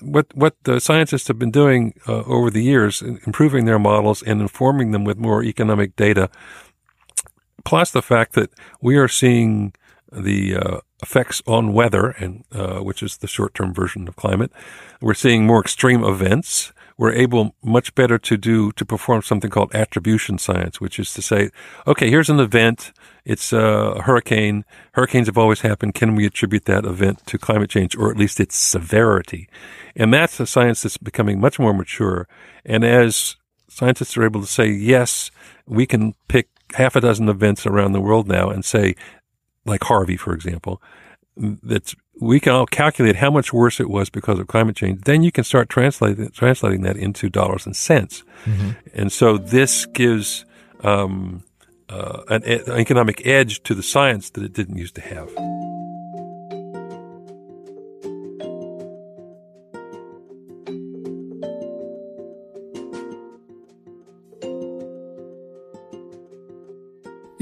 what 0.00 0.26
what 0.34 0.56
the 0.64 0.80
scientists 0.80 1.28
have 1.28 1.38
been 1.38 1.50
doing 1.50 1.94
uh, 2.06 2.22
over 2.24 2.50
the 2.50 2.62
years, 2.62 3.02
improving 3.02 3.64
their 3.64 3.78
models 3.78 4.22
and 4.22 4.40
informing 4.40 4.92
them 4.92 5.04
with 5.04 5.18
more 5.18 5.42
economic 5.42 5.96
data, 5.96 6.30
plus 7.64 7.90
the 7.90 8.02
fact 8.02 8.34
that 8.34 8.50
we 8.80 8.96
are 8.96 9.08
seeing 9.08 9.72
the 10.12 10.56
uh, 10.56 10.78
effects 11.02 11.42
on 11.46 11.72
weather, 11.72 12.10
and 12.10 12.44
uh, 12.52 12.78
which 12.78 13.02
is 13.02 13.16
the 13.18 13.26
short-term 13.26 13.74
version 13.74 14.06
of 14.08 14.16
climate. 14.16 14.52
We're 15.00 15.14
seeing 15.14 15.46
more 15.46 15.60
extreme 15.60 16.04
events. 16.04 16.72
We're 16.96 17.12
able 17.12 17.56
much 17.62 17.94
better 17.94 18.18
to 18.18 18.36
do 18.36 18.70
to 18.72 18.84
perform 18.84 19.22
something 19.22 19.50
called 19.50 19.74
attribution 19.74 20.38
science, 20.38 20.80
which 20.80 20.98
is 20.98 21.12
to 21.14 21.22
say, 21.22 21.50
okay, 21.86 22.08
here's 22.08 22.30
an 22.30 22.38
event. 22.38 22.92
It's 23.24 23.52
a 23.52 24.00
hurricane. 24.02 24.64
Hurricanes 24.92 25.26
have 25.26 25.38
always 25.38 25.62
happened. 25.62 25.94
Can 25.94 26.14
we 26.14 26.26
attribute 26.26 26.66
that 26.66 26.84
event 26.84 27.26
to 27.26 27.38
climate 27.38 27.70
change, 27.70 27.96
or 27.96 28.10
at 28.10 28.16
least 28.16 28.38
its 28.38 28.56
severity? 28.56 29.48
And 29.96 30.14
that's 30.14 30.38
a 30.38 30.46
science 30.46 30.82
that's 30.82 30.98
becoming 30.98 31.40
much 31.40 31.58
more 31.58 31.74
mature. 31.74 32.28
And 32.64 32.84
as 32.84 33.36
scientists 33.68 34.16
are 34.16 34.24
able 34.24 34.40
to 34.40 34.46
say, 34.46 34.68
yes, 34.68 35.30
we 35.66 35.86
can 35.86 36.14
pick 36.28 36.48
half 36.74 36.94
a 36.94 37.00
dozen 37.00 37.28
events 37.28 37.66
around 37.66 37.92
the 37.92 38.00
world 38.00 38.28
now 38.28 38.50
and 38.50 38.64
say, 38.64 38.94
like 39.64 39.84
Harvey, 39.84 40.16
for 40.16 40.32
example, 40.32 40.80
that 41.36 41.94
we 42.20 42.38
can 42.40 42.52
all 42.52 42.66
calculate 42.66 43.16
how 43.16 43.30
much 43.30 43.52
worse 43.52 43.80
it 43.80 43.90
was 43.90 44.08
because 44.08 44.38
of 44.38 44.46
climate 44.46 44.76
change. 44.76 45.02
Then 45.02 45.22
you 45.22 45.32
can 45.32 45.44
start 45.44 45.68
translating 45.68 46.30
translating 46.30 46.82
that 46.82 46.96
into 46.96 47.28
dollars 47.28 47.66
and 47.66 47.76
cents. 47.76 48.22
Mm-hmm. 48.44 48.70
And 48.94 49.12
so 49.12 49.36
this 49.38 49.86
gives 49.86 50.44
um, 50.80 51.42
uh, 51.88 52.22
an, 52.28 52.44
an 52.44 52.78
economic 52.78 53.26
edge 53.26 53.62
to 53.64 53.74
the 53.74 53.82
science 53.82 54.30
that 54.30 54.44
it 54.44 54.52
didn't 54.52 54.76
used 54.76 54.94
to 54.94 55.00
have. 55.00 55.30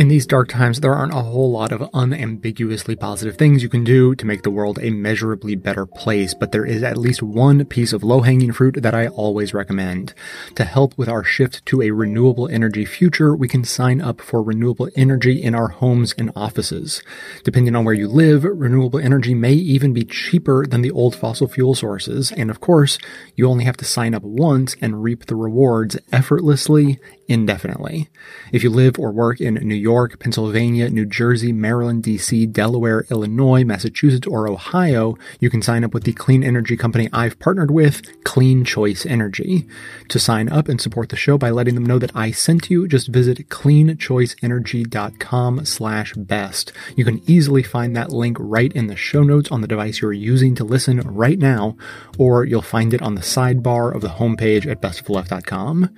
In 0.03 0.09
these 0.09 0.26
dark 0.26 0.48
times, 0.48 0.80
there 0.80 0.96
aren't 0.96 1.14
a 1.14 1.22
whole 1.22 1.53
lot 1.53 1.70
of 1.70 1.88
unambiguously 1.94 2.96
positive 2.96 3.36
things 3.36 3.62
you 3.62 3.68
can 3.68 3.84
do 3.84 4.16
to 4.16 4.26
make 4.26 4.42
the 4.42 4.50
world 4.50 4.80
a 4.82 4.90
measurably 4.90 5.55
better 5.55 5.86
place, 5.86 6.34
but 6.34 6.50
there 6.50 6.64
is 6.64 6.82
at 6.82 6.98
least 6.98 7.22
one 7.22 7.64
piece 7.64 7.92
of 7.92 8.03
low-hanging 8.03 8.50
fruit 8.50 8.82
that 8.82 8.96
I 8.96 9.07
always 9.07 9.55
recommend. 9.55 10.12
To 10.57 10.64
help 10.64 10.98
with 10.98 11.09
our 11.09 11.22
shift 11.22 11.64
to 11.66 11.82
a 11.82 11.92
renewable 11.92 12.48
energy 12.48 12.84
future, 12.84 13.36
we 13.36 13.46
can 13.46 13.62
sign 13.62 14.00
up 14.00 14.20
for 14.20 14.42
renewable 14.42 14.88
energy 14.96 15.40
in 15.40 15.55
our 15.55 15.68
homes 15.68 16.16
and 16.18 16.32
offices. 16.34 17.00
Depending 17.44 17.76
on 17.76 17.84
where 17.84 17.94
you 17.94 18.09
live, 18.09 18.42
renewable 18.42 18.98
energy 18.98 19.34
may 19.34 19.53
even 19.53 19.92
be 19.92 20.05
cheaper 20.05 20.66
than 20.66 20.82
the 20.82 20.90
old 20.90 21.14
fossil 21.14 21.46
fuel 21.46 21.76
sources, 21.76 22.32
and 22.32 22.50
of 22.50 22.59
course, 22.59 22.98
you 23.36 23.46
only 23.46 23.66
have 23.66 23.76
to 23.76 23.84
sign 23.84 24.16
up 24.16 24.24
once 24.24 24.74
and 24.80 25.05
reap 25.05 25.26
the 25.26 25.36
rewards 25.36 25.96
effortlessly, 26.11 26.98
indefinitely. 27.28 28.08
If 28.52 28.62
you 28.62 28.70
live 28.70 28.98
or 28.98 29.12
work 29.12 29.40
in 29.40 29.54
New 29.54 29.74
York, 29.74 30.18
Pennsylvania, 30.18 30.90
New 30.90 31.06
Jersey, 31.06 31.52
Maryland, 31.52 32.02
DC, 32.02 32.52
Delaware, 32.52 33.06
Illinois, 33.10 33.64
Massachusetts, 33.64 34.26
or 34.26 34.48
Ohio, 34.48 35.16
you 35.40 35.50
can 35.50 35.62
sign 35.62 35.84
up 35.84 35.94
with 35.94 36.04
the 36.04 36.12
clean 36.12 36.42
energy 36.42 36.76
company 36.76 37.08
I've 37.12 37.38
partnered 37.38 37.70
with, 37.70 38.02
Clean 38.24 38.64
Choice 38.64 39.06
Energy. 39.06 39.66
To 40.08 40.18
sign 40.18 40.48
up 40.48 40.68
and 40.68 40.80
support 40.80 41.10
the 41.10 41.16
show 41.16 41.38
by 41.38 41.50
letting 41.50 41.74
them 41.74 41.86
know 41.86 41.98
that 41.98 42.14
I 42.14 42.30
sent 42.30 42.70
you, 42.70 42.88
just 42.88 43.08
visit 43.08 43.48
cleanchoiceenergy.com 43.48 45.64
slash 45.64 46.14
best. 46.14 46.72
You 46.96 47.04
can 47.04 47.22
easily 47.26 47.62
find 47.62 47.94
that 47.96 48.12
link 48.12 48.36
right 48.40 48.72
in 48.72 48.86
the 48.86 48.96
show 48.96 49.22
notes 49.22 49.50
on 49.50 49.60
the 49.60 49.68
device 49.68 50.00
you're 50.00 50.12
using 50.12 50.54
to 50.56 50.64
listen 50.64 51.00
right 51.00 51.38
now, 51.38 51.76
or 52.18 52.44
you'll 52.44 52.62
find 52.62 52.94
it 52.94 53.02
on 53.02 53.14
the 53.14 53.20
sidebar 53.20 53.94
of 53.94 54.00
the 54.00 54.08
homepage 54.08 54.66
at 54.66 54.80
bestoftheleft.com. 54.80 55.90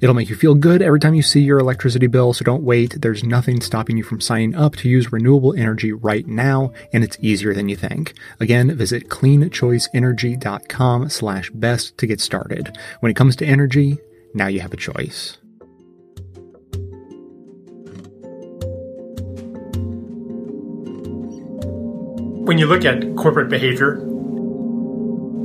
It'll 0.00 0.14
make 0.14 0.28
you 0.28 0.36
feel 0.36 0.54
good 0.54 0.71
every 0.80 1.00
time 1.00 1.14
you 1.14 1.22
see 1.22 1.40
your 1.40 1.58
electricity 1.58 2.06
bill, 2.06 2.32
so 2.32 2.44
don't 2.44 2.62
wait. 2.62 3.02
There's 3.02 3.24
nothing 3.24 3.60
stopping 3.60 3.96
you 3.96 4.04
from 4.04 4.20
signing 4.20 4.54
up 4.54 4.76
to 4.76 4.88
use 4.88 5.12
renewable 5.12 5.54
energy 5.54 5.92
right 5.92 6.26
now, 6.26 6.72
and 6.92 7.04
it's 7.04 7.18
easier 7.20 7.52
than 7.52 7.68
you 7.68 7.76
think. 7.76 8.14
Again, 8.40 8.74
visit 8.76 9.08
cleanchoiceenergy.com 9.08 11.08
slash 11.10 11.50
best 11.50 11.98
to 11.98 12.06
get 12.06 12.20
started. 12.20 12.78
When 13.00 13.10
it 13.10 13.16
comes 13.16 13.34
to 13.36 13.44
energy, 13.44 13.98
now 14.32 14.46
you 14.46 14.60
have 14.60 14.72
a 14.72 14.76
choice. 14.76 15.36
When 22.44 22.58
you 22.58 22.66
look 22.66 22.84
at 22.84 23.16
corporate 23.16 23.48
behavior 23.48 24.00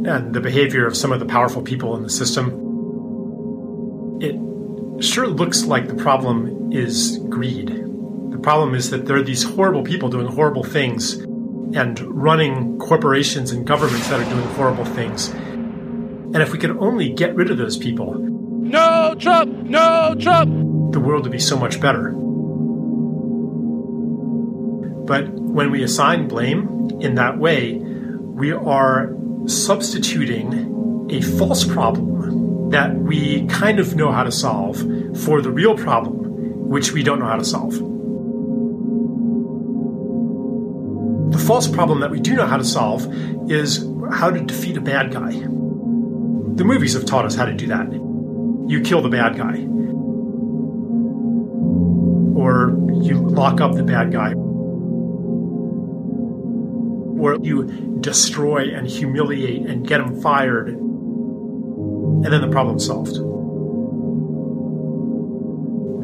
and 0.07 0.33
the 0.33 0.41
behavior 0.41 0.85
of 0.85 0.95
some 0.95 1.11
of 1.11 1.19
the 1.19 1.25
powerful 1.25 1.61
people 1.61 1.95
in 1.95 2.03
the 2.03 2.09
system, 2.09 2.66
sure 4.99 5.27
looks 5.27 5.65
like 5.65 5.87
the 5.87 5.95
problem 5.95 6.71
is 6.71 7.17
greed. 7.29 7.69
The 8.31 8.39
problem 8.39 8.75
is 8.75 8.89
that 8.89 9.05
there 9.05 9.17
are 9.17 9.23
these 9.23 9.43
horrible 9.43 9.83
people 9.83 10.09
doing 10.09 10.27
horrible 10.27 10.63
things 10.63 11.13
and 11.13 11.99
running 11.99 12.77
corporations 12.79 13.51
and 13.51 13.65
governments 13.65 14.07
that 14.09 14.19
are 14.19 14.29
doing 14.29 14.47
horrible 14.55 14.85
things. 14.85 15.29
And 15.29 16.37
if 16.37 16.51
we 16.51 16.59
could 16.59 16.77
only 16.77 17.09
get 17.09 17.35
rid 17.35 17.51
of 17.51 17.57
those 17.57 17.77
people, 17.77 18.13
no 18.15 19.15
Trump, 19.17 19.51
no 19.51 20.15
Trump, 20.19 20.93
the 20.93 20.99
world 20.99 21.23
would 21.23 21.31
be 21.31 21.39
so 21.39 21.57
much 21.57 21.79
better. 21.79 22.11
But 25.05 25.29
when 25.29 25.71
we 25.71 25.83
assign 25.83 26.27
blame 26.27 26.89
in 26.99 27.15
that 27.15 27.37
way, 27.37 27.75
we 27.75 28.51
are 28.51 29.15
substituting 29.45 31.07
a 31.09 31.21
false 31.21 31.63
problem 31.63 32.16
that 32.69 32.95
we 32.95 33.45
kind 33.47 33.79
of 33.79 33.95
know 33.95 34.11
how 34.11 34.23
to 34.23 34.31
solve 34.31 34.77
for 35.23 35.41
the 35.41 35.51
real 35.51 35.75
problem, 35.77 36.69
which 36.69 36.91
we 36.91 37.03
don't 37.03 37.19
know 37.19 37.27
how 37.27 37.37
to 37.37 37.45
solve. 37.45 37.73
The 41.31 41.37
false 41.37 41.67
problem 41.67 41.99
that 42.01 42.11
we 42.11 42.19
do 42.19 42.35
know 42.35 42.45
how 42.45 42.57
to 42.57 42.63
solve 42.63 43.07
is 43.49 43.85
how 44.11 44.31
to 44.31 44.41
defeat 44.41 44.77
a 44.77 44.81
bad 44.81 45.11
guy. 45.11 45.31
The 45.31 46.63
movies 46.63 46.93
have 46.93 47.05
taught 47.05 47.25
us 47.25 47.35
how 47.35 47.45
to 47.45 47.53
do 47.53 47.67
that. 47.67 47.91
You 48.69 48.81
kill 48.81 49.01
the 49.01 49.09
bad 49.09 49.37
guy, 49.37 49.65
or 52.35 52.75
you 53.01 53.19
lock 53.29 53.61
up 53.61 53.75
the 53.75 53.83
bad 53.83 54.11
guy, 54.11 54.33
or 57.21 57.37
you 57.41 57.97
destroy 58.01 58.73
and 58.73 58.87
humiliate 58.87 59.65
and 59.67 59.87
get 59.87 60.01
him 60.01 60.19
fired, 60.21 60.77
and 62.23 62.33
then 62.33 62.41
the 62.41 62.49
problem's 62.49 62.85
solved. 62.85 63.15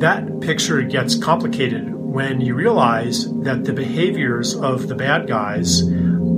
That 0.02 0.42
picture 0.42 0.82
gets 0.82 1.16
complicated 1.16 1.94
when 1.94 2.42
you 2.42 2.56
realize 2.56 3.32
that 3.42 3.64
the 3.64 3.74
behaviors 3.74 4.56
of 4.56 4.88
the 4.88 4.96
bad 4.96 5.28
guys 5.28 5.84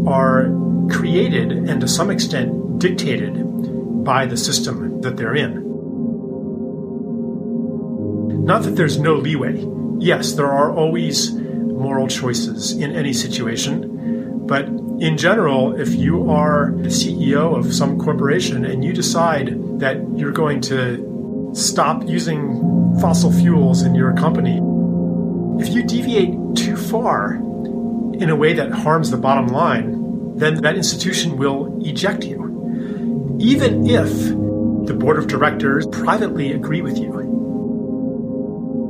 are 0.08 0.50
created 0.90 1.52
and 1.52 1.82
to 1.82 1.88
some 1.88 2.10
extent 2.12 2.80
dictated 2.80 4.04
by 4.04 4.26
the 4.26 4.38
system 4.38 5.02
that 5.02 5.18
they're 5.18 5.36
in. 5.36 5.64
Not 8.46 8.64
that 8.64 8.76
there's 8.76 9.00
no 9.00 9.16
leeway. 9.16 9.66
Yes, 10.00 10.34
there 10.34 10.52
are 10.52 10.72
always 10.72 11.34
moral 11.34 12.08
choices 12.08 12.72
in 12.74 12.96
any 12.96 13.12
situation, 13.12 14.46
but 14.46 14.68
in 15.00 15.18
general, 15.18 15.80
if 15.80 15.94
you 15.94 16.30
are 16.30 16.72
the 16.78 16.90
CEO 16.90 17.58
of 17.58 17.74
some 17.74 18.00
corporation 18.00 18.66
and 18.66 18.84
you 18.84 18.94
decide 18.94 19.80
that 19.80 19.98
you're 20.16 20.32
going 20.32 20.62
to 20.62 21.52
stop 21.54 22.08
using 22.08 22.98
fossil 23.00 23.32
fuels 23.32 23.82
in 23.82 23.94
your 23.94 24.14
company, 24.14 24.60
if 25.62 25.74
you 25.74 25.84
deviate 25.84 26.34
too 26.56 26.78
far 26.78 27.36
in 27.36 28.30
a 28.30 28.36
way 28.36 28.54
that 28.54 28.72
harms 28.72 29.12
the 29.12 29.18
bottom 29.18 29.48
line, 29.48 30.38
then 30.38 30.62
that 30.62 30.76
institution 30.76 31.38
will 31.38 31.78
eject 31.86 32.24
you. 32.24 33.38
Even 33.40 33.86
if 33.90 34.10
the 34.88 34.94
board 34.94 35.18
of 35.18 35.28
directors 35.28 35.88
privately 35.88 36.54
agree 36.54 36.82
with 36.82 36.98
you. 36.98 37.12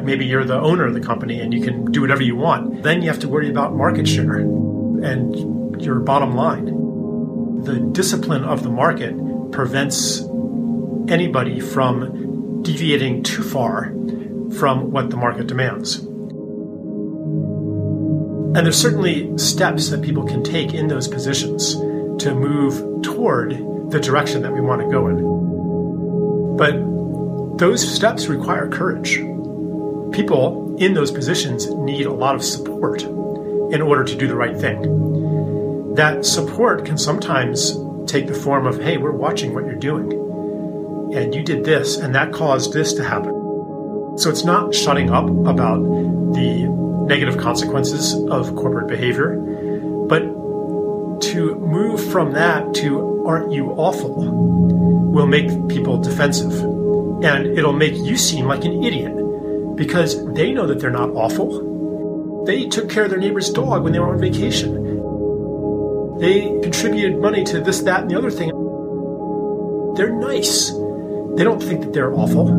Maybe 0.03 0.25
you're 0.25 0.43
the 0.43 0.59
owner 0.59 0.85
of 0.85 0.93
the 0.93 0.99
company 0.99 1.39
and 1.39 1.53
you 1.53 1.61
can 1.61 1.91
do 1.91 2.01
whatever 2.01 2.21
you 2.21 2.35
want. 2.35 2.83
Then 2.83 3.01
you 3.01 3.07
have 3.07 3.19
to 3.19 3.27
worry 3.27 3.49
about 3.49 3.73
market 3.73 4.07
share 4.07 4.35
and 4.35 5.64
your 5.85 5.99
bottom 5.99 6.35
line. 6.35 6.65
The 7.63 7.79
discipline 7.79 8.43
of 8.43 8.63
the 8.63 8.69
market 8.69 9.15
prevents 9.51 10.21
anybody 11.07 11.59
from 11.59 12.61
deviating 12.63 13.23
too 13.23 13.43
far 13.43 13.93
from 14.57 14.91
what 14.91 15.09
the 15.09 15.17
market 15.17 15.47
demands. 15.47 15.99
And 18.55 18.65
there's 18.65 18.81
certainly 18.81 19.37
steps 19.37 19.89
that 19.89 20.01
people 20.01 20.25
can 20.25 20.43
take 20.43 20.73
in 20.73 20.87
those 20.87 21.07
positions 21.07 21.75
to 22.23 22.33
move 22.33 23.03
toward 23.03 23.51
the 23.91 23.99
direction 23.99 24.41
that 24.41 24.53
we 24.53 24.61
want 24.61 24.81
to 24.81 24.89
go 24.89 25.07
in. 25.07 26.55
But 26.57 27.57
those 27.57 27.87
steps 27.87 28.27
require 28.27 28.69
courage. 28.69 29.17
People 30.13 30.75
in 30.77 30.93
those 30.93 31.11
positions 31.11 31.67
need 31.67 32.05
a 32.05 32.13
lot 32.13 32.35
of 32.35 32.43
support 32.43 33.03
in 33.03 33.81
order 33.81 34.03
to 34.03 34.15
do 34.15 34.27
the 34.27 34.35
right 34.35 34.57
thing. 34.57 35.24
That 35.95 36.25
support 36.25 36.85
can 36.85 36.97
sometimes 36.97 37.77
take 38.05 38.27
the 38.27 38.33
form 38.33 38.67
of, 38.67 38.81
hey, 38.81 38.97
we're 38.97 39.11
watching 39.11 39.53
what 39.53 39.65
you're 39.65 39.75
doing. 39.75 40.11
And 41.15 41.33
you 41.33 41.43
did 41.43 41.63
this, 41.63 41.97
and 41.97 42.13
that 42.15 42.33
caused 42.33 42.73
this 42.73 42.93
to 42.93 43.03
happen. 43.03 43.33
So 44.17 44.29
it's 44.29 44.43
not 44.43 44.75
shutting 44.75 45.09
up 45.09 45.25
about 45.25 45.81
the 46.33 46.67
negative 47.07 47.37
consequences 47.37 48.13
of 48.29 48.55
corporate 48.55 48.87
behavior. 48.87 49.37
But 50.07 50.21
to 51.31 51.55
move 51.55 52.11
from 52.11 52.33
that 52.33 52.73
to 52.75 53.25
aren't 53.25 53.51
you 53.51 53.71
awful 53.71 54.13
will 55.11 55.27
make 55.27 55.47
people 55.69 55.97
defensive. 55.97 56.61
And 57.23 57.57
it'll 57.57 57.73
make 57.73 57.95
you 57.95 58.17
seem 58.17 58.45
like 58.45 58.65
an 58.65 58.83
idiot 58.83 59.75
because 59.75 60.25
they 60.33 60.51
know 60.51 60.67
that 60.67 60.79
they're 60.79 60.89
not 60.91 61.11
awful. 61.11 62.43
They 62.45 62.67
took 62.67 62.89
care 62.89 63.05
of 63.05 63.09
their 63.09 63.19
neighbor's 63.19 63.49
dog 63.49 63.83
when 63.83 63.93
they 63.93 63.99
were 63.99 64.09
on 64.09 64.19
vacation. 64.19 64.84
They 66.19 66.59
contributed 66.61 67.19
money 67.19 67.43
to 67.45 67.59
this, 67.59 67.81
that, 67.81 68.01
and 68.03 68.11
the 68.11 68.17
other 68.17 68.31
thing. 68.31 68.49
They're 69.95 70.15
nice. 70.15 70.69
They 70.71 71.43
don't 71.43 71.61
think 71.61 71.81
that 71.81 71.93
they're 71.93 72.13
awful. 72.13 72.49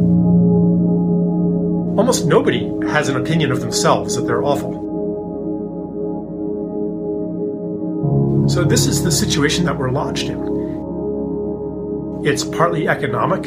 Almost 1.98 2.26
nobody 2.26 2.70
has 2.88 3.09
an 3.09 3.16
opinion 3.16 3.50
of 3.52 3.61
themselves 3.61 4.16
that 4.16 4.26
they're 4.26 4.44
awful. 4.44 4.84
So, 8.48 8.62
this 8.64 8.86
is 8.86 9.02
the 9.02 9.11
situation 9.11 9.64
that 9.64 9.78
we're 9.78 9.90
lodged 9.90 10.28
in. 10.28 10.38
It's 12.24 12.44
partly 12.44 12.88
economic, 12.88 13.46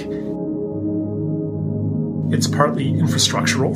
it's 2.34 2.47
partly 2.47 2.91
infrastructural, 2.93 3.76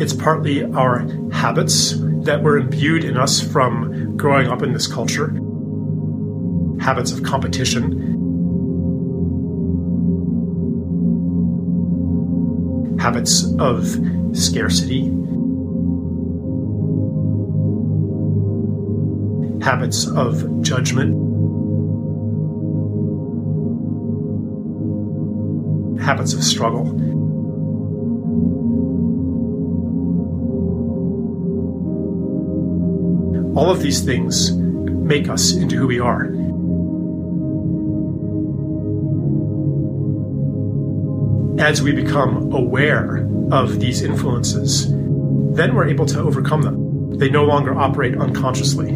it's 0.00 0.14
partly 0.14 0.64
our 0.72 1.00
habits 1.30 1.94
that 2.24 2.42
were 2.42 2.56
imbued 2.56 3.04
in 3.04 3.18
us 3.18 3.38
from 3.42 4.16
growing 4.16 4.48
up 4.48 4.62
in 4.62 4.72
this 4.72 4.86
culture, 4.86 5.28
habits 6.80 7.12
of 7.12 7.22
competition. 7.22 8.16
Habits 12.98 13.44
of 13.58 13.86
scarcity, 14.32 15.04
habits 19.62 20.06
of 20.06 20.62
judgment, 20.62 21.12
habits 26.00 26.32
of 26.32 26.42
struggle. 26.42 27.19
All 33.60 33.68
of 33.70 33.82
these 33.82 34.00
things 34.00 34.52
make 34.52 35.28
us 35.28 35.52
into 35.52 35.76
who 35.76 35.86
we 35.86 36.00
are. 36.00 36.24
As 41.62 41.82
we 41.82 41.92
become 41.92 42.50
aware 42.54 43.28
of 43.52 43.78
these 43.78 44.00
influences, 44.00 44.88
then 44.88 45.74
we're 45.74 45.88
able 45.88 46.06
to 46.06 46.18
overcome 46.18 46.62
them. 46.62 47.18
They 47.18 47.28
no 47.28 47.44
longer 47.44 47.78
operate 47.78 48.16
unconsciously. 48.16 48.92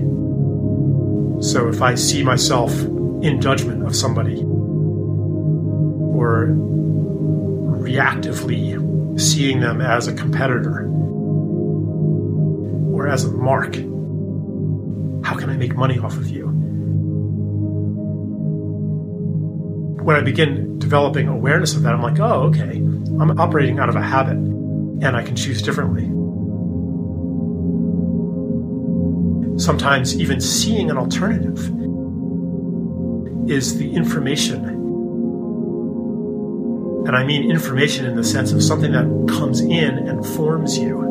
So 1.43 1.69
if 1.69 1.83
I 1.83 1.95
see 1.95 2.23
myself 2.23 2.73
in 3.21 3.43
judgment 3.43 3.87
of 3.87 3.95
somebody 3.95 4.45
or 6.17 6.55
reactively 7.83 9.21
seeing 9.21 9.61
them 9.61 9.83
as 9.83 10.07
a 10.09 10.15
competitor 10.15 10.87
or 12.95 13.09
as 13.09 13.27
a 13.27 13.31
mark, 13.31 13.77
how 15.25 15.35
can 15.37 15.51
I 15.51 15.57
make 15.57 15.75
money 15.75 15.99
off 15.99 16.17
of 16.17 16.29
you? 16.29 16.47
When 20.03 20.17
I 20.17 20.21
begin 20.21 20.79
developing 20.79 21.29
awareness 21.29 21.75
of 21.75 21.83
that, 21.83 21.95
I'm 21.95 22.03
like, 22.03 22.21
oh, 22.21 22.43
okay, 22.49 22.77
I'm 22.77 23.39
operating 23.41 23.79
out 23.79 23.89
of 23.89 23.97
a 23.97 24.03
habit 24.03 24.37
and 24.37 25.17
I 25.17 25.23
can 25.23 25.35
choose 25.35 25.63
differently. 25.63 26.11
sometimes 29.57 30.19
even 30.21 30.41
seeing 30.41 30.91
an 30.91 30.97
alternative 30.97 31.59
is 33.49 33.79
the 33.79 33.93
information. 33.95 34.65
And 37.07 37.15
I 37.15 37.25
mean 37.25 37.51
information 37.51 38.07
in 38.07 38.17
the 38.17 38.25
sense 38.25 38.53
of 38.53 38.63
something 38.63 38.93
that 38.93 39.05
comes 39.29 39.61
in 39.61 40.09
and 40.09 40.25
forms 40.25 40.79
you. 40.79 41.04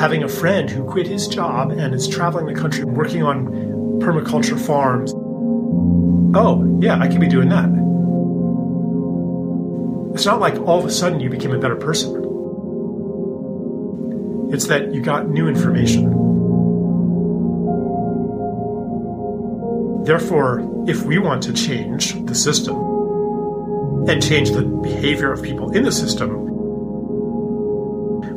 Having 0.00 0.22
a 0.22 0.28
friend 0.28 0.70
who 0.70 0.82
quit 0.84 1.06
his 1.06 1.28
job 1.28 1.72
and 1.72 1.94
is 1.94 2.08
traveling 2.08 2.46
the 2.46 2.58
country 2.58 2.84
working 2.84 3.22
on 3.22 3.44
permaculture 4.00 4.58
farms. 4.58 5.12
Oh, 6.34 6.78
yeah, 6.80 6.98
I 6.98 7.06
could 7.06 7.20
be 7.20 7.28
doing 7.28 7.50
that. 7.50 7.66
It's 10.14 10.24
not 10.24 10.40
like 10.40 10.54
all 10.66 10.78
of 10.78 10.86
a 10.86 10.90
sudden 10.90 11.20
you 11.20 11.28
became 11.28 11.52
a 11.52 11.58
better 11.58 11.76
person. 11.76 12.14
It's 14.54 14.68
that 14.68 14.94
you 14.94 15.02
got 15.02 15.28
new 15.28 15.48
information. 15.48 16.04
Therefore, 20.04 20.66
if 20.88 21.02
we 21.02 21.18
want 21.18 21.42
to 21.42 21.52
change 21.52 22.14
the 22.24 22.34
system 22.34 22.74
and 24.08 24.22
change 24.22 24.52
the 24.52 24.62
behavior 24.62 25.30
of 25.30 25.42
people 25.42 25.72
in 25.72 25.82
the 25.82 25.92
system, 25.92 26.49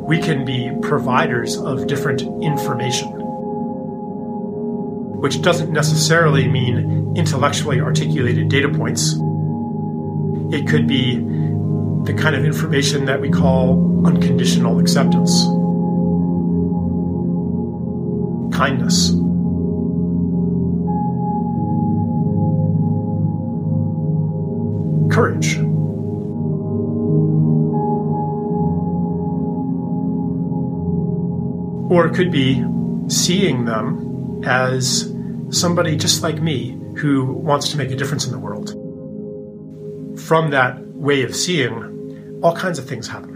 we 0.06 0.18
can 0.20 0.44
be 0.44 0.70
providers 0.82 1.56
of 1.56 1.86
different 1.86 2.22
information, 2.42 3.08
which 5.20 5.40
doesn't 5.42 5.72
necessarily 5.72 6.46
mean 6.46 7.14
intellectually 7.16 7.80
articulated 7.80 8.48
data 8.48 8.68
points. 8.68 9.14
It 10.52 10.68
could 10.68 10.86
be 10.86 11.16
the 12.04 12.14
kind 12.16 12.36
of 12.36 12.44
information 12.44 13.06
that 13.06 13.20
we 13.20 13.30
call 13.30 14.06
unconditional 14.06 14.78
acceptance 14.78 15.44
kindness. 18.54 19.10
Courage. 25.12 25.63
Or 31.94 32.06
it 32.06 32.14
could 32.16 32.32
be 32.32 32.60
seeing 33.06 33.66
them 33.66 34.42
as 34.44 35.14
somebody 35.50 35.94
just 35.94 36.24
like 36.24 36.42
me 36.42 36.76
who 36.96 37.24
wants 37.24 37.68
to 37.68 37.76
make 37.76 37.92
a 37.92 37.94
difference 37.94 38.26
in 38.26 38.32
the 38.32 38.38
world. 38.40 38.70
From 40.18 40.50
that 40.50 40.84
way 40.88 41.22
of 41.22 41.36
seeing, 41.36 42.40
all 42.42 42.56
kinds 42.56 42.80
of 42.80 42.88
things 42.88 43.06
happen. 43.06 43.33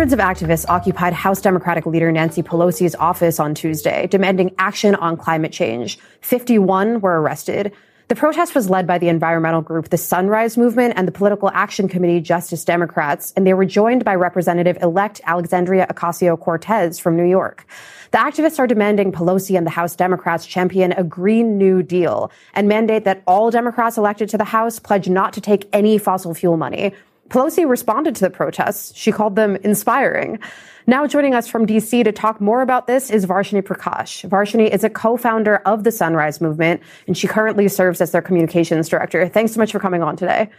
Hundreds 0.00 0.14
of 0.14 0.18
activists 0.18 0.64
occupied 0.66 1.12
House 1.12 1.42
Democratic 1.42 1.84
leader 1.84 2.10
Nancy 2.10 2.42
Pelosi's 2.42 2.94
office 2.94 3.38
on 3.38 3.54
Tuesday, 3.54 4.06
demanding 4.06 4.54
action 4.56 4.94
on 4.94 5.18
climate 5.18 5.52
change. 5.52 5.98
51 6.22 7.02
were 7.02 7.20
arrested. 7.20 7.70
The 8.08 8.14
protest 8.14 8.54
was 8.54 8.70
led 8.70 8.86
by 8.86 8.96
the 8.96 9.10
environmental 9.10 9.60
group 9.60 9.90
the 9.90 9.98
Sunrise 9.98 10.56
Movement 10.56 10.94
and 10.96 11.06
the 11.06 11.12
Political 11.12 11.50
Action 11.50 11.86
Committee 11.86 12.20
Justice 12.20 12.64
Democrats, 12.64 13.34
and 13.36 13.46
they 13.46 13.52
were 13.52 13.66
joined 13.66 14.02
by 14.02 14.14
Representative 14.14 14.78
elect 14.80 15.20
Alexandria 15.26 15.86
Ocasio 15.90 16.40
Cortez 16.40 16.98
from 16.98 17.14
New 17.14 17.28
York. 17.28 17.66
The 18.12 18.18
activists 18.18 18.58
are 18.58 18.66
demanding 18.66 19.12
Pelosi 19.12 19.54
and 19.54 19.66
the 19.66 19.70
House 19.70 19.94
Democrats 19.94 20.46
champion 20.46 20.92
a 20.92 21.04
Green 21.04 21.58
New 21.58 21.82
Deal 21.82 22.32
and 22.54 22.68
mandate 22.68 23.04
that 23.04 23.22
all 23.26 23.50
Democrats 23.50 23.98
elected 23.98 24.30
to 24.30 24.38
the 24.38 24.44
House 24.44 24.78
pledge 24.78 25.10
not 25.10 25.34
to 25.34 25.42
take 25.42 25.68
any 25.74 25.98
fossil 25.98 26.32
fuel 26.32 26.56
money. 26.56 26.94
Pelosi 27.30 27.66
responded 27.66 28.14
to 28.16 28.20
the 28.20 28.30
protests. 28.30 28.92
She 28.94 29.12
called 29.12 29.36
them 29.36 29.56
inspiring. 29.56 30.38
Now 30.86 31.06
joining 31.06 31.34
us 31.34 31.46
from 31.46 31.66
DC 31.66 32.02
to 32.04 32.12
talk 32.12 32.40
more 32.40 32.60
about 32.60 32.88
this 32.88 33.10
is 33.10 33.24
Varshini 33.24 33.62
Prakash. 33.62 34.28
Varshini 34.28 34.68
is 34.68 34.82
a 34.82 34.90
co-founder 34.90 35.58
of 35.58 35.84
the 35.84 35.92
Sunrise 35.92 36.40
Movement, 36.40 36.82
and 37.06 37.16
she 37.16 37.28
currently 37.28 37.68
serves 37.68 38.00
as 38.00 38.10
their 38.10 38.22
communications 38.22 38.88
director. 38.88 39.28
Thanks 39.28 39.52
so 39.52 39.60
much 39.60 39.70
for 39.70 39.78
coming 39.78 40.02
on 40.02 40.16
today. 40.16 40.50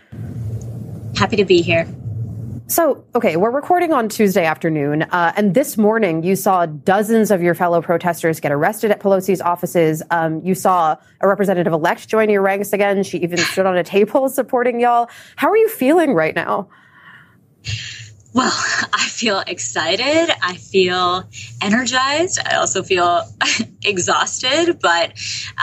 Happy 1.18 1.36
to 1.36 1.46
be 1.46 1.62
here. 1.62 1.86
So, 2.68 3.04
okay, 3.14 3.36
we're 3.36 3.52
recording 3.52 3.92
on 3.92 4.08
Tuesday 4.08 4.46
afternoon, 4.46 5.02
uh, 5.04 5.34
and 5.36 5.54
this 5.54 5.78
morning 5.78 6.24
you 6.24 6.38
saw 6.38 6.66
dozens 6.66 7.30
of 7.30 7.42
your 7.42 7.54
fellow 7.54 7.82
protesters 7.82 8.40
get 8.40 8.52
arrested 8.54 8.92
at 8.92 9.02
Pelosi's 9.02 9.42
offices. 9.42 10.02
Um, 10.10 10.42
you 10.46 10.56
saw 10.56 10.96
a 11.20 11.28
representative 11.28 11.74
elect 11.74 12.08
join 12.08 12.30
your 12.30 12.42
ranks 12.42 12.72
again. 12.72 13.04
She 13.04 13.18
even 13.18 13.38
stood 13.52 13.66
on 13.66 13.78
a 13.78 13.84
table 13.84 14.30
supporting 14.30 14.80
y'all. 14.80 15.10
How 15.36 15.50
are 15.50 15.58
you 15.58 15.68
feeling 15.68 16.14
right 16.14 16.34
now? 16.34 16.70
Well, 18.34 18.54
I 18.94 19.10
feel 19.10 19.44
excited. 19.46 20.34
I 20.42 20.56
feel 20.56 21.30
energized. 21.62 22.40
I 22.40 22.56
also 22.56 22.82
feel 22.82 23.24
exhausted, 23.84 24.80
but 24.82 25.14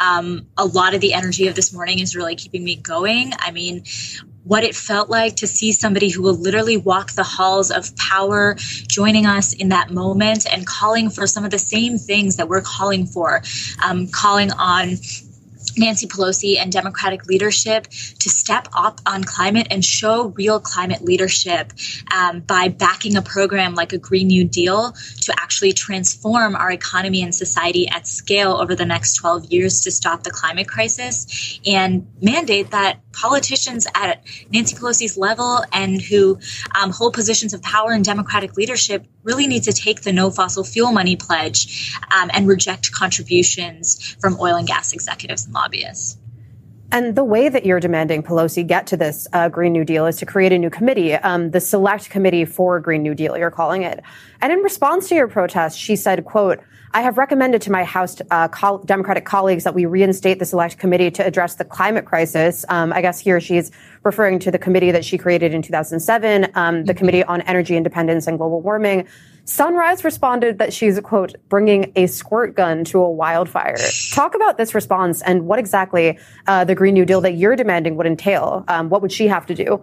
um, 0.01 0.47
a 0.59 0.67
lot 0.67 0.93
of 0.95 1.01
the 1.01 1.15
energy 1.15 1.49
of 1.49 1.55
this 1.55 1.73
morning 1.73 2.01
is 2.01 2.15
really 2.15 2.37
keeping 2.37 2.63
me 2.63 2.77
going. 2.77 3.33
I 3.39 3.53
mean, 3.53 3.85
what 4.49 4.65
it 4.65 4.75
felt 4.75 5.11
like 5.11 5.37
to 5.37 5.47
see 5.47 5.73
somebody 5.73 6.09
who 6.09 6.23
will 6.23 6.35
literally 6.35 6.79
walk 6.79 7.13
the 7.13 7.23
halls 7.23 7.71
of 7.71 7.95
power 7.97 8.55
joining 8.89 9.27
us 9.27 9.53
in 9.53 9.69
that 9.69 9.91
moment 9.91 10.47
and 10.51 10.67
calling 10.67 11.11
for 11.11 11.27
some 11.27 11.45
of 11.45 11.51
the 11.51 11.59
same 11.59 11.99
things 11.99 12.37
that 12.37 12.49
we're 12.49 12.63
calling 12.63 13.07
for, 13.07 13.43
um, 13.85 14.09
calling 14.09 14.51
on 14.53 14.97
Nancy 15.79 16.07
Pelosi 16.07 16.59
and 16.59 16.71
Democratic 16.71 17.27
leadership 17.27 17.85
to 17.85 18.29
step 18.29 18.69
up 18.77 19.01
on 19.07 19.25
climate 19.25 19.69
and 19.71 19.85
show 19.85 20.29
real 20.29 20.61
climate 20.61 21.03
leadership 21.03 21.73
um, 22.15 22.41
by 22.41 22.69
backing 22.69 23.17
a 23.17 23.23
program 23.23 23.75
like 23.75 23.93
a 23.93 23.99
Green 23.99 24.29
New 24.29 24.45
Deal 24.45 24.93
to 25.23 25.35
actually 25.39 25.73
transform 25.73 26.57
our 26.57 26.71
economy 26.71 27.23
and 27.23 27.35
society 27.35 27.89
at 27.89 28.07
scale 28.07 28.53
over 28.53 28.75
the 28.75 28.87
next 28.87 29.15
12 29.17 29.47
years 29.47 29.81
to 29.83 29.91
stop 29.91 30.23
the 30.23 30.31
climate 30.31 30.69
crisis 30.69 31.61
and 31.67 32.07
mandate 32.21 32.71
that 32.71 33.01
politicians 33.13 33.87
at 33.95 34.23
Nancy 34.51 34.77
Pelosi's 34.77 35.17
level 35.17 35.63
and 35.73 36.01
who 36.01 36.39
um, 36.81 36.91
hold 36.91 37.15
positions 37.15 37.55
of 37.55 37.63
power 37.63 37.93
in 37.93 38.03
Democratic 38.03 38.57
leadership 38.57 39.07
really 39.29 39.47
need 39.47 39.63
to 39.65 39.73
take 39.73 40.03
the 40.03 40.13
no 40.13 40.31
fossil 40.31 40.65
fuel 40.65 40.91
money 40.91 41.15
pledge 41.15 41.93
um, 42.11 42.31
and 42.33 42.49
reject 42.49 42.91
contributions 42.91 44.17
from 44.21 44.41
oil 44.41 44.57
and 44.57 44.67
gas 44.67 44.95
executives 44.95 45.45
and 45.45 45.55
lobbyists. 45.55 46.17
And 46.91 47.15
the 47.15 47.25
way 47.25 47.51
that 47.51 47.67
you're 47.67 47.81
demanding 47.81 48.23
Pelosi 48.23 48.67
get 48.67 48.87
to 48.87 48.97
this 48.97 49.29
uh, 49.35 49.51
Green 49.51 49.75
New 49.75 49.85
Deal 49.85 50.07
is 50.07 50.17
to 50.17 50.27
create 50.27 50.53
a 50.53 50.59
new 50.59 50.71
committee, 50.71 51.13
um, 51.13 51.51
the 51.51 51.61
Select 51.61 52.09
Committee 52.09 52.47
for 52.47 52.81
Green 52.81 53.03
New 53.03 53.15
Deal, 53.15 53.37
you're 53.37 53.51
calling 53.51 53.83
it. 53.83 54.03
And 54.41 54.51
in 54.51 54.61
response 54.61 55.07
to 55.11 55.15
your 55.15 55.29
protest, 55.29 55.79
she 55.79 55.97
said, 55.97 56.25
quote, 56.25 56.61
I 56.95 57.03
have 57.03 57.19
recommended 57.19 57.61
to 57.63 57.71
my 57.71 57.85
House 57.85 58.17
uh, 58.31 58.49
co- 58.49 58.83
Democratic 58.87 59.27
colleagues 59.27 59.65
that 59.65 59.75
we 59.75 59.85
reinstate 59.85 60.39
the 60.39 60.47
Select 60.47 60.79
Committee 60.79 61.11
to 61.11 61.27
address 61.27 61.57
the 61.57 61.65
climate 61.65 62.07
crisis. 62.07 62.65
Um, 62.71 62.95
I 62.95 63.03
guess 63.03 63.21
here 63.21 63.39
she's 63.39 63.71
referring 64.05 64.39
to 64.39 64.51
the 64.51 64.59
committee 64.59 64.91
that 64.91 65.05
she 65.05 65.19
created 65.19 65.53
in 65.53 65.61
2007, 65.61 66.51
um, 66.55 66.85
the 66.87 66.95
Committee 66.95 67.23
on 67.25 67.43
Energy 67.43 67.77
Independence 67.77 68.27
and 68.27 68.39
Global 68.39 68.63
Warming. 68.63 69.07
Sunrise 69.49 70.05
responded 70.05 70.59
that 70.59 70.75
she's, 70.75 71.01
quote, 71.01 71.35
bringing 71.49 71.91
a 71.97 72.07
squirt 72.07 72.55
gun 72.55 72.85
to 72.85 72.99
a 72.99 73.11
wildfire. 73.11 73.79
Talk 74.13 74.35
about 74.35 74.59
this 74.59 74.75
response 74.75 75.23
and 75.23 75.47
what 75.47 75.59
exactly 75.59 76.19
uh, 76.47 76.65
the 76.65 76.75
Green 76.75 76.93
New 76.93 77.07
Deal 77.07 77.23
that 77.23 77.33
you're 77.33 77.57
demanding 77.57 77.97
would 77.97 78.07
entail. 78.07 78.63
Um, 78.69 78.91
what 78.91 79.01
would 79.01 79.11
she 79.11 79.27
have 79.27 79.47
to 79.47 79.55
do? 79.55 79.83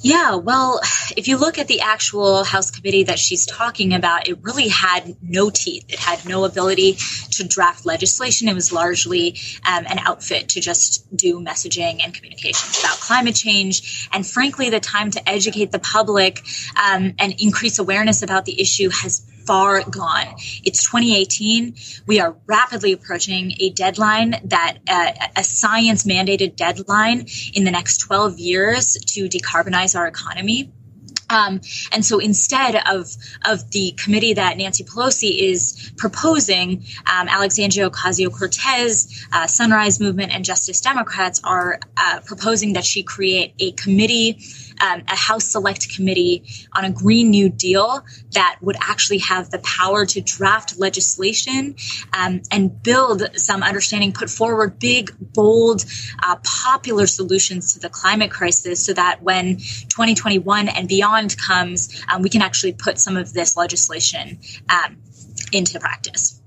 Yeah, 0.00 0.36
well, 0.36 0.80
if 1.16 1.28
you 1.28 1.36
look 1.36 1.58
at 1.58 1.68
the 1.68 1.80
actual 1.80 2.44
House 2.44 2.70
committee 2.70 3.04
that 3.04 3.18
she's 3.18 3.46
talking 3.46 3.94
about, 3.94 4.28
it 4.28 4.38
really 4.42 4.68
had 4.68 5.16
no 5.22 5.50
teeth. 5.50 5.86
It 5.88 5.98
had 5.98 6.24
no 6.26 6.44
ability 6.44 6.98
to 7.32 7.46
draft 7.46 7.86
legislation. 7.86 8.48
It 8.48 8.54
was 8.54 8.72
largely 8.72 9.38
um, 9.66 9.86
an 9.86 9.98
outfit 9.98 10.50
to 10.50 10.60
just 10.60 11.14
do 11.16 11.40
messaging 11.40 12.00
and 12.04 12.14
communications 12.14 12.78
about 12.78 12.96
climate 12.98 13.34
change. 13.34 14.08
And 14.12 14.26
frankly, 14.26 14.70
the 14.70 14.80
time 14.80 15.10
to 15.12 15.28
educate 15.28 15.72
the 15.72 15.78
public 15.78 16.42
um, 16.76 17.14
and 17.18 17.34
increase 17.38 17.78
awareness 17.78 18.22
about 18.22 18.44
the 18.44 18.60
issue 18.60 18.90
has 18.90 19.24
far 19.48 19.82
gone. 19.84 20.26
It's 20.62 20.84
2018. 20.84 21.74
We 22.06 22.20
are 22.20 22.36
rapidly 22.46 22.92
approaching 22.92 23.54
a 23.58 23.70
deadline 23.70 24.34
that 24.44 24.76
uh, 24.86 25.12
a 25.36 25.42
science 25.42 26.04
mandated 26.04 26.54
deadline 26.56 27.26
in 27.54 27.64
the 27.64 27.70
next 27.70 27.96
12 27.98 28.38
years 28.38 28.92
to 28.92 29.26
decarbonize 29.26 29.98
our 29.98 30.06
economy. 30.06 30.70
Um, 31.30 31.60
and 31.92 32.04
so 32.04 32.18
instead 32.18 32.76
of 32.86 33.08
of 33.44 33.70
the 33.70 33.92
committee 33.92 34.34
that 34.34 34.56
Nancy 34.56 34.84
Pelosi 34.84 35.38
is 35.38 35.92
proposing, 35.96 36.84
um, 37.06 37.28
Alexandria 37.28 37.90
Ocasio 37.90 38.30
Cortez, 38.30 39.26
uh, 39.32 39.46
Sunrise 39.46 40.00
Movement, 40.00 40.34
and 40.34 40.44
Justice 40.44 40.80
Democrats 40.80 41.40
are 41.44 41.80
uh, 41.96 42.20
proposing 42.24 42.74
that 42.74 42.84
she 42.84 43.02
create 43.02 43.54
a 43.58 43.72
committee 43.72 44.42
um, 44.80 45.02
a 45.08 45.16
House 45.16 45.46
Select 45.46 45.94
Committee 45.94 46.44
on 46.74 46.84
a 46.84 46.90
Green 46.90 47.30
New 47.30 47.48
Deal 47.48 48.04
that 48.32 48.58
would 48.60 48.76
actually 48.80 49.18
have 49.18 49.50
the 49.50 49.58
power 49.58 50.06
to 50.06 50.20
draft 50.20 50.78
legislation 50.78 51.76
um, 52.12 52.42
and 52.50 52.82
build 52.82 53.22
some 53.38 53.62
understanding, 53.62 54.12
put 54.12 54.30
forward 54.30 54.78
big, 54.78 55.10
bold, 55.20 55.84
uh, 56.22 56.36
popular 56.42 57.06
solutions 57.06 57.74
to 57.74 57.80
the 57.80 57.88
climate 57.88 58.30
crisis 58.30 58.84
so 58.84 58.92
that 58.92 59.22
when 59.22 59.56
2021 59.56 60.68
and 60.68 60.88
beyond 60.88 61.36
comes, 61.36 62.02
um, 62.08 62.22
we 62.22 62.28
can 62.28 62.42
actually 62.42 62.72
put 62.72 62.98
some 62.98 63.16
of 63.16 63.32
this 63.32 63.56
legislation 63.56 64.38
um, 64.70 64.96
into 65.52 65.78
practice. 65.78 66.37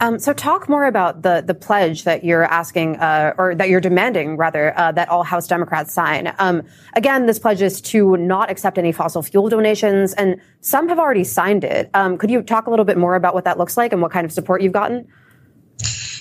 Um, 0.00 0.18
so 0.18 0.32
talk 0.32 0.68
more 0.68 0.84
about 0.84 1.22
the 1.22 1.42
the 1.44 1.54
pledge 1.54 2.04
that 2.04 2.22
you're 2.24 2.44
asking, 2.44 2.96
uh, 2.96 3.34
or 3.36 3.54
that 3.54 3.68
you're 3.68 3.80
demanding, 3.80 4.36
rather, 4.36 4.78
uh, 4.78 4.92
that 4.92 5.08
all 5.08 5.24
House 5.24 5.46
Democrats 5.46 5.92
sign. 5.92 6.32
Um, 6.38 6.62
again, 6.94 7.26
this 7.26 7.38
pledge 7.38 7.62
is 7.62 7.80
to 7.82 8.16
not 8.16 8.50
accept 8.50 8.78
any 8.78 8.92
fossil 8.92 9.22
fuel 9.22 9.48
donations, 9.48 10.14
and 10.14 10.40
some 10.60 10.88
have 10.88 10.98
already 10.98 11.24
signed 11.24 11.64
it. 11.64 11.90
Um, 11.94 12.16
could 12.16 12.30
you 12.30 12.42
talk 12.42 12.66
a 12.66 12.70
little 12.70 12.84
bit 12.84 12.96
more 12.96 13.16
about 13.16 13.34
what 13.34 13.44
that 13.44 13.58
looks 13.58 13.76
like 13.76 13.92
and 13.92 14.00
what 14.00 14.12
kind 14.12 14.24
of 14.24 14.32
support 14.32 14.62
you've 14.62 14.72
gotten? 14.72 15.08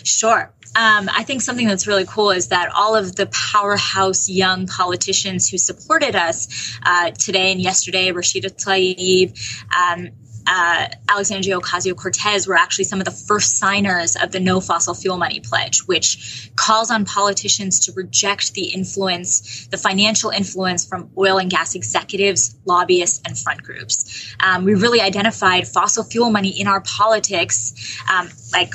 Sure. 0.03 0.51
Um, 0.75 1.09
I 1.13 1.23
think 1.23 1.41
something 1.41 1.67
that's 1.67 1.87
really 1.87 2.05
cool 2.05 2.31
is 2.31 2.49
that 2.49 2.71
all 2.75 2.95
of 2.95 3.15
the 3.15 3.25
powerhouse 3.27 4.29
young 4.29 4.67
politicians 4.67 5.49
who 5.49 5.57
supported 5.57 6.15
us 6.15 6.77
uh, 6.83 7.11
today 7.11 7.51
and 7.51 7.59
yesterday, 7.59 8.11
Rashida 8.11 8.55
Tlaib, 8.55 9.37
um, 9.75 10.09
uh, 10.47 10.87
Alexandria 11.09 11.59
Ocasio 11.59 11.95
Cortez 11.95 12.47
were 12.47 12.55
actually 12.55 12.85
some 12.85 12.99
of 12.99 13.05
the 13.05 13.11
first 13.11 13.57
signers 13.57 14.15
of 14.15 14.31
the 14.31 14.39
No 14.39 14.61
Fossil 14.61 14.93
Fuel 14.93 15.17
Money 15.17 15.39
Pledge, 15.41 15.79
which 15.87 16.51
calls 16.55 16.89
on 16.89 17.05
politicians 17.05 17.79
to 17.81 17.91
reject 17.93 18.53
the 18.53 18.67
influence, 18.67 19.67
the 19.67 19.77
financial 19.77 20.29
influence 20.29 20.85
from 20.85 21.09
oil 21.17 21.37
and 21.37 21.51
gas 21.51 21.75
executives, 21.75 22.55
lobbyists, 22.65 23.21
and 23.25 23.37
front 23.37 23.61
groups. 23.61 24.35
Um, 24.39 24.63
we 24.63 24.73
really 24.73 25.01
identified 25.01 25.67
fossil 25.67 26.03
fuel 26.03 26.29
money 26.29 26.59
in 26.59 26.67
our 26.67 26.81
politics, 26.81 28.01
um, 28.11 28.29
like 28.53 28.73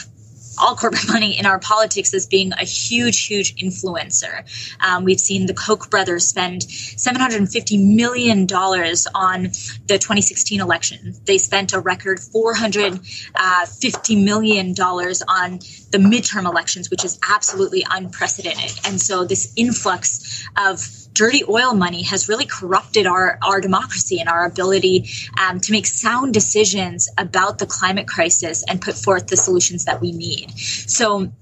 all 0.63 0.77
corporate 0.77 1.09
money 1.09 1.39
in 1.39 1.45
our 1.45 1.59
politics 1.59 2.15
as 2.15 2.27
being 2.27 2.53
a 2.53 2.65
huge, 2.65 3.27
huge 3.27 3.55
influencer. 3.57 4.45
Um, 4.81 5.05
we've 5.05 5.21
seen 5.21 5.45
the 5.47 5.55
Koch 5.55 5.91
brothers 5.91 6.27
spend 6.27 6.63
$750 6.63 7.95
million 7.95 8.47
on 8.53 9.43
the 9.87 9.99
2016 9.99 10.61
election. 10.61 11.15
They 11.25 11.39
spent 11.39 11.73
a 11.73 11.81
record 11.81 12.19
$450 12.19 14.25
million 14.25 14.71
on 14.71 15.59
the 15.91 15.99
midterm 15.99 16.47
elections, 16.47 16.91
which 16.91 17.05
is 17.05 17.19
absolutely 17.29 17.85
unprecedented. 17.91 18.79
And 18.87 19.01
so 19.01 19.25
this 19.25 19.53
influx 19.57 20.47
of 20.57 21.02
dirty 21.13 21.45
oil 21.49 21.75
money 21.75 22.03
has 22.03 22.29
really 22.29 22.47
corrupted 22.47 23.07
our, 23.07 23.39
our 23.43 23.61
democracy 23.61 24.19
and 24.21 24.29
our 24.29 24.47
ability 24.47 25.09
um, 25.39 25.61
to 25.61 25.73
make 25.73 25.87
sound 25.87 26.33
decisions 26.35 27.09
about 27.19 27.59
the 27.59 27.67
climate 27.67 28.09
crisis 28.09 28.65
and 28.69 28.81
put 28.81 28.95
forth 28.95 29.27
the 29.27 29.37
solutions 29.37 29.85
that 29.85 30.01
we 30.01 30.13
need. 30.13 30.51
So 30.59 31.33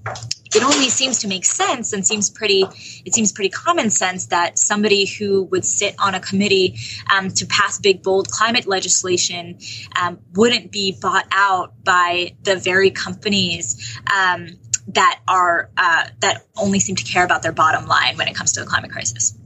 it 0.53 0.63
only 0.63 0.89
seems 0.89 1.19
to 1.19 1.27
make 1.27 1.45
sense 1.45 1.93
and 1.93 2.05
seems 2.05 2.29
pretty 2.29 2.65
it 3.05 3.13
seems 3.13 3.31
pretty 3.31 3.49
common 3.49 3.89
sense 3.89 4.27
that 4.27 4.59
somebody 4.59 5.05
who 5.05 5.43
would 5.43 5.63
sit 5.63 5.95
on 5.97 6.13
a 6.13 6.19
committee 6.19 6.77
um, 7.09 7.29
to 7.29 7.45
pass 7.45 7.79
big 7.79 8.03
bold 8.03 8.29
climate 8.29 8.67
legislation 8.67 9.59
um, 9.99 10.19
wouldn't 10.33 10.71
be 10.71 10.97
bought 10.99 11.25
out 11.31 11.73
by 11.83 12.35
the 12.43 12.57
very 12.57 12.91
companies 12.91 13.97
um, 14.13 14.49
that 14.89 15.21
are 15.27 15.69
uh, 15.77 16.07
that 16.19 16.45
only 16.57 16.79
seem 16.81 16.97
to 16.97 17.03
care 17.05 17.23
about 17.23 17.43
their 17.43 17.53
bottom 17.53 17.87
line 17.87 18.17
when 18.17 18.27
it 18.27 18.35
comes 18.35 18.51
to 18.51 18.59
the 18.59 18.65
climate 18.65 18.91
crisis 18.91 19.37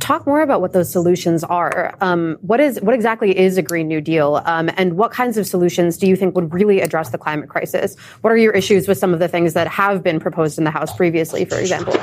talk 0.00 0.26
more 0.26 0.42
about 0.42 0.60
what 0.60 0.72
those 0.72 0.90
solutions 0.90 1.44
are. 1.44 1.94
Um, 2.00 2.38
what 2.40 2.60
is 2.60 2.80
what 2.80 2.94
exactly 2.94 3.38
is 3.38 3.56
a 3.56 3.62
Green 3.62 3.86
New 3.86 4.00
Deal, 4.00 4.42
um, 4.44 4.70
and 4.76 4.96
what 4.96 5.12
kinds 5.12 5.36
of 5.36 5.46
solutions 5.46 5.96
do 5.96 6.06
you 6.06 6.16
think 6.16 6.34
would 6.34 6.52
really 6.52 6.80
address 6.80 7.10
the 7.10 7.18
climate 7.18 7.48
crisis? 7.48 7.96
What 8.22 8.32
are 8.32 8.36
your 8.36 8.52
issues 8.52 8.88
with 8.88 8.98
some 8.98 9.12
of 9.12 9.20
the 9.20 9.28
things 9.28 9.54
that 9.54 9.68
have 9.68 10.02
been 10.02 10.18
proposed 10.18 10.58
in 10.58 10.64
the 10.64 10.70
House 10.70 10.94
previously, 10.96 11.44
for 11.44 11.58
example? 11.58 11.94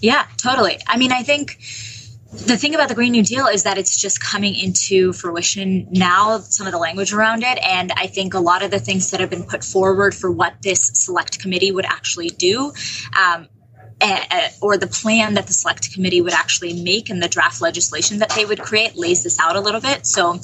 Yeah, 0.00 0.26
totally. 0.36 0.78
I 0.86 0.96
mean, 0.96 1.12
I 1.12 1.22
think 1.22 1.58
the 2.32 2.56
thing 2.56 2.74
about 2.74 2.88
the 2.88 2.94
Green 2.94 3.12
New 3.12 3.24
Deal 3.24 3.46
is 3.46 3.64
that 3.64 3.76
it's 3.76 4.00
just 4.00 4.22
coming 4.22 4.54
into 4.54 5.12
fruition 5.12 5.88
now, 5.90 6.38
some 6.38 6.66
of 6.66 6.72
the 6.72 6.78
language 6.78 7.12
around 7.12 7.42
it. 7.42 7.58
And 7.62 7.92
I 7.96 8.06
think 8.06 8.34
a 8.34 8.38
lot 8.38 8.62
of 8.62 8.70
the 8.70 8.78
things 8.78 9.10
that 9.10 9.18
have 9.20 9.30
been 9.30 9.44
put 9.44 9.64
forward 9.64 10.14
for 10.14 10.30
what 10.30 10.54
this 10.62 10.90
select 10.94 11.40
committee 11.40 11.72
would 11.72 11.86
actually 11.86 12.28
do 12.28 12.72
um, 13.18 13.48
or 14.60 14.76
the 14.76 14.86
plan 14.86 15.34
that 15.34 15.46
the 15.46 15.52
select 15.52 15.92
committee 15.92 16.20
would 16.20 16.32
actually 16.32 16.82
make 16.82 17.10
and 17.10 17.22
the 17.22 17.28
draft 17.28 17.60
legislation 17.60 18.18
that 18.18 18.30
they 18.30 18.44
would 18.44 18.60
create 18.60 18.96
lays 18.96 19.22
this 19.22 19.38
out 19.38 19.56
a 19.56 19.60
little 19.60 19.80
bit. 19.80 20.06
So 20.06 20.40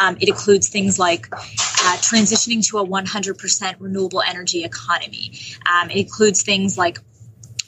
um, 0.00 0.16
it 0.20 0.28
includes 0.28 0.68
things 0.68 0.98
like 0.98 1.28
uh, 1.32 1.96
transitioning 1.98 2.66
to 2.68 2.78
a 2.78 2.86
100% 2.86 3.74
renewable 3.78 4.22
energy 4.22 4.64
economy. 4.64 5.32
Um, 5.70 5.90
it 5.90 5.96
includes 5.96 6.42
things 6.42 6.78
like 6.78 6.98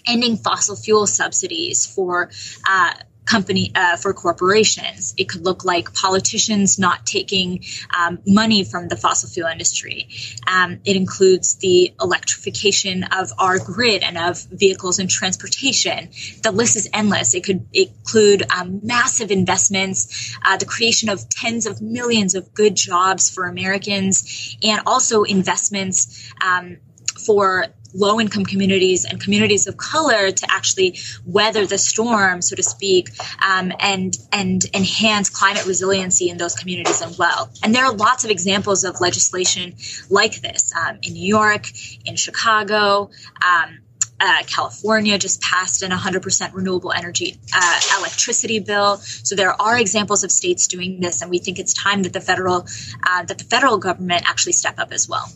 ending 0.07 0.37
fossil 0.37 0.77
fuel 0.77 1.07
subsidies 1.07 1.87
for 1.87 2.31
uh, 2.69 2.93
company 3.25 3.73
uh, 3.75 3.97
for 3.97 4.13
corporations. 4.13 5.15
It 5.17 5.29
could 5.29 5.45
look 5.45 5.65
like 5.65 5.95
politicians 5.95 6.79
not 6.79 7.07
taking 7.07 7.65
um, 7.97 8.19
money 8.27 8.65
from 8.65 8.89
the 8.89 8.97
fossil 8.97 9.29
fuel 9.29 9.49
industry. 9.49 10.09
Um, 10.47 10.81
it 10.85 10.97
includes 10.97 11.57
the 11.57 11.95
electrification 12.01 13.05
of 13.05 13.31
our 13.39 13.59
grid 13.59 14.03
and 14.03 14.19
of 14.19 14.43
vehicles 14.51 14.99
and 14.99 15.09
transportation. 15.09 16.11
The 16.43 16.53
list 16.53 16.77
is 16.77 16.89
endless. 16.93 17.35
It 17.35 17.45
could 17.45 17.67
include 17.73 18.45
um, 18.51 18.81
massive 18.83 19.31
investments, 19.31 20.37
uh, 20.45 20.57
the 20.57 20.67
creation 20.67 21.09
of 21.09 21.29
tens 21.29 21.67
of 21.67 21.81
millions 21.81 22.35
of 22.35 22.53
good 22.53 22.75
jobs 22.75 23.31
for 23.31 23.45
Americans, 23.45 24.57
and 24.63 24.83
also 24.87 25.23
investments 25.23 26.33
um, 26.45 26.79
for 27.25 27.67
low 27.95 28.21
income 28.21 28.45
communities 28.45 29.05
and 29.05 29.21
communities 29.21 29.67
of 29.67 29.77
color 29.77 30.31
to 30.31 30.47
actually 30.51 30.99
weather 31.27 31.67
the 31.67 31.79
storm, 31.79 32.43
so 32.43 32.57
to 32.57 32.63
speak, 32.63 33.11
um, 33.45 33.73
and 33.81 34.17
and 34.33 34.65
enhance 34.75 35.31
climate 35.31 35.67
resiliency 35.67 36.29
in 36.29 36.39
those 36.39 36.55
communities 36.55 37.03
as 37.03 37.19
well. 37.19 37.51
And 37.63 37.75
there 37.75 37.85
are 37.85 37.93
lots 37.93 38.25
of 38.25 38.31
examples 38.31 38.85
of 38.85 39.01
legislation 39.01 39.75
like 40.11 40.41
this 40.41 40.73
um, 40.75 40.99
in 41.03 41.13
New 41.15 41.27
York, 41.27 41.67
in 42.05 42.17
Chicago. 42.17 43.11
Um, 43.45 43.79
uh, 44.23 44.43
California 44.47 45.19
just 45.19 45.41
passed 45.41 45.83
an 45.83 45.91
100% 45.91 46.55
renewable 46.55 46.93
energy 46.93 47.41
uh, 47.53 47.81
electricity 47.99 48.61
bill. 48.61 48.99
So 48.99 49.35
there 49.35 49.61
are 49.61 49.77
examples 49.77 50.23
of 50.23 50.31
states 50.31 50.69
doing 50.69 51.01
this, 51.01 51.23
and 51.23 51.31
we 51.31 51.39
think 51.39 51.59
it's 51.59 51.75
time 51.75 52.05
that 52.05 52.13
the 52.13 52.21
federal 52.21 52.67
uh, 53.05 53.25
that 53.25 53.39
the 53.39 53.45
federal 53.45 53.79
government 53.79 54.23
actually 54.25 54.53
step 54.53 54.79
up 54.79 54.93
as 54.93 55.09
well. 55.09 55.29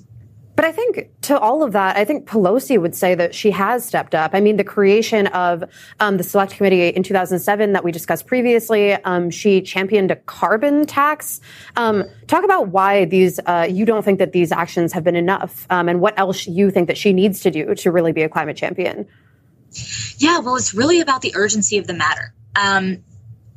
But 0.57 0.65
I 0.65 0.73
think 0.73 1.11
to 1.23 1.39
all 1.39 1.63
of 1.63 1.73
that, 1.73 1.97
I 1.97 2.07
think 2.07 2.27
Pelosi 2.27 2.81
would 2.81 2.95
say 2.95 3.15
that 3.15 3.35
she 3.35 3.51
has 3.51 3.85
stepped 3.85 4.15
up. 4.15 4.31
I 4.35 4.41
mean, 4.41 4.57
the 4.57 4.65
creation 4.65 5.27
of 5.29 5.63
um, 6.01 6.17
the 6.17 6.23
select 6.25 6.55
committee 6.55 6.89
in 6.89 7.03
2007 7.03 7.75
that 7.75 7.85
we 7.85 7.93
discussed 7.93 8.27
previously, 8.27 8.95
um, 8.95 9.31
she 9.31 9.61
championed 9.61 10.11
a 10.11 10.17
carbon 10.17 10.87
tax. 10.87 11.43
Um, 11.77 12.05
talk 12.27 12.43
about 12.43 12.69
why 12.69 13.05
these, 13.05 13.39
uh, 13.45 13.69
you 13.71 13.85
don't 13.85 14.03
think 14.03 14.19
that 14.19 14.33
these 14.33 14.51
actions 14.51 14.95
have 14.95 15.05
been 15.05 15.17
enough 15.17 15.67
um, 15.69 15.91
and 15.91 16.01
what 16.01 16.19
else 16.19 16.47
you 16.47 16.71
think 16.71 16.89
that 16.89 16.97
she 16.97 17.13
needs 17.13 17.41
to 17.41 17.51
do 17.51 17.75
to 17.75 17.93
really 17.93 18.13
be 18.13 18.23
a 18.23 18.29
climate 18.29 18.57
champion. 18.57 19.07
Yeah, 20.17 20.39
well, 20.39 20.57
it's 20.57 20.73
really 20.73 21.01
about 21.01 21.21
the 21.21 21.35
urgency 21.37 21.77
of 21.77 21.87
the 21.87 21.93
matter. 21.93 22.33
Um, 22.55 23.05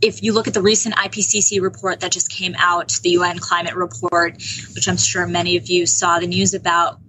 if 0.01 0.23
you 0.23 0.33
look 0.33 0.47
at 0.47 0.53
the 0.53 0.61
recent 0.61 0.95
IPCC 0.95 1.61
report 1.61 1.99
that 1.99 2.11
just 2.11 2.29
came 2.29 2.55
out, 2.57 2.89
the 3.03 3.11
UN 3.11 3.39
climate 3.39 3.75
report, 3.75 4.35
which 4.73 4.87
I'm 4.87 4.97
sure 4.97 5.27
many 5.27 5.57
of 5.57 5.67
you 5.67 5.85
saw 5.85 6.19
the 6.19 6.27
news 6.27 6.53
about, 6.53 6.99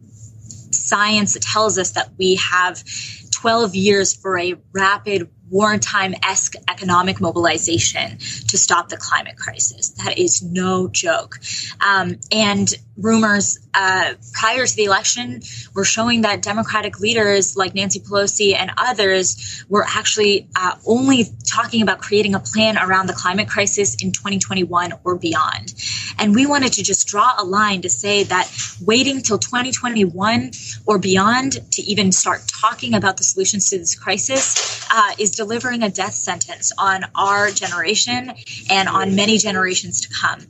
science 0.73 1.37
tells 1.41 1.79
us 1.79 1.93
that 1.93 2.11
we 2.19 2.37
have 2.37 2.83
12 3.31 3.75
years 3.75 4.15
for 4.15 4.39
a 4.39 4.55
rapid 4.73 5.31
wartime 5.49 6.15
esque 6.23 6.55
economic 6.69 7.21
mobilization 7.21 8.19
to 8.19 8.57
stop 8.57 8.89
the 8.89 8.97
climate 8.97 9.37
crisis. 9.37 9.91
That 10.05 10.19
is 10.19 10.43
no 10.43 10.89
joke. 10.89 11.41
Um, 11.85 12.19
and 12.31 12.73
rumors 12.97 13.59
uh, 13.73 14.15
prior 14.33 14.67
to 14.67 14.77
the 14.77 14.85
election 14.85 15.41
were 15.75 15.85
showing 15.85 16.23
that 16.23 16.43
Democratic 16.43 17.01
leaders 17.01 17.57
like 17.57 17.75
Nancy 17.75 18.01
Pelosi 18.01 18.55
and 18.55 18.71
others 18.77 19.65
were 19.69 19.85
actually 19.89 20.49
uh, 20.57 20.77
only 20.87 21.27
talking 21.47 21.83
about 21.83 22.01
creating 22.01 22.35
a 22.35 22.41
plan 22.41 22.77
around 22.77 23.07
the 23.07 23.13
climate 23.13 23.49
crisis 23.49 23.97
in 24.03 24.13
2021 24.13 24.93
or 25.05 25.17
beyond. 25.17 25.75
And 26.19 26.35
we 26.35 26.47
wanted 26.47 26.73
to 26.75 26.83
just 26.83 27.07
draw 27.07 27.35
a 27.39 27.45
line 27.45 27.83
to 27.83 27.89
say 27.89 28.25
that 28.25 28.51
waiting 28.85 29.23
till 29.23 29.39
2021 29.39 30.51
or 30.87 30.99
beyond 30.99 31.53
to 31.73 31.83
even 31.83 32.13
start 32.13 32.43
talking 32.49 32.95
about 32.95 33.17
the 33.17 33.25
solutions 33.25 33.71
to 33.71 33.79
this 33.79 33.95
crisis 33.95 34.87
uh, 34.91 35.13
is 35.19 35.31
delivering 35.31 35.83
a 35.83 35.91
death 35.91 36.15
sentence 36.15 36.73
on 36.77 37.05
our 37.15 37.51
generation 37.51 38.33
and 38.69 38.89
on 38.89 39.15
many 39.15 39.39
generations 39.39 40.03
to 40.03 40.09
come 40.21 40.41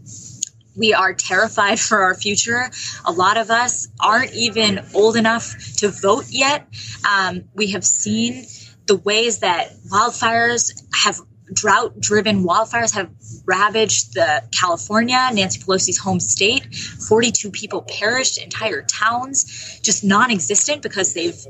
we 0.76 0.94
are 0.94 1.14
terrified 1.14 1.80
for 1.80 2.02
our 2.02 2.14
future. 2.14 2.70
A 3.04 3.12
lot 3.12 3.36
of 3.36 3.50
us 3.50 3.88
aren't 4.00 4.32
even 4.34 4.84
old 4.94 5.16
enough 5.16 5.54
to 5.78 5.88
vote 5.88 6.26
yet. 6.28 6.66
Um, 7.08 7.44
we 7.54 7.72
have 7.72 7.84
seen 7.84 8.46
the 8.86 8.96
ways 8.96 9.40
that 9.40 9.72
wildfires 9.90 10.82
have 10.94 11.20
drought 11.52 11.98
driven 11.98 12.44
wildfires 12.44 12.94
have 12.94 13.10
ravaged 13.44 14.14
the 14.14 14.42
California, 14.52 15.30
Nancy 15.32 15.60
Pelosi's 15.60 15.98
home 15.98 16.20
state. 16.20 16.74
42 16.74 17.50
people 17.50 17.82
perished, 17.82 18.38
entire 18.38 18.82
towns 18.82 19.80
just 19.82 20.04
non 20.04 20.30
existent 20.30 20.82
because 20.82 21.14
they've 21.14 21.44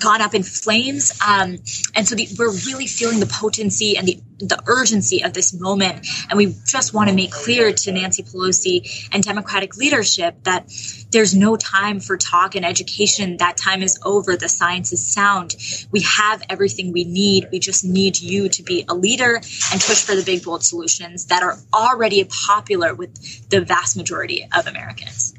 gone 0.00 0.20
up 0.20 0.34
in 0.34 0.42
flames. 0.42 1.12
Um, 1.26 1.58
and 1.94 2.06
so 2.06 2.14
the, 2.14 2.28
we're 2.38 2.52
really 2.66 2.86
feeling 2.86 3.20
the 3.20 3.26
potency 3.26 3.96
and 3.96 4.06
the, 4.06 4.20
the 4.38 4.60
urgency 4.66 5.22
of 5.24 5.32
this 5.32 5.58
moment. 5.58 6.06
And 6.28 6.36
we 6.36 6.54
just 6.66 6.94
want 6.94 7.08
to 7.10 7.14
make 7.14 7.30
clear 7.30 7.72
to 7.72 7.92
Nancy 7.92 8.22
Pelosi 8.22 9.08
and 9.12 9.22
Democratic 9.22 9.76
leadership 9.76 10.42
that 10.44 10.70
there's 11.10 11.34
no 11.34 11.56
time 11.56 12.00
for 12.00 12.16
talk 12.16 12.54
and 12.54 12.64
education. 12.64 13.36
That 13.36 13.56
time 13.56 13.82
is 13.82 13.98
over. 14.04 14.36
The 14.36 14.48
science 14.48 14.92
is 14.92 15.12
sound. 15.12 15.56
We 15.90 16.00
have 16.02 16.42
everything 16.48 16.92
we 16.92 17.04
need. 17.04 17.48
We 17.52 17.58
just 17.58 17.84
need 17.84 18.20
you 18.20 18.48
to 18.48 18.62
be 18.62 18.84
a 18.88 18.94
leader 18.94 19.36
and 19.36 19.80
push 19.80 20.02
for 20.02 20.14
the 20.14 20.22
big, 20.24 20.44
bold 20.44 20.64
solutions 20.64 21.26
that 21.26 21.42
are 21.42 21.58
already 21.72 22.24
popular 22.24 22.94
with 22.94 23.48
the 23.50 23.60
vast 23.60 23.96
majority 23.96 24.48
of 24.56 24.66
Americans. 24.66 25.34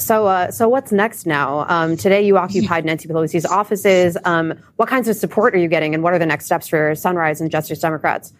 So, 0.00 0.26
uh, 0.26 0.50
so 0.50 0.68
what's 0.68 0.92
next 0.92 1.26
now? 1.26 1.66
Um, 1.68 1.96
today, 1.96 2.22
you 2.22 2.38
occupied 2.38 2.84
Nancy 2.84 3.08
Pelosi's 3.08 3.44
offices. 3.44 4.16
Um, 4.24 4.54
what 4.76 4.88
kinds 4.88 5.08
of 5.08 5.16
support 5.16 5.54
are 5.54 5.58
you 5.58 5.68
getting, 5.68 5.94
and 5.94 6.02
what 6.02 6.12
are 6.14 6.18
the 6.18 6.26
next 6.26 6.46
steps 6.46 6.68
for 6.68 6.94
Sunrise 6.94 7.40
and 7.40 7.50
Justice 7.50 7.78
Democrats? 7.80 8.32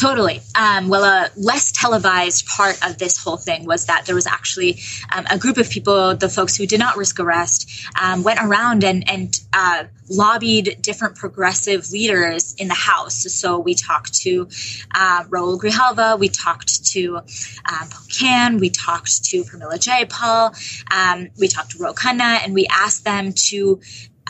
Totally. 0.00 0.40
Um, 0.58 0.88
well, 0.88 1.04
a 1.04 1.28
less 1.36 1.72
televised 1.72 2.46
part 2.46 2.82
of 2.82 2.96
this 2.96 3.22
whole 3.22 3.36
thing 3.36 3.66
was 3.66 3.84
that 3.84 4.06
there 4.06 4.14
was 4.14 4.26
actually 4.26 4.80
um, 5.12 5.26
a 5.30 5.36
group 5.36 5.58
of 5.58 5.68
people, 5.68 6.16
the 6.16 6.30
folks 6.30 6.56
who 6.56 6.66
did 6.66 6.80
not 6.80 6.96
risk 6.96 7.20
arrest, 7.20 7.70
um, 8.00 8.22
went 8.22 8.40
around 8.40 8.82
and, 8.82 9.06
and 9.10 9.38
uh, 9.52 9.84
lobbied 10.08 10.78
different 10.80 11.16
progressive 11.16 11.90
leaders 11.90 12.54
in 12.54 12.68
the 12.68 12.74
House. 12.74 13.30
So 13.30 13.58
we 13.58 13.74
talked 13.74 14.14
to 14.22 14.48
uh, 14.94 15.24
Raul 15.24 15.60
Grijalva, 15.60 16.18
we 16.18 16.30
talked 16.30 16.86
to 16.92 17.16
um, 17.18 17.88
Paul 17.90 18.06
Can, 18.08 18.56
we 18.56 18.70
talked 18.70 19.22
to 19.26 19.44
Pramila 19.44 19.74
Jayapal, 19.74 20.56
um, 20.90 21.28
we 21.38 21.46
talked 21.46 21.72
to 21.72 21.78
Ro 21.78 21.92
Khanna, 21.92 22.42
and 22.42 22.54
we 22.54 22.66
asked 22.70 23.04
them 23.04 23.34
to 23.34 23.82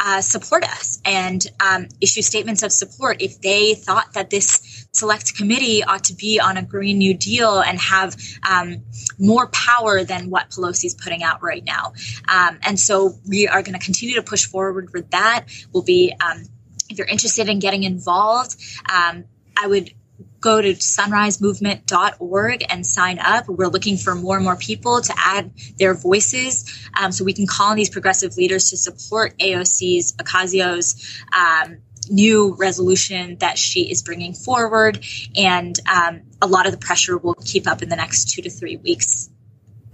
uh, 0.02 0.20
support 0.20 0.64
us 0.64 1.00
and 1.04 1.46
um, 1.60 1.86
issue 2.00 2.22
statements 2.22 2.62
of 2.62 2.72
support 2.72 3.20
if 3.20 3.40
they 3.40 3.74
thought 3.74 4.14
that 4.14 4.30
this 4.30 4.69
select 4.92 5.36
committee 5.36 5.84
ought 5.84 6.04
to 6.04 6.14
be 6.14 6.40
on 6.40 6.56
a 6.56 6.62
Green 6.62 6.98
New 6.98 7.14
Deal 7.14 7.60
and 7.60 7.78
have 7.78 8.16
um, 8.48 8.82
more 9.18 9.48
power 9.48 10.04
than 10.04 10.30
what 10.30 10.50
Pelosi's 10.50 10.94
putting 10.94 11.22
out 11.22 11.42
right 11.42 11.64
now. 11.64 11.92
Um, 12.28 12.58
and 12.62 12.78
so 12.78 13.14
we 13.28 13.48
are 13.48 13.62
going 13.62 13.78
to 13.78 13.84
continue 13.84 14.16
to 14.16 14.22
push 14.22 14.46
forward 14.46 14.92
with 14.92 15.10
that. 15.10 15.46
We'll 15.72 15.84
be, 15.84 16.14
um, 16.20 16.44
if 16.88 16.98
you're 16.98 17.06
interested 17.06 17.48
in 17.48 17.60
getting 17.60 17.84
involved, 17.84 18.56
um, 18.92 19.24
I 19.56 19.66
would 19.66 19.92
go 20.40 20.60
to 20.60 20.72
sunrisemovement.org 20.72 22.64
and 22.68 22.86
sign 22.86 23.18
up. 23.18 23.48
We're 23.48 23.68
looking 23.68 23.96
for 23.96 24.14
more 24.14 24.36
and 24.36 24.44
more 24.44 24.56
people 24.56 25.00
to 25.02 25.14
add 25.16 25.52
their 25.78 25.94
voices 25.94 26.88
um, 26.98 27.12
so 27.12 27.24
we 27.24 27.34
can 27.34 27.46
call 27.46 27.70
on 27.70 27.76
these 27.76 27.90
progressive 27.90 28.36
leaders 28.36 28.70
to 28.70 28.76
support 28.76 29.36
AOC's, 29.38 30.14
Ocasio's, 30.20 31.22
um, 31.36 31.78
new 32.10 32.54
resolution 32.56 33.36
that 33.38 33.56
she 33.58 33.90
is 33.90 34.02
bringing 34.02 34.34
forward. 34.34 35.04
And 35.36 35.78
um, 35.88 36.22
a 36.42 36.46
lot 36.46 36.66
of 36.66 36.72
the 36.72 36.78
pressure 36.78 37.16
will 37.16 37.34
keep 37.34 37.66
up 37.66 37.82
in 37.82 37.88
the 37.88 37.96
next 37.96 38.30
two 38.30 38.42
to 38.42 38.50
three 38.50 38.76
weeks. 38.76 39.30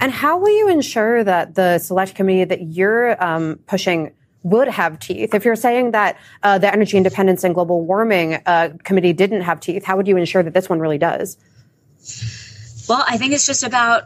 And 0.01 0.13
how 0.13 0.39
will 0.39 0.57
you 0.57 0.69
ensure 0.69 1.23
that 1.25 1.55
the 1.55 1.79
select 1.79 2.15
committee 2.15 2.45
that 2.45 2.63
you're 2.63 3.23
um, 3.23 3.61
pushing 3.67 4.13
would 4.47 4.69
have 4.69 5.01
teeth. 5.01 5.35
If 5.35 5.45
you're 5.45 5.57
saying 5.57 5.91
that 5.91 6.19
uh, 6.41 6.59
the 6.59 6.73
Energy 6.73 6.97
Independence 6.97 7.43
and 7.43 7.53
Global 7.53 7.85
Warming 7.85 8.35
uh, 8.47 8.71
Committee 8.85 9.13
didn't 9.13 9.41
have 9.41 9.59
teeth, 9.59 9.85
how 9.85 9.97
would 9.97 10.07
you 10.07 10.17
ensure 10.17 10.43
that 10.45 10.55
this 10.55 10.69
one 10.69 10.79
really 10.79 10.99
does? 10.99 11.37
Well, 12.89 13.05
I 13.07 13.19
think 13.19 13.33
it's 13.33 13.45
just 13.45 13.65
about 13.65 14.05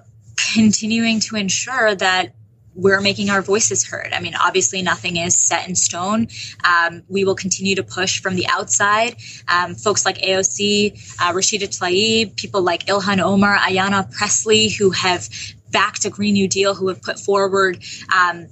continuing 0.54 1.20
to 1.20 1.36
ensure 1.36 1.94
that 1.94 2.32
we're 2.80 3.00
making 3.00 3.30
our 3.30 3.42
voices 3.42 3.86
heard. 3.86 4.12
I 4.12 4.20
mean, 4.20 4.34
obviously, 4.34 4.82
nothing 4.82 5.16
is 5.16 5.36
set 5.36 5.68
in 5.68 5.74
stone. 5.74 6.28
Um, 6.64 7.02
we 7.08 7.24
will 7.24 7.34
continue 7.34 7.74
to 7.76 7.82
push 7.82 8.20
from 8.20 8.34
the 8.34 8.46
outside. 8.48 9.16
Um, 9.48 9.74
folks 9.74 10.06
like 10.06 10.18
AOC, 10.18 10.92
uh, 11.20 11.32
Rashida 11.32 11.68
Tlaib, 11.68 12.36
people 12.36 12.62
like 12.62 12.86
Ilhan 12.86 13.20
Omar, 13.20 13.56
Ayanna 13.58 14.10
Pressley, 14.10 14.70
who 14.70 14.90
have 14.90 15.28
backed 15.70 16.04
a 16.04 16.10
Green 16.10 16.34
New 16.34 16.48
Deal, 16.48 16.74
who 16.74 16.88
have 16.88 17.02
put 17.02 17.18
forward 17.20 17.82
um, 18.14 18.46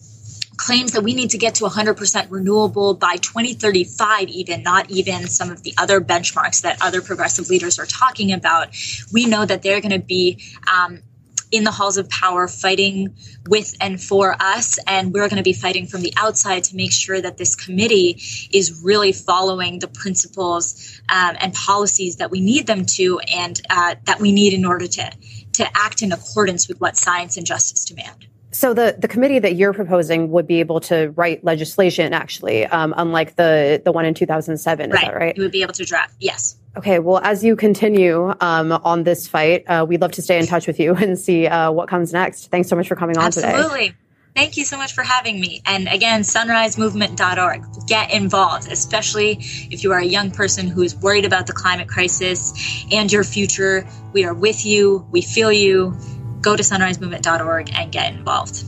claims 0.59 0.93
that 0.93 1.03
we 1.03 1.15
need 1.15 1.31
to 1.31 1.39
get 1.39 1.55
to 1.55 1.65
100% 1.65 2.27
renewable 2.31 2.93
by 2.93 3.17
2035 3.17 4.29
even 4.29 4.63
not 4.63 4.91
even 4.91 5.29
some 5.29 5.51
of 5.51 5.63
the 5.63 5.73
other 5.79 6.01
benchmarks 6.01 6.63
that 6.63 6.77
other 6.83 7.01
progressive 7.01 7.49
leaders 7.49 7.79
are 7.79 7.87
talking 7.87 8.33
about 8.33 8.69
we 9.13 9.25
know 9.25 9.47
that 9.47 9.63
they're 9.63 9.81
going 9.81 9.93
to 9.93 10.01
be 10.01 10.43
um, 10.75 11.01
in 11.51 11.65
the 11.65 11.71
halls 11.71 11.97
of 11.97 12.09
power 12.09 12.49
fighting 12.49 13.15
with 13.49 13.75
and 13.81 14.01
for 14.03 14.37
us. 14.41 14.79
And 14.87 15.13
we're 15.13 15.29
going 15.29 15.39
to 15.39 15.43
be 15.43 15.53
fighting 15.53 15.87
from 15.87 16.03
the 16.03 16.13
outside 16.17 16.65
to 16.65 16.77
make 16.77 16.93
sure 16.93 17.21
that 17.21 17.39
this 17.39 17.55
committee 17.55 18.21
is 18.53 18.83
really 18.83 19.13
following 19.13 19.79
the 19.79 19.89
principles 19.89 21.01
um, 21.09 21.37
and 21.41 21.55
policies 21.55 22.17
that 22.17 22.31
we 22.31 22.41
need 22.41 22.67
them 22.67 22.85
to 22.85 23.19
and 23.21 23.61
uh, 23.71 23.95
that 24.05 24.21
we 24.21 24.33
need 24.33 24.53
in 24.53 24.65
order 24.65 24.87
to, 24.87 25.11
to 25.55 25.67
act 25.75 26.03
in 26.03 26.13
accordance 26.13 26.69
with 26.69 26.81
what 26.81 26.97
science 26.97 27.37
and 27.37 27.47
justice 27.47 27.85
demand. 27.85 28.27
So 28.51 28.73
the, 28.73 28.97
the 28.99 29.09
committee 29.09 29.39
that 29.39 29.57
you're 29.57 29.75
proposing 29.75 30.31
would 30.31 30.47
be 30.47 30.61
able 30.61 30.81
to 30.81 31.13
write 31.17 31.45
legislation, 31.45 32.15
actually, 32.15 32.65
um, 32.67 32.95
unlike 32.97 33.37
the 33.37 33.83
the 33.85 33.93
one 33.93 34.07
in 34.07 34.15
2007. 34.15 34.91
Is 34.91 34.95
right. 34.95 35.05
that 35.05 35.15
right? 35.15 35.37
You 35.37 35.43
would 35.43 35.53
be 35.53 35.63
able 35.63 35.75
to 35.75 35.85
draft. 35.85 36.15
Yes. 36.19 36.57
Okay. 36.77 36.99
Well, 36.99 37.19
as 37.19 37.45
you 37.45 37.57
continue 37.57 38.33
um, 38.41 38.73
on 38.73 39.05
this 39.05 39.29
fight, 39.29 39.65
uh, 39.69 39.85
we'd 39.87 40.01
love 40.01 40.13
to 40.13 40.23
stay 40.23 40.39
in 40.39 40.47
touch 40.47 40.67
with 40.67 40.81
you 40.81 40.95
and 40.97 41.19
see 41.19 41.47
uh, 41.47 41.71
what 41.71 41.89
comes 41.89 42.13
next. 42.13 42.51
Thanks 42.51 42.69
so 42.69 42.77
much 42.77 42.89
for 42.89 42.97
coming 42.97 43.19
on 43.19 43.25
Absolutely. 43.25 43.53
today. 43.53 43.65
Absolutely. 43.65 43.95
Thank 44.35 44.57
you 44.57 44.65
so 44.65 44.77
much 44.77 44.93
for 44.93 45.03
having 45.03 45.41
me. 45.41 45.63
And 45.67 45.89
again, 45.89 46.21
sunrisemovement.org. 46.21 47.65
Get 47.89 48.13
involved, 48.13 48.71
especially 48.71 49.39
if 49.41 49.83
you 49.83 49.91
are 49.93 49.99
a 49.99 50.05
young 50.05 50.31
person 50.31 50.69
who 50.69 50.83
is 50.83 50.95
worried 50.95 51.25
about 51.25 51.49
the 51.49 51.53
climate 51.53 51.89
crisis 51.89 52.87
and 52.93 53.11
your 53.11 53.25
future. 53.25 53.85
We 54.13 54.25
are 54.25 54.35
with 54.35 54.65
you. 54.65 55.05
We 55.11 55.23
feel 55.23 55.51
you 55.51 55.97
go 56.49 56.57
to 56.57 56.63
sunrisemovement.org 56.63 57.71
and 57.75 57.93
get 57.93 58.11
involved. 58.15 58.65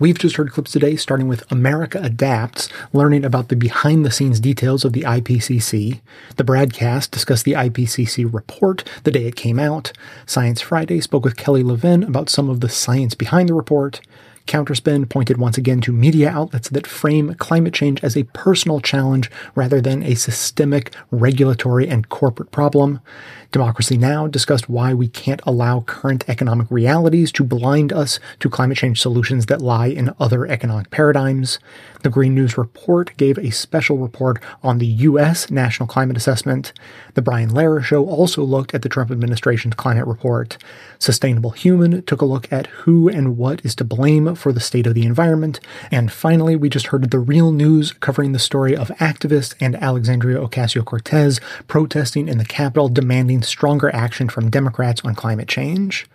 We've 0.00 0.18
just 0.18 0.36
heard 0.36 0.50
clips 0.50 0.72
today 0.72 0.96
starting 0.96 1.28
with 1.28 1.44
America 1.52 2.00
Adapts, 2.02 2.70
learning 2.94 3.22
about 3.22 3.50
the 3.50 3.54
behind 3.54 4.02
the 4.06 4.10
scenes 4.10 4.40
details 4.40 4.82
of 4.82 4.94
the 4.94 5.02
IPCC. 5.02 6.00
The 6.36 6.42
broadcast 6.42 7.10
discussed 7.10 7.44
the 7.44 7.52
IPCC 7.52 8.32
report 8.32 8.82
the 9.04 9.10
day 9.10 9.26
it 9.26 9.36
came 9.36 9.58
out. 9.58 9.92
Science 10.24 10.62
Friday 10.62 11.02
spoke 11.02 11.22
with 11.22 11.36
Kelly 11.36 11.62
Levin 11.62 12.02
about 12.02 12.30
some 12.30 12.48
of 12.48 12.60
the 12.60 12.70
science 12.70 13.14
behind 13.14 13.50
the 13.50 13.54
report. 13.54 14.00
Counterspin 14.50 15.08
pointed 15.08 15.36
once 15.36 15.56
again 15.56 15.80
to 15.82 15.92
media 15.92 16.28
outlets 16.28 16.70
that 16.70 16.84
frame 16.84 17.34
climate 17.34 17.72
change 17.72 18.02
as 18.02 18.16
a 18.16 18.24
personal 18.24 18.80
challenge 18.80 19.30
rather 19.54 19.80
than 19.80 20.02
a 20.02 20.16
systemic, 20.16 20.92
regulatory, 21.12 21.88
and 21.88 22.08
corporate 22.08 22.50
problem. 22.50 22.98
Democracy 23.52 23.96
Now! 23.96 24.26
discussed 24.26 24.68
why 24.68 24.92
we 24.92 25.06
can't 25.06 25.40
allow 25.46 25.82
current 25.82 26.24
economic 26.26 26.68
realities 26.68 27.30
to 27.30 27.44
blind 27.44 27.92
us 27.92 28.18
to 28.40 28.50
climate 28.50 28.78
change 28.78 29.00
solutions 29.00 29.46
that 29.46 29.62
lie 29.62 29.86
in 29.86 30.12
other 30.18 30.48
economic 30.48 30.90
paradigms. 30.90 31.60
The 32.02 32.10
Green 32.10 32.34
News 32.34 32.56
Report 32.56 33.14
gave 33.18 33.36
a 33.36 33.50
special 33.50 33.98
report 33.98 34.42
on 34.62 34.78
the 34.78 34.86
U.S. 34.86 35.50
National 35.50 35.86
Climate 35.86 36.16
Assessment. 36.16 36.72
The 37.12 37.20
Brian 37.20 37.50
Lehrer 37.50 37.84
Show 37.84 38.06
also 38.06 38.42
looked 38.42 38.74
at 38.74 38.80
the 38.80 38.88
Trump 38.88 39.10
administration's 39.10 39.74
climate 39.74 40.06
report. 40.06 40.56
Sustainable 40.98 41.50
Human 41.50 42.02
took 42.04 42.22
a 42.22 42.24
look 42.24 42.50
at 42.50 42.68
who 42.68 43.10
and 43.10 43.36
what 43.36 43.62
is 43.66 43.74
to 43.76 43.84
blame 43.84 44.34
for 44.34 44.50
the 44.50 44.60
state 44.60 44.86
of 44.86 44.94
the 44.94 45.04
environment. 45.04 45.60
And 45.90 46.10
finally, 46.10 46.56
we 46.56 46.70
just 46.70 46.86
heard 46.86 47.10
the 47.10 47.18
real 47.18 47.52
news 47.52 47.92
covering 47.92 48.32
the 48.32 48.38
story 48.38 48.74
of 48.74 48.88
activists 48.98 49.54
and 49.60 49.76
Alexandria 49.76 50.38
Ocasio 50.38 50.82
Cortez 50.82 51.38
protesting 51.68 52.28
in 52.28 52.38
the 52.38 52.46
Capitol 52.46 52.88
demanding 52.88 53.42
stronger 53.42 53.94
action 53.94 54.30
from 54.30 54.48
Democrats 54.48 55.02
on 55.04 55.14
climate 55.14 55.48
change. 55.48 56.06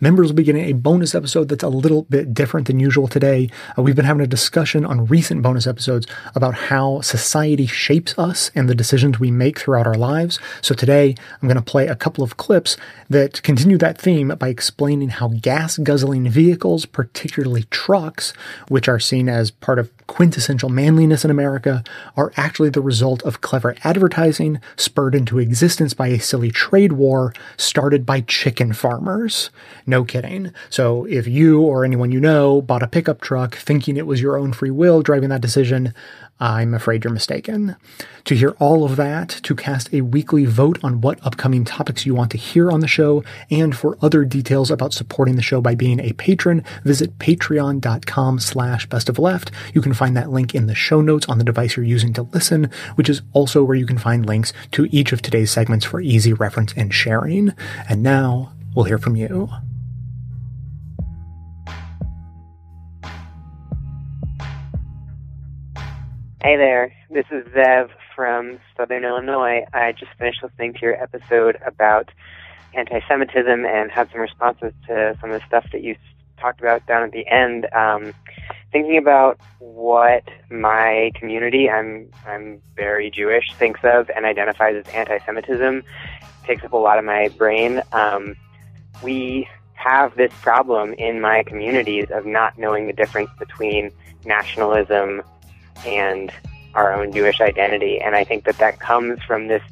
Members 0.00 0.28
will 0.28 0.36
be 0.36 0.42
getting 0.42 0.64
a 0.64 0.72
bonus 0.72 1.14
episode 1.14 1.48
that's 1.48 1.62
a 1.62 1.68
little 1.68 2.02
bit 2.02 2.34
different 2.34 2.66
than 2.66 2.78
usual 2.80 3.08
today. 3.08 3.50
Uh, 3.78 3.82
we've 3.82 3.96
been 3.96 4.04
having 4.04 4.22
a 4.22 4.26
discussion 4.26 4.84
on 4.84 5.06
recent 5.06 5.42
bonus 5.42 5.66
episodes 5.66 6.06
about 6.34 6.54
how 6.54 7.00
society 7.00 7.66
shapes 7.66 8.18
us 8.18 8.50
and 8.54 8.68
the 8.68 8.74
decisions 8.74 9.18
we 9.18 9.30
make 9.30 9.58
throughout 9.58 9.86
our 9.86 9.94
lives. 9.94 10.38
So 10.60 10.74
today, 10.74 11.14
I'm 11.40 11.48
going 11.48 11.56
to 11.56 11.62
play 11.62 11.86
a 11.86 11.96
couple 11.96 12.22
of 12.22 12.36
clips 12.36 12.76
that 13.08 13.42
continue 13.42 13.78
that 13.78 13.98
theme 13.98 14.28
by 14.28 14.48
explaining 14.48 15.08
how 15.10 15.28
gas 15.28 15.78
guzzling 15.78 16.28
vehicles, 16.28 16.86
particularly 16.86 17.64
trucks, 17.64 18.32
which 18.68 18.88
are 18.88 19.00
seen 19.00 19.28
as 19.28 19.50
part 19.50 19.78
of 19.78 19.95
quintessential 20.06 20.68
manliness 20.68 21.24
in 21.24 21.30
America, 21.30 21.82
are 22.16 22.32
actually 22.36 22.70
the 22.70 22.80
result 22.80 23.22
of 23.22 23.40
clever 23.40 23.74
advertising 23.84 24.60
spurred 24.76 25.14
into 25.14 25.38
existence 25.38 25.94
by 25.94 26.08
a 26.08 26.18
silly 26.18 26.50
trade 26.50 26.92
war 26.92 27.32
started 27.56 28.06
by 28.06 28.20
chicken 28.22 28.72
farmers. 28.72 29.50
No 29.86 30.04
kidding. 30.04 30.52
So 30.70 31.04
if 31.06 31.26
you 31.26 31.60
or 31.60 31.84
anyone 31.84 32.12
you 32.12 32.20
know 32.20 32.62
bought 32.62 32.82
a 32.82 32.88
pickup 32.88 33.20
truck 33.20 33.56
thinking 33.56 33.96
it 33.96 34.06
was 34.06 34.20
your 34.20 34.36
own 34.36 34.52
free 34.52 34.70
will 34.70 35.02
driving 35.02 35.30
that 35.30 35.40
decision, 35.40 35.92
I'm 36.38 36.74
afraid 36.74 37.02
you're 37.02 37.12
mistaken. 37.12 37.76
To 38.24 38.34
hear 38.34 38.50
all 38.58 38.84
of 38.84 38.96
that, 38.96 39.28
to 39.42 39.54
cast 39.54 39.92
a 39.92 40.02
weekly 40.02 40.44
vote 40.44 40.78
on 40.82 41.00
what 41.00 41.24
upcoming 41.24 41.64
topics 41.64 42.04
you 42.04 42.14
want 42.14 42.30
to 42.32 42.38
hear 42.38 42.70
on 42.70 42.80
the 42.80 42.88
show, 42.88 43.24
and 43.50 43.74
for 43.74 43.96
other 44.02 44.24
details 44.24 44.70
about 44.70 44.92
supporting 44.92 45.36
the 45.36 45.42
show 45.42 45.60
by 45.62 45.74
being 45.74 45.98
a 45.98 46.12
patron, 46.12 46.62
visit 46.84 47.18
patreon.com 47.18 48.38
slash 48.38 48.86
best 48.86 49.08
of 49.08 49.18
left. 49.18 49.50
You 49.72 49.80
can 49.80 49.94
find 49.94 50.16
that 50.16 50.30
link 50.30 50.54
in 50.54 50.66
the 50.66 50.74
show 50.74 51.00
notes 51.00 51.26
on 51.26 51.38
the 51.38 51.44
device 51.44 51.76
you're 51.76 51.86
using 51.86 52.12
to 52.14 52.22
listen, 52.22 52.70
which 52.96 53.08
is 53.08 53.22
also 53.32 53.64
where 53.64 53.76
you 53.76 53.86
can 53.86 53.98
find 53.98 54.26
links 54.26 54.52
to 54.72 54.88
each 54.90 55.12
of 55.12 55.22
today's 55.22 55.50
segments 55.50 55.86
for 55.86 56.00
easy 56.00 56.34
reference 56.34 56.74
and 56.76 56.92
sharing. 56.92 57.54
And 57.88 58.02
now 58.02 58.52
we'll 58.74 58.84
hear 58.84 58.98
from 58.98 59.16
you. 59.16 59.48
Hey 66.46 66.56
there, 66.56 66.92
this 67.10 67.26
is 67.32 67.44
Zev 67.48 67.90
from 68.14 68.60
Southern 68.76 69.04
Illinois. 69.04 69.64
I 69.72 69.90
just 69.90 70.12
finished 70.16 70.44
listening 70.44 70.74
to 70.74 70.80
your 70.80 70.94
episode 70.94 71.58
about 71.66 72.08
anti 72.72 73.00
Semitism 73.08 73.66
and 73.66 73.90
had 73.90 74.08
some 74.12 74.20
responses 74.20 74.72
to 74.86 75.18
some 75.20 75.32
of 75.32 75.40
the 75.40 75.46
stuff 75.48 75.66
that 75.72 75.82
you 75.82 75.96
talked 76.38 76.60
about 76.60 76.86
down 76.86 77.02
at 77.02 77.10
the 77.10 77.26
end. 77.26 77.66
Um, 77.74 78.14
thinking 78.70 78.96
about 78.96 79.40
what 79.58 80.22
my 80.48 81.10
community, 81.16 81.68
I'm, 81.68 82.12
I'm 82.24 82.62
very 82.76 83.10
Jewish, 83.10 83.52
thinks 83.54 83.80
of 83.82 84.08
and 84.14 84.24
identifies 84.24 84.76
as 84.76 84.94
anti 84.94 85.18
Semitism 85.26 85.82
takes 86.44 86.62
up 86.62 86.72
a 86.72 86.76
lot 86.76 87.00
of 87.00 87.04
my 87.04 87.26
brain. 87.36 87.82
Um, 87.90 88.36
we 89.02 89.48
have 89.72 90.14
this 90.14 90.32
problem 90.42 90.92
in 90.92 91.20
my 91.20 91.42
communities 91.42 92.06
of 92.12 92.24
not 92.24 92.56
knowing 92.56 92.86
the 92.86 92.92
difference 92.92 93.30
between 93.36 93.90
nationalism 94.24 95.22
and 95.84 96.32
our 96.74 96.92
own 96.92 97.12
Jewish 97.12 97.40
identity. 97.40 98.00
And 98.00 98.14
I 98.14 98.24
think 98.24 98.44
that 98.44 98.58
that 98.58 98.78
comes 98.78 99.22
from 99.22 99.48
this 99.48 99.62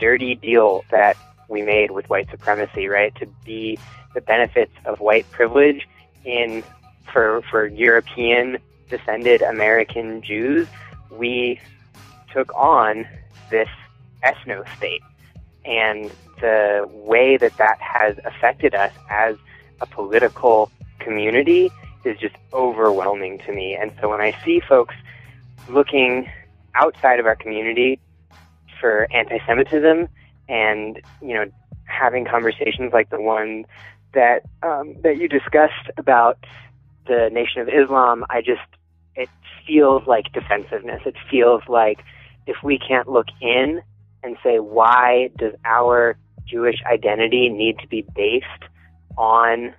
dirty 0.00 0.34
deal 0.34 0.84
that 0.90 1.16
we 1.48 1.62
made 1.62 1.90
with 1.90 2.08
white 2.10 2.28
supremacy, 2.30 2.88
right? 2.88 3.14
To 3.16 3.26
be 3.44 3.78
the 4.14 4.20
benefits 4.20 4.72
of 4.84 5.00
white 5.00 5.30
privilege 5.30 5.88
in 6.24 6.62
for 7.12 7.42
for 7.50 7.66
European 7.66 8.58
descended 8.88 9.42
American 9.42 10.22
Jews, 10.22 10.66
we 11.10 11.60
took 12.32 12.54
on 12.54 13.06
this 13.50 13.68
ethno 14.24 14.64
state. 14.76 15.02
And 15.64 16.10
the 16.40 16.88
way 16.90 17.36
that 17.36 17.56
that 17.56 17.78
has 17.80 18.16
affected 18.24 18.74
us 18.74 18.92
as 19.10 19.36
a 19.80 19.86
political 19.86 20.70
community 20.98 21.70
is 22.04 22.18
just 22.18 22.36
overwhelming 22.52 23.38
to 23.40 23.52
me. 23.52 23.74
And 23.74 23.92
so 24.00 24.08
when 24.08 24.20
I 24.20 24.36
see 24.44 24.60
folks 24.60 24.94
looking 25.68 26.30
outside 26.74 27.20
of 27.20 27.26
our 27.26 27.36
community 27.36 28.00
for 28.80 29.08
anti-Semitism 29.12 30.08
and 30.48 31.00
you 31.20 31.34
know 31.34 31.44
having 31.84 32.24
conversations 32.24 32.92
like 32.92 33.10
the 33.10 33.20
one 33.20 33.64
that 34.14 34.42
um, 34.62 34.94
that 35.02 35.18
you 35.18 35.28
discussed 35.28 35.90
about 35.96 36.38
the 37.06 37.28
Nation 37.32 37.62
of 37.62 37.68
Islam, 37.68 38.24
I 38.30 38.40
just 38.40 38.60
it 39.14 39.28
feels 39.66 40.06
like 40.06 40.32
defensiveness. 40.32 41.02
It 41.04 41.16
feels 41.30 41.62
like 41.68 42.00
if 42.46 42.56
we 42.62 42.78
can't 42.78 43.08
look 43.08 43.26
in 43.40 43.82
and 44.22 44.36
say 44.42 44.58
why 44.58 45.30
does 45.36 45.54
our 45.64 46.16
Jewish 46.46 46.76
identity 46.86 47.48
need 47.48 47.78
to 47.80 47.88
be 47.88 48.04
based 48.14 48.44
on 49.16 49.74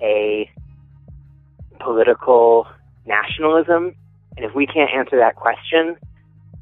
a 0.00 0.50
political 1.80 2.66
nationalism 3.06 3.94
and 4.36 4.44
if 4.44 4.54
we 4.54 4.66
can't 4.66 4.90
answer 4.90 5.16
that 5.18 5.36
question, 5.36 5.96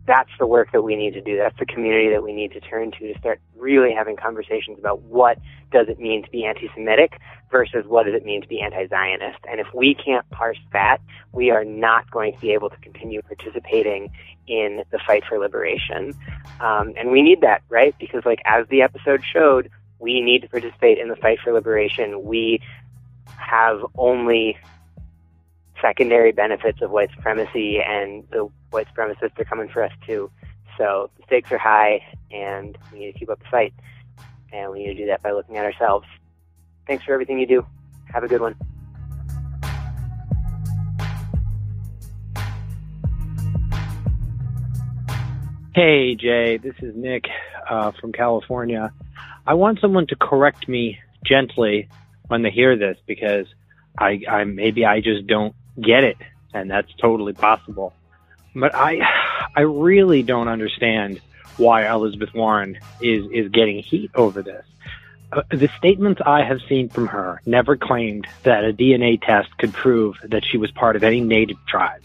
that's 0.04 0.30
the 0.40 0.46
work 0.46 0.72
that 0.72 0.82
we 0.82 0.96
need 0.96 1.14
to 1.14 1.20
do. 1.20 1.36
That's 1.36 1.56
the 1.60 1.66
community 1.66 2.10
that 2.10 2.24
we 2.24 2.32
need 2.32 2.50
to 2.52 2.60
turn 2.60 2.90
to 2.90 3.12
to 3.12 3.18
start 3.20 3.40
really 3.56 3.92
having 3.92 4.16
conversations 4.16 4.76
about 4.78 5.00
what 5.02 5.38
does 5.70 5.88
it 5.88 6.00
mean 6.00 6.24
to 6.24 6.30
be 6.30 6.44
anti-Semitic 6.44 7.20
versus 7.52 7.84
what 7.86 8.06
does 8.06 8.14
it 8.14 8.24
mean 8.24 8.42
to 8.42 8.48
be 8.48 8.60
anti-Zionist. 8.60 9.38
And 9.48 9.60
if 9.60 9.68
we 9.72 9.94
can't 9.94 10.28
parse 10.30 10.58
that, 10.72 10.98
we 11.30 11.50
are 11.50 11.64
not 11.64 12.10
going 12.10 12.34
to 12.34 12.40
be 12.40 12.50
able 12.52 12.68
to 12.70 12.76
continue 12.78 13.22
participating 13.22 14.10
in 14.48 14.82
the 14.90 14.98
fight 15.06 15.22
for 15.28 15.38
liberation. 15.38 16.14
Um, 16.60 16.94
and 16.96 17.12
we 17.12 17.22
need 17.22 17.40
that, 17.42 17.62
right? 17.68 17.94
Because 18.00 18.24
like 18.26 18.42
as 18.44 18.66
the 18.68 18.82
episode 18.82 19.22
showed, 19.24 19.70
We 20.02 20.20
need 20.20 20.42
to 20.42 20.48
participate 20.48 20.98
in 20.98 21.08
the 21.08 21.16
fight 21.16 21.38
for 21.42 21.52
liberation. 21.52 22.24
We 22.24 22.60
have 23.36 23.80
only 23.96 24.58
secondary 25.82 26.32
benefits 26.32 26.80
of 26.80 26.90
white 26.90 27.10
supremacy, 27.14 27.80
and 27.80 28.24
the 28.30 28.48
white 28.70 28.86
supremacists 28.94 29.38
are 29.38 29.44
coming 29.44 29.68
for 29.68 29.82
us 29.82 29.92
too. 30.06 30.30
So 30.78 31.10
the 31.18 31.24
stakes 31.24 31.52
are 31.52 31.58
high, 31.58 32.02
and 32.30 32.78
we 32.92 33.00
need 33.00 33.12
to 33.12 33.18
keep 33.18 33.28
up 33.28 33.40
the 33.40 33.48
fight. 33.50 33.74
And 34.52 34.70
we 34.70 34.80
need 34.80 34.94
to 34.94 34.94
do 34.94 35.06
that 35.06 35.22
by 35.22 35.32
looking 35.32 35.56
at 35.58 35.64
ourselves. 35.64 36.06
Thanks 36.86 37.04
for 37.04 37.12
everything 37.12 37.38
you 37.38 37.46
do. 37.46 37.66
Have 38.12 38.24
a 38.24 38.28
good 38.28 38.40
one. 38.40 38.54
Hey, 45.74 46.14
Jay, 46.16 46.58
this 46.58 46.74
is 46.82 46.94
Nick 46.94 47.24
uh, 47.68 47.92
from 47.92 48.12
California. 48.12 48.92
I 49.46 49.54
want 49.54 49.80
someone 49.80 50.06
to 50.08 50.16
correct 50.16 50.68
me 50.68 50.98
gently 51.24 51.88
when 52.28 52.42
they 52.42 52.50
hear 52.50 52.76
this 52.76 52.98
because 53.06 53.46
I, 53.98 54.20
I 54.28 54.44
maybe 54.44 54.84
I 54.84 55.00
just 55.00 55.26
don't 55.26 55.54
get 55.80 56.04
it, 56.04 56.16
and 56.52 56.70
that's 56.70 56.92
totally 56.94 57.32
possible. 57.32 57.94
But 58.54 58.74
I, 58.74 59.00
I 59.56 59.62
really 59.62 60.22
don't 60.22 60.48
understand 60.48 61.20
why 61.56 61.90
Elizabeth 61.90 62.34
Warren 62.34 62.78
is 63.00 63.26
is 63.30 63.50
getting 63.50 63.82
heat 63.82 64.10
over 64.14 64.42
this. 64.42 64.64
Uh, 65.32 65.42
the 65.50 65.68
statements 65.78 66.20
I 66.24 66.42
have 66.42 66.60
seen 66.68 66.88
from 66.88 67.06
her 67.06 67.40
never 67.46 67.76
claimed 67.76 68.26
that 68.42 68.64
a 68.64 68.72
DNA 68.72 69.20
test 69.20 69.56
could 69.58 69.72
prove 69.72 70.16
that 70.24 70.44
she 70.44 70.58
was 70.58 70.70
part 70.70 70.96
of 70.96 71.02
any 71.02 71.20
native 71.20 71.56
tribe. 71.66 72.02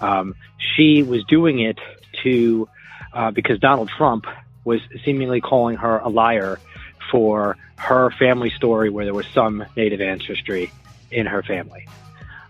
Um, 0.00 0.34
she 0.74 1.02
was 1.02 1.22
doing 1.24 1.58
it 1.60 1.78
to 2.22 2.68
uh, 3.12 3.30
because 3.30 3.58
Donald 3.60 3.90
Trump 3.90 4.26
was 4.64 4.80
seemingly 5.04 5.40
calling 5.40 5.76
her 5.76 5.98
a 5.98 6.08
liar 6.08 6.58
for 7.10 7.56
her 7.76 8.10
family 8.12 8.50
story 8.50 8.90
where 8.90 9.04
there 9.04 9.14
was 9.14 9.26
some 9.28 9.64
native 9.76 10.00
ancestry 10.00 10.72
in 11.10 11.26
her 11.26 11.42
family. 11.42 11.86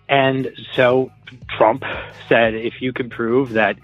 And 0.08 0.52
so 0.74 1.10
Trump 1.56 1.84
said, 2.28 2.54
if 2.54 2.80
you 2.80 2.92
can 2.92 3.10
prove 3.10 3.54
that 3.54 3.76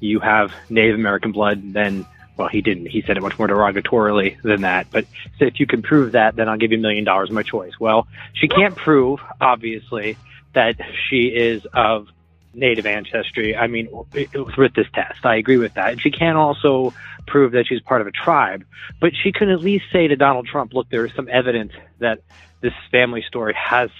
you 0.00 0.20
have 0.20 0.52
Native 0.68 0.96
American 0.96 1.32
blood, 1.32 1.72
then, 1.72 2.04
well, 2.36 2.48
he 2.48 2.60
didn't. 2.60 2.86
He 2.86 3.02
said 3.02 3.16
it 3.16 3.22
much 3.22 3.38
more 3.38 3.48
derogatorily 3.48 4.40
than 4.42 4.62
that. 4.62 4.88
But 4.90 5.06
said, 5.38 5.48
if 5.48 5.60
you 5.60 5.66
can 5.66 5.82
prove 5.82 6.12
that, 6.12 6.36
then 6.36 6.48
I'll 6.48 6.58
give 6.58 6.72
you 6.72 6.78
a 6.78 6.80
million 6.80 7.04
dollars, 7.04 7.30
my 7.30 7.42
choice. 7.42 7.72
Well, 7.80 8.06
she 8.34 8.48
can't 8.48 8.76
prove, 8.76 9.20
obviously, 9.40 10.16
that 10.54 10.76
she 11.08 11.28
is 11.28 11.66
of 11.72 12.08
native 12.54 12.84
ancestry. 12.84 13.56
I 13.56 13.66
mean, 13.66 13.88
with 14.12 14.74
this 14.74 14.86
test, 14.92 15.24
I 15.24 15.36
agree 15.36 15.56
with 15.56 15.74
that. 15.74 15.92
And 15.92 16.00
she 16.00 16.10
can't 16.10 16.36
also 16.36 16.92
prove 17.26 17.52
that 17.52 17.66
she's 17.66 17.80
part 17.80 18.00
of 18.00 18.06
a 18.06 18.10
tribe, 18.10 18.64
but 19.00 19.12
she 19.14 19.32
can 19.32 19.48
at 19.48 19.60
least 19.60 19.84
say 19.92 20.08
to 20.08 20.16
Donald 20.16 20.46
Trump, 20.46 20.74
look, 20.74 20.90
there 20.90 21.06
is 21.06 21.14
some 21.14 21.28
evidence 21.30 21.72
that 21.98 22.20
this 22.60 22.74
family 22.90 23.24
story 23.26 23.54
has 23.54 23.90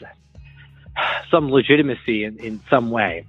some 1.31 1.51
legitimacy 1.51 2.25
in, 2.25 2.39
in 2.39 2.61
some 2.71 2.91
way. 2.91 3.27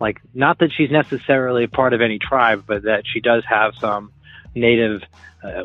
Like, 0.00 0.20
not 0.34 0.58
that 0.58 0.70
she's 0.72 0.90
necessarily 0.90 1.64
a 1.64 1.68
part 1.68 1.92
of 1.92 2.00
any 2.00 2.18
tribe, 2.18 2.64
but 2.66 2.82
that 2.82 3.04
she 3.06 3.20
does 3.20 3.44
have 3.48 3.74
some 3.76 4.12
native 4.54 5.02
uh, 5.42 5.62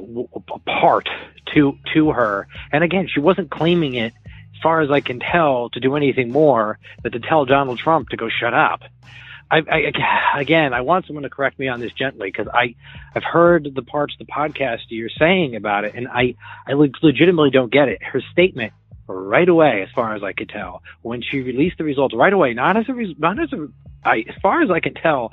part 0.66 1.10
to 1.54 1.78
to 1.94 2.12
her. 2.12 2.48
And 2.72 2.84
again, 2.84 3.08
she 3.12 3.20
wasn't 3.20 3.50
claiming 3.50 3.96
it 3.96 4.14
as 4.26 4.62
far 4.62 4.82
as 4.82 4.92
I 4.92 5.02
can 5.02 5.20
tell, 5.20 5.70
to 5.70 5.80
do 5.80 5.96
anything 5.96 6.32
more 6.32 6.80
than 7.02 7.14
to 7.14 7.20
tell 7.20 7.46
Donald 7.46 7.80
Trump 7.80 8.10
to 8.10 8.18
go 8.18 8.30
shut 8.30 8.54
up. 8.54 8.82
I, 9.52 9.62
I, 9.72 10.40
again, 10.40 10.74
I 10.74 10.82
want 10.82 11.08
someone 11.08 11.24
to 11.24 11.30
correct 11.30 11.58
me 11.58 11.68
on 11.70 11.80
this 11.80 11.92
gently 11.94 12.30
because 12.30 12.48
I, 12.54 12.76
I've 13.16 13.24
heard 13.24 13.68
the 13.74 13.82
parts 13.82 14.14
of 14.20 14.28
the 14.28 14.32
podcast 14.32 14.82
you're 14.90 15.10
saying 15.10 15.56
about 15.56 15.86
it, 15.86 15.96
and 15.96 16.08
I, 16.08 16.36
I 16.68 16.74
legitimately 16.74 17.50
don't 17.50 17.72
get 17.72 17.90
it. 17.90 18.04
Her 18.04 18.22
statement 18.32 18.74
right 19.14 19.48
away, 19.48 19.82
as 19.82 19.90
far 19.94 20.16
as 20.16 20.24
I 20.24 20.34
could 20.34 20.50
tell, 20.50 20.82
when 21.02 21.22
she 21.22 21.40
released 21.40 21.78
the 21.78 21.84
results 21.84 22.16
right 22.16 22.34
away, 22.34 22.54
not 22.54 22.78
as 22.78 22.88
a, 22.88 22.94
not 23.18 23.40
as 23.40 23.52
a, 23.54 23.68
I, 24.04 24.26
as 24.28 24.36
far 24.42 24.62
as 24.62 24.70
I 24.72 24.80
can 24.80 24.94
tell, 24.94 25.32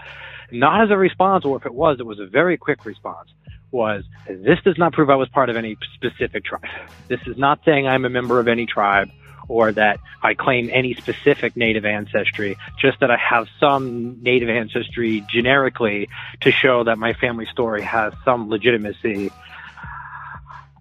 not 0.50 0.82
as 0.82 0.90
a 0.90 0.96
response, 0.96 1.44
or 1.44 1.56
if 1.56 1.66
it 1.66 1.74
was, 1.74 1.98
it 2.00 2.06
was 2.06 2.20
a 2.20 2.26
very 2.26 2.56
quick 2.56 2.84
response. 2.84 3.30
Was 3.72 4.04
this 4.28 4.58
does 4.64 4.78
not 4.78 4.92
prove 4.92 5.10
I 5.10 5.16
was 5.16 5.28
part 5.28 5.50
of 5.50 5.56
any 5.56 5.76
specific 5.94 6.44
tribe. 6.44 6.62
This 7.08 7.20
is 7.26 7.36
not 7.36 7.60
saying 7.64 7.86
I'm 7.86 8.04
a 8.04 8.08
member 8.08 8.38
of 8.38 8.48
any 8.48 8.64
tribe 8.64 9.10
or 9.48 9.72
that 9.72 10.00
I 10.22 10.34
claim 10.34 10.70
any 10.72 10.94
specific 10.94 11.56
native 11.56 11.84
ancestry, 11.84 12.56
just 12.80 13.00
that 13.00 13.10
I 13.10 13.16
have 13.16 13.48
some 13.60 14.22
native 14.22 14.48
ancestry 14.48 15.24
generically 15.28 16.08
to 16.40 16.52
show 16.52 16.84
that 16.84 16.98
my 16.98 17.12
family 17.12 17.46
story 17.46 17.82
has 17.82 18.12
some 18.24 18.48
legitimacy. 18.48 19.30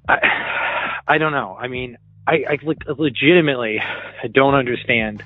I, 0.08 1.02
I 1.08 1.18
don't 1.18 1.32
know. 1.32 1.58
I 1.60 1.68
mean, 1.68 1.98
I, 2.28 2.46
I 2.50 2.60
legitimately 2.98 3.82
don't 4.32 4.56
understand 4.56 5.24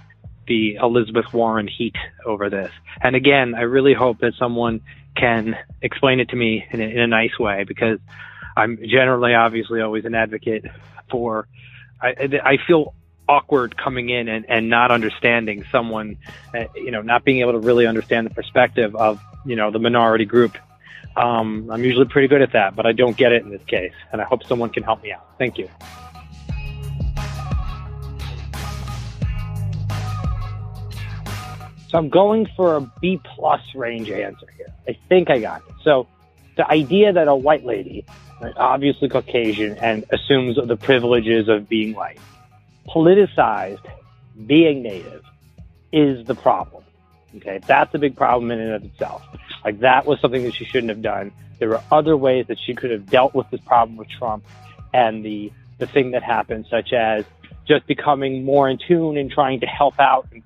the 0.48 0.76
Elizabeth 0.76 1.34
Warren 1.34 1.68
heat 1.68 1.96
over 2.26 2.50
this. 2.50 2.72
And 3.02 3.16
again, 3.16 3.56
I 3.56 3.62
really 3.62 3.94
hope 3.94 4.20
that 4.20 4.34
someone 4.38 4.82
can 5.16 5.56
explain 5.82 6.20
it 6.20 6.30
to 6.30 6.36
me 6.36 6.66
in 6.72 6.82
a, 6.82 6.84
in 6.84 7.00
a 7.00 7.08
nice 7.08 7.38
way 7.40 7.64
because 7.64 8.00
I'm 8.58 8.78
generally, 8.78 9.34
obviously, 9.34 9.82
always 9.82 10.06
an 10.06 10.16
advocate 10.16 10.66
for. 11.10 11.48
I, 12.02 12.40
I 12.44 12.58
feel 12.66 12.94
awkward 13.28 13.78
coming 13.78 14.10
in 14.10 14.28
and, 14.28 14.46
and 14.50 14.70
not 14.70 14.92
understanding 14.92 15.64
someone, 15.72 16.18
uh, 16.54 16.66
you 16.76 16.92
know, 16.92 17.02
not 17.02 17.24
being 17.24 17.40
able 17.42 17.52
to 17.54 17.60
really 17.60 17.86
understand 17.86 18.26
the 18.26 18.34
perspective 18.34 18.96
of, 18.96 19.22
you 19.46 19.56
know, 19.56 19.72
the 19.72 19.80
minority 19.80 20.26
group. 20.26 20.58
Um, 21.16 21.70
I'm 21.72 21.84
usually 21.84 22.06
pretty 22.06 22.28
good 22.28 22.42
at 22.42 22.54
that, 22.54 22.76
but 22.76 22.86
I 22.86 22.92
don't 22.92 23.16
get 23.16 23.32
it 23.32 23.44
in 23.44 23.52
this 23.52 23.64
case. 23.66 23.94
And 24.12 24.22
I 24.22 24.26
hope 24.26 24.44
someone 24.46 24.72
can 24.72 24.84
help 24.84 25.04
me 25.04 25.12
out. 25.12 25.38
Thank 25.38 25.58
you. 25.58 25.70
So 31.90 31.98
I'm 31.98 32.10
going 32.10 32.48
for 32.56 32.76
a 32.76 32.82
B 33.02 33.20
plus 33.24 33.62
range 33.74 34.10
answer 34.12 34.48
here. 34.56 34.74
I 34.88 34.98
think 35.10 35.30
I 35.30 35.40
got 35.40 35.62
it. 35.68 35.76
So 35.84 36.08
the 36.56 36.70
idea 36.70 37.14
that 37.14 37.28
a 37.28 37.36
white 37.36 37.66
lady, 37.66 38.06
obviously 38.58 39.10
Caucasian, 39.10 39.78
and 39.78 40.06
assumes 40.12 40.58
the 40.64 40.78
privileges 40.78 41.48
of 41.48 41.68
being 41.68 41.96
white, 41.96 42.20
politicized 42.88 43.86
being 44.46 44.84
native 44.84 45.24
is 45.92 46.26
the 46.28 46.36
problem. 46.36 46.84
Okay, 47.38 47.60
that's 47.66 47.94
a 47.94 48.00
big 48.00 48.16
problem 48.16 48.52
in 48.52 48.60
and 48.60 48.74
of 48.74 48.84
itself. 48.84 49.24
Like 49.66 49.80
that 49.80 50.06
was 50.06 50.20
something 50.20 50.44
that 50.44 50.54
she 50.54 50.66
shouldn't 50.66 50.90
have 50.90 51.02
done. 51.02 51.32
There 51.58 51.70
were 51.70 51.82
other 51.92 52.16
ways 52.16 52.48
that 52.48 52.60
she 52.60 52.74
could 52.74 52.92
have 52.92 53.08
dealt 53.08 53.34
with 53.34 53.50
this 53.50 53.62
problem 53.62 53.98
with 53.98 54.10
Trump 54.10 54.46
and 54.94 55.24
the 55.24 55.52
the 55.80 55.88
thing 55.88 56.12
that 56.12 56.24
happened, 56.24 56.66
such 56.70 56.94
as 56.94 57.26
just 57.66 57.88
becoming 57.88 58.44
more 58.44 58.70
in 58.70 58.78
tune 58.78 59.18
and 59.18 59.32
trying 59.32 59.62
to 59.62 59.66
help 59.66 60.00
out 60.00 60.28
and 60.32 60.44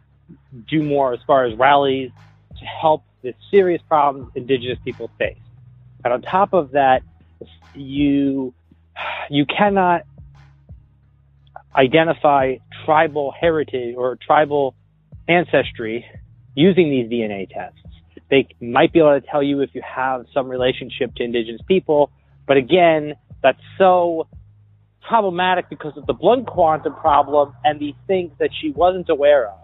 do 0.69 0.83
more 0.83 1.13
as 1.13 1.19
far 1.25 1.45
as 1.45 1.57
rallies 1.57 2.11
to 2.59 2.65
help 2.65 3.03
the 3.21 3.33
serious 3.49 3.81
problems 3.87 4.29
indigenous 4.35 4.77
people 4.83 5.09
face. 5.17 5.37
And 6.03 6.13
on 6.13 6.21
top 6.21 6.53
of 6.53 6.71
that, 6.71 7.01
you 7.73 8.53
you 9.29 9.45
cannot 9.45 10.03
identify 11.75 12.57
tribal 12.85 13.31
heritage 13.31 13.95
or 13.97 14.17
tribal 14.17 14.75
ancestry 15.27 16.05
using 16.55 16.89
these 16.89 17.09
DNA 17.09 17.49
tests. 17.49 17.79
They 18.29 18.47
might 18.61 18.93
be 18.93 18.99
able 18.99 19.19
to 19.19 19.25
tell 19.25 19.41
you 19.41 19.61
if 19.61 19.73
you 19.73 19.81
have 19.81 20.25
some 20.33 20.49
relationship 20.49 21.15
to 21.15 21.23
indigenous 21.23 21.61
people, 21.67 22.11
but 22.45 22.57
again, 22.57 23.15
that's 23.41 23.61
so 23.77 24.27
problematic 25.01 25.69
because 25.69 25.97
of 25.97 26.05
the 26.05 26.13
blood 26.13 26.45
quantum 26.45 26.93
problem 26.95 27.53
and 27.63 27.79
these 27.79 27.95
things 28.07 28.31
that 28.39 28.49
she 28.61 28.71
wasn't 28.71 29.09
aware 29.09 29.47
of 29.47 29.62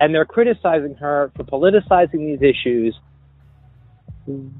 and 0.00 0.14
they're 0.14 0.24
criticizing 0.24 0.94
her 0.94 1.30
for 1.36 1.44
politicizing 1.44 2.38
these 2.38 2.42
issues 2.42 2.98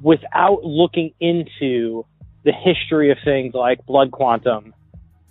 without 0.02 0.62
looking 0.62 1.12
into 1.18 2.04
the 2.44 2.52
history 2.52 3.10
of 3.10 3.18
things 3.24 3.54
like 3.54 3.84
blood 3.86 4.10
quantum 4.10 4.74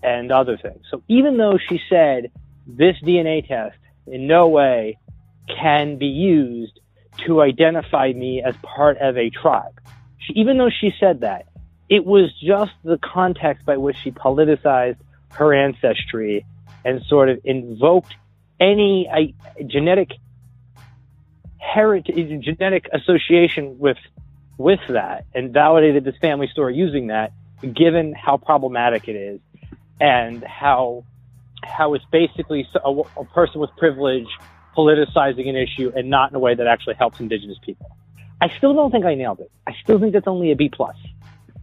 and 0.01 0.31
other 0.31 0.57
things. 0.57 0.81
So 0.89 1.03
even 1.07 1.37
though 1.37 1.57
she 1.57 1.79
said 1.89 2.31
this 2.67 2.95
DNA 3.03 3.47
test 3.47 3.77
in 4.07 4.27
no 4.27 4.47
way 4.47 4.97
can 5.47 5.97
be 5.97 6.07
used 6.07 6.79
to 7.25 7.41
identify 7.41 8.11
me 8.13 8.41
as 8.43 8.55
part 8.57 8.97
of 8.97 9.17
a 9.17 9.29
tribe, 9.29 9.79
she, 10.17 10.33
even 10.33 10.57
though 10.57 10.69
she 10.69 10.93
said 10.99 11.21
that, 11.21 11.45
it 11.89 12.05
was 12.05 12.31
just 12.41 12.71
the 12.83 12.97
context 12.97 13.65
by 13.65 13.77
which 13.77 13.97
she 13.97 14.11
politicized 14.11 14.97
her 15.31 15.53
ancestry 15.53 16.45
and 16.85 17.01
sort 17.07 17.29
of 17.29 17.39
invoked 17.43 18.15
any 18.59 19.35
genetic 19.65 20.11
heritage, 21.57 22.43
genetic 22.43 22.87
association 22.93 23.79
with 23.79 23.97
with 24.57 24.79
that, 24.89 25.25
and 25.33 25.53
validated 25.53 26.03
this 26.03 26.17
family 26.19 26.47
story 26.47 26.75
using 26.75 27.07
that, 27.07 27.31
given 27.61 28.13
how 28.13 28.35
problematic 28.37 29.07
it 29.07 29.15
is, 29.15 29.39
and 29.99 30.43
how 30.43 31.05
how 31.63 31.93
it's 31.93 32.05
basically 32.11 32.67
a, 32.83 32.89
a 32.89 33.25
person 33.25 33.59
with 33.59 33.69
privilege 33.77 34.27
politicizing 34.75 35.49
an 35.49 35.55
issue 35.55 35.91
and 35.95 36.09
not 36.09 36.29
in 36.29 36.35
a 36.35 36.39
way 36.39 36.55
that 36.55 36.67
actually 36.67 36.95
helps 36.95 37.19
indigenous 37.19 37.57
people. 37.65 37.89
I 38.41 38.49
still 38.57 38.73
don't 38.73 38.91
think 38.91 39.05
I 39.05 39.15
nailed 39.15 39.39
it. 39.41 39.51
I 39.67 39.73
still 39.83 39.99
think 39.99 40.13
that's 40.13 40.27
only 40.27 40.51
a 40.51 40.55
B 40.55 40.69
plus. 40.69 40.95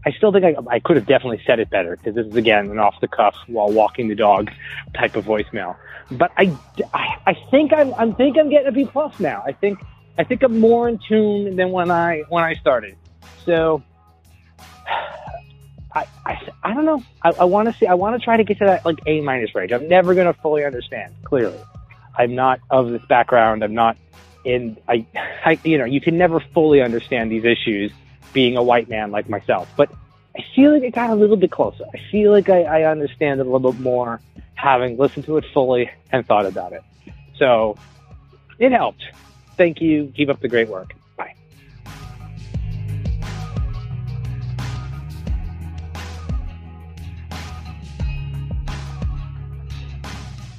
I 0.06 0.12
still 0.12 0.32
think 0.32 0.44
I, 0.44 0.54
I 0.70 0.78
could 0.78 0.94
have 0.94 1.06
definitely 1.06 1.42
said 1.44 1.58
it 1.58 1.68
better 1.68 1.96
because 1.96 2.14
this 2.14 2.26
is 2.26 2.36
again 2.36 2.70
an 2.70 2.78
off 2.78 2.94
the 3.00 3.08
cuff 3.08 3.34
while 3.48 3.70
walking 3.72 4.06
the 4.06 4.14
dog 4.14 4.52
type 4.94 5.16
of 5.16 5.24
voicemail. 5.24 5.76
But 6.12 6.30
I, 6.36 6.56
I, 6.94 7.36
think 7.50 7.72
I'm, 7.72 7.92
I 7.94 8.12
think 8.12 8.38
I'm 8.38 8.48
getting 8.48 8.68
a 8.68 8.72
B 8.72 8.84
plus 8.84 9.18
now. 9.18 9.42
I 9.44 9.50
think, 9.50 9.80
I 10.16 10.22
think 10.22 10.44
I'm 10.44 10.60
more 10.60 10.88
in 10.88 11.00
tune 11.08 11.56
than 11.56 11.72
when 11.72 11.90
I 11.90 12.22
when 12.28 12.44
I 12.44 12.54
started. 12.54 12.96
So, 13.44 13.82
I, 15.92 16.06
I, 16.24 16.50
I 16.62 16.74
don't 16.74 16.84
know. 16.84 17.02
I, 17.22 17.30
I 17.40 17.44
want 17.44 17.68
to 17.68 17.74
see. 17.76 17.86
I 17.86 17.94
want 17.94 18.18
to 18.18 18.24
try 18.24 18.36
to 18.36 18.44
get 18.44 18.58
to 18.58 18.66
that 18.66 18.84
like 18.84 19.00
A 19.06 19.20
minus 19.22 19.56
range. 19.56 19.72
I'm 19.72 19.88
never 19.88 20.14
going 20.14 20.32
to 20.32 20.40
fully 20.40 20.64
understand. 20.64 21.12
Clearly, 21.24 21.58
I'm 22.16 22.36
not 22.36 22.60
of 22.70 22.90
this 22.90 23.02
background. 23.08 23.64
I'm 23.64 23.74
not 23.74 23.96
in. 24.44 24.76
I, 24.88 25.04
I, 25.44 25.58
you 25.64 25.78
know, 25.78 25.84
you 25.84 26.00
can 26.00 26.16
never 26.16 26.38
fully 26.38 26.80
understand 26.80 27.32
these 27.32 27.44
issues 27.44 27.90
being 28.32 28.56
a 28.56 28.62
white 28.62 28.88
man 28.88 29.10
like 29.10 29.28
myself. 29.28 29.68
But 29.76 29.90
I 30.36 30.44
feel 30.54 30.72
like 30.72 30.82
I 30.82 30.90
got 30.90 31.10
a 31.10 31.14
little 31.14 31.36
bit 31.36 31.50
closer. 31.50 31.84
I 31.94 31.98
feel 32.10 32.32
like 32.32 32.48
I, 32.48 32.62
I 32.62 32.90
understand 32.90 33.40
it 33.40 33.46
a 33.46 33.50
little 33.50 33.72
bit 33.72 33.80
more 33.80 34.20
having 34.54 34.96
listened 34.96 35.24
to 35.26 35.36
it 35.36 35.44
fully 35.52 35.90
and 36.12 36.26
thought 36.26 36.46
about 36.46 36.72
it. 36.72 36.82
So 37.36 37.76
it 38.58 38.72
helped. 38.72 39.04
Thank 39.56 39.80
you. 39.80 40.12
Keep 40.14 40.28
up 40.28 40.40
the 40.40 40.48
great 40.48 40.68
work. 40.68 40.94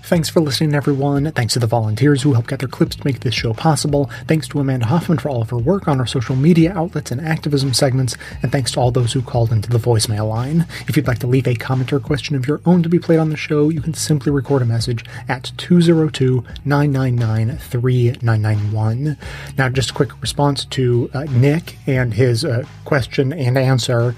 Thanks 0.07 0.29
for 0.29 0.39
listening, 0.39 0.73
everyone. 0.73 1.29
Thanks 1.33 1.51
to 1.55 1.59
the 1.59 1.67
volunteers 1.67 2.21
who 2.21 2.31
helped 2.31 2.47
gather 2.47 2.69
clips 2.69 2.95
to 2.95 3.01
make 3.03 3.19
this 3.19 3.33
show 3.33 3.53
possible. 3.53 4.09
Thanks 4.25 4.47
to 4.47 4.59
Amanda 4.61 4.85
Hoffman 4.85 5.17
for 5.17 5.27
all 5.27 5.41
of 5.41 5.49
her 5.49 5.57
work 5.57 5.85
on 5.85 5.99
our 5.99 6.07
social 6.07 6.37
media 6.37 6.71
outlets 6.73 7.11
and 7.11 7.19
activism 7.19 7.73
segments. 7.73 8.15
And 8.41 8.49
thanks 8.49 8.71
to 8.71 8.79
all 8.79 8.89
those 8.89 9.11
who 9.11 9.21
called 9.21 9.51
into 9.51 9.69
the 9.69 9.77
voicemail 9.77 10.29
line. 10.29 10.65
If 10.87 10.95
you'd 10.95 11.07
like 11.07 11.19
to 11.19 11.27
leave 11.27 11.45
a 11.45 11.55
comment 11.55 11.91
or 11.91 11.99
question 11.99 12.37
of 12.37 12.47
your 12.47 12.61
own 12.65 12.83
to 12.83 12.89
be 12.89 12.99
played 12.99 13.19
on 13.19 13.31
the 13.31 13.35
show, 13.35 13.67
you 13.67 13.81
can 13.81 13.93
simply 13.93 14.31
record 14.31 14.61
a 14.61 14.65
message 14.65 15.03
at 15.27 15.51
202 15.57 16.41
999 16.63 17.57
3991. 17.57 19.17
Now, 19.57 19.67
just 19.67 19.89
a 19.89 19.93
quick 19.93 20.21
response 20.21 20.63
to 20.63 21.11
uh, 21.13 21.25
Nick 21.25 21.75
and 21.85 22.13
his 22.13 22.45
uh, 22.45 22.63
question 22.85 23.33
and 23.33 23.57
answer. 23.57 24.15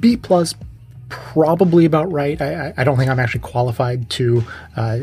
B 0.00 0.16
plus 0.16 0.56
probably 1.08 1.84
about 1.84 2.10
right. 2.10 2.40
I, 2.40 2.74
I, 2.76 2.84
don't 2.84 2.96
think 2.96 3.10
I'm 3.10 3.18
actually 3.18 3.40
qualified 3.40 4.10
to 4.10 4.44
uh, 4.76 4.98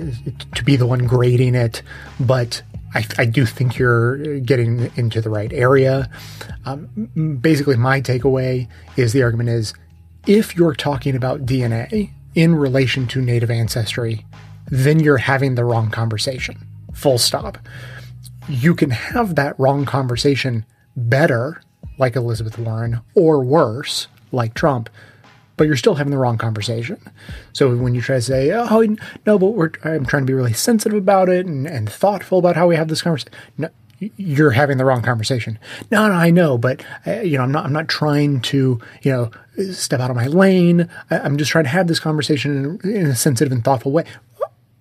to 0.56 0.64
be 0.64 0.76
the 0.76 0.86
one 0.86 1.06
grading 1.06 1.56
it, 1.56 1.82
but 2.20 2.62
I, 2.94 3.06
I, 3.18 3.26
do 3.26 3.46
think 3.46 3.78
you're 3.78 4.40
getting 4.40 4.92
into 4.96 5.22
the 5.22 5.30
right 5.30 5.52
area. 5.52 6.10
Um, 6.66 7.40
basically, 7.42 7.76
my 7.78 8.02
takeaway 8.02 8.68
is 8.96 9.14
the 9.14 9.24
argument 9.24 9.50
is 9.50 9.74
if 10.28 10.56
you're 10.56 10.76
talking 10.76 11.16
about 11.16 11.46
DNA 11.46 12.12
in 12.36 12.56
relation 12.56 13.08
to 13.08 13.22
native 13.22 13.50
ancestry, 13.50 14.26
then 14.68 15.00
you're 15.00 15.18
having 15.18 15.56
the 15.56 15.66
wrong 15.66 15.90
conversation. 15.90 16.58
Full 16.94 17.18
stop. 17.18 17.58
You 18.48 18.76
can 18.76 18.92
have 18.92 19.36
that 19.36 19.60
wrong 19.60 19.86
conversation 19.86 20.66
better, 20.96 21.62
like 21.98 22.16
Elizabeth 22.16 22.58
Warren, 22.58 23.02
or 23.16 23.44
worse, 23.44 24.08
like 24.32 24.54
Trump 24.54 24.90
but 25.58 25.68
you're 25.68 25.76
still 25.76 25.96
having 25.96 26.12
the 26.12 26.18
wrong 26.18 26.38
conversation. 26.38 27.00
So 27.54 27.76
when 27.76 27.96
you 27.96 28.02
try 28.02 28.16
to 28.16 28.22
say, 28.22 28.52
"Oh 28.52 28.96
no," 29.26 29.40
but 29.40 29.78
I'm 29.86 30.06
trying 30.06 30.24
to 30.24 30.28
be 30.28 30.34
really 30.34 30.54
sensitive 30.54 30.98
about 30.98 31.30
it 31.30 31.46
and, 31.46 31.68
and 31.68 31.90
thoughtful 31.90 32.40
about 32.40 32.56
how 32.56 32.68
we 32.68 32.76
have 32.76 32.88
this 32.88 33.02
conversation, 33.02 33.34
no, 33.58 33.70
you're 34.00 34.52
having 34.52 34.78
the 34.78 34.86
wrong 34.86 35.02
conversation. 35.02 35.58
No, 35.92 36.08
no, 36.08 36.14
I 36.14 36.30
know, 36.30 36.58
but 36.58 36.84
uh, 37.08 37.22
you 37.22 37.38
know, 37.38 37.44
I'm 37.44 37.52
not. 37.52 37.66
I'm 37.66 37.74
not 37.74 37.88
trying 37.88 38.42
to, 38.42 38.80
you 39.02 39.12
know, 39.12 39.32
step 39.72 40.00
out 40.00 40.10
of 40.10 40.16
my 40.16 40.28
lane. 40.28 40.90
I, 41.10 41.18
am 41.18 41.38
just 41.38 41.52
trying 41.52 41.66
to 41.66 41.70
have 41.70 41.88
this 41.88 42.00
conversation 42.00 42.80
in, 42.84 42.92
in 42.92 43.06
a 43.08 43.16
sensitive 43.16 43.52
and 43.52 43.64
thoughtful 43.64 43.92
way. 43.92 44.06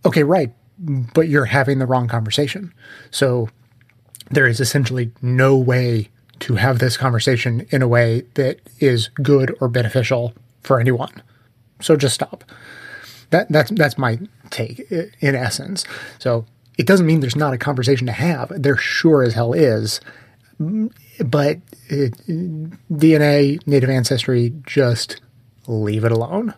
Okay, 0.05 0.23
right, 0.23 0.53
but 0.79 1.29
you're 1.29 1.47
having 1.47 1.79
the 1.79 1.87
wrong 1.87 2.09
conversation. 2.09 2.73
So 3.11 3.49
there 4.31 4.47
is 4.47 4.61
essentially 4.61 5.13
no 5.23 5.57
way 5.57 6.11
to 6.41 6.57
have 6.57 6.79
this 6.79 6.97
conversation 6.97 7.67
in 7.71 7.81
a 7.81 7.89
way 7.89 8.25
that 8.35 8.59
is 8.81 9.09
good 9.23 9.57
or 9.61 9.69
beneficial 9.69 10.35
for 10.65 10.81
anyone. 10.81 11.23
So 11.81 11.97
just 11.97 12.15
stop. 12.15 12.45
That 13.31 13.49
that's 13.51 13.71
that's 13.71 13.99
my 13.99 14.19
take 14.51 14.81
in 15.21 15.35
essence. 15.35 15.85
So 16.19 16.47
it 16.79 16.87
doesn't 16.87 17.07
mean 17.07 17.21
there's 17.21 17.37
not 17.37 17.53
a 17.53 17.59
conversation 17.59 18.07
to 18.07 18.13
have. 18.13 18.51
There 18.55 18.77
sure 18.77 19.23
as 19.23 19.35
hell 19.35 19.53
is. 19.53 20.01
But 20.59 21.59
it, 21.89 22.15
DNA, 22.91 23.65
native 23.67 23.91
ancestry, 23.91 24.53
just 24.67 25.21
leave 25.67 26.05
it 26.05 26.13
alone. 26.13 26.55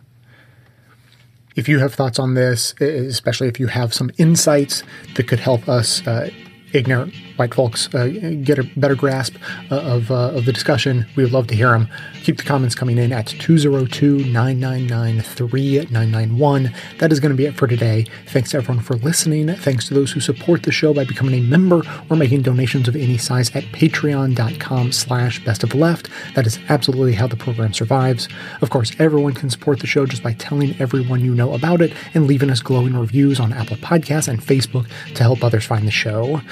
If 1.55 1.67
you 1.67 1.79
have 1.79 1.93
thoughts 1.93 2.19
on 2.19 2.35
this, 2.35 2.73
especially 2.79 3.47
if 3.47 3.59
you 3.59 3.67
have 3.67 3.93
some 3.93 4.11
insights 4.17 4.83
that 5.15 5.27
could 5.27 5.39
help 5.39 5.67
us 5.67 6.05
uh, 6.05 6.29
ignorant 6.73 7.13
white 7.37 7.53
folks 7.53 7.93
uh, 7.93 8.07
get 8.43 8.59
a 8.59 8.63
better 8.75 8.95
grasp 8.95 9.35
uh, 9.71 9.75
of, 9.75 10.11
uh, 10.11 10.31
of 10.31 10.45
the 10.45 10.53
discussion, 10.53 11.05
we 11.15 11.23
would 11.23 11.31
love 11.31 11.47
to 11.47 11.55
hear 11.55 11.69
them. 11.71 11.87
Keep 12.23 12.37
the 12.37 12.43
comments 12.43 12.75
coming 12.75 12.97
in 12.97 13.13
at 13.13 13.27
202 13.27 14.25
999 14.25 15.21
3991. 15.21 16.73
That 16.99 17.11
is 17.11 17.19
going 17.19 17.31
to 17.31 17.37
be 17.37 17.45
it 17.45 17.55
for 17.55 17.67
today. 17.67 18.05
Thanks 18.25 18.51
to 18.51 18.57
everyone 18.57 18.83
for 18.83 18.95
listening. 18.95 19.53
Thanks 19.55 19.87
to 19.87 19.93
those 19.93 20.11
who 20.11 20.19
support 20.19 20.63
the 20.63 20.71
show 20.71 20.93
by 20.93 21.05
becoming 21.05 21.35
a 21.35 21.41
member 21.41 21.83
or 22.09 22.17
making 22.17 22.41
donations 22.41 22.87
of 22.87 22.95
any 22.95 23.17
size 23.17 23.55
at 23.55 23.63
patreon.com 23.65 24.91
slash 24.91 25.43
best 25.45 25.63
of 25.63 25.73
left. 25.73 26.09
That 26.35 26.47
is 26.47 26.59
absolutely 26.69 27.13
how 27.13 27.27
the 27.27 27.37
program 27.37 27.73
survives. 27.73 28.27
Of 28.61 28.69
course, 28.69 28.91
everyone 28.99 29.33
can 29.33 29.49
support 29.49 29.79
the 29.79 29.87
show 29.87 30.05
just 30.05 30.23
by 30.23 30.33
telling 30.33 30.75
everyone 30.79 31.21
you 31.21 31.33
know 31.33 31.53
about 31.53 31.81
it 31.81 31.93
and 32.13 32.27
leaving 32.27 32.49
us 32.49 32.61
glowing 32.61 32.97
reviews 32.97 33.39
on 33.39 33.53
Apple 33.53 33.77
Podcasts 33.77 34.27
and 34.27 34.41
Facebook 34.41 34.87
to 35.13 35.23
help 35.23 35.43
others 35.43 35.65
find 35.65 35.87
the 35.87 35.91
show. 35.91 36.41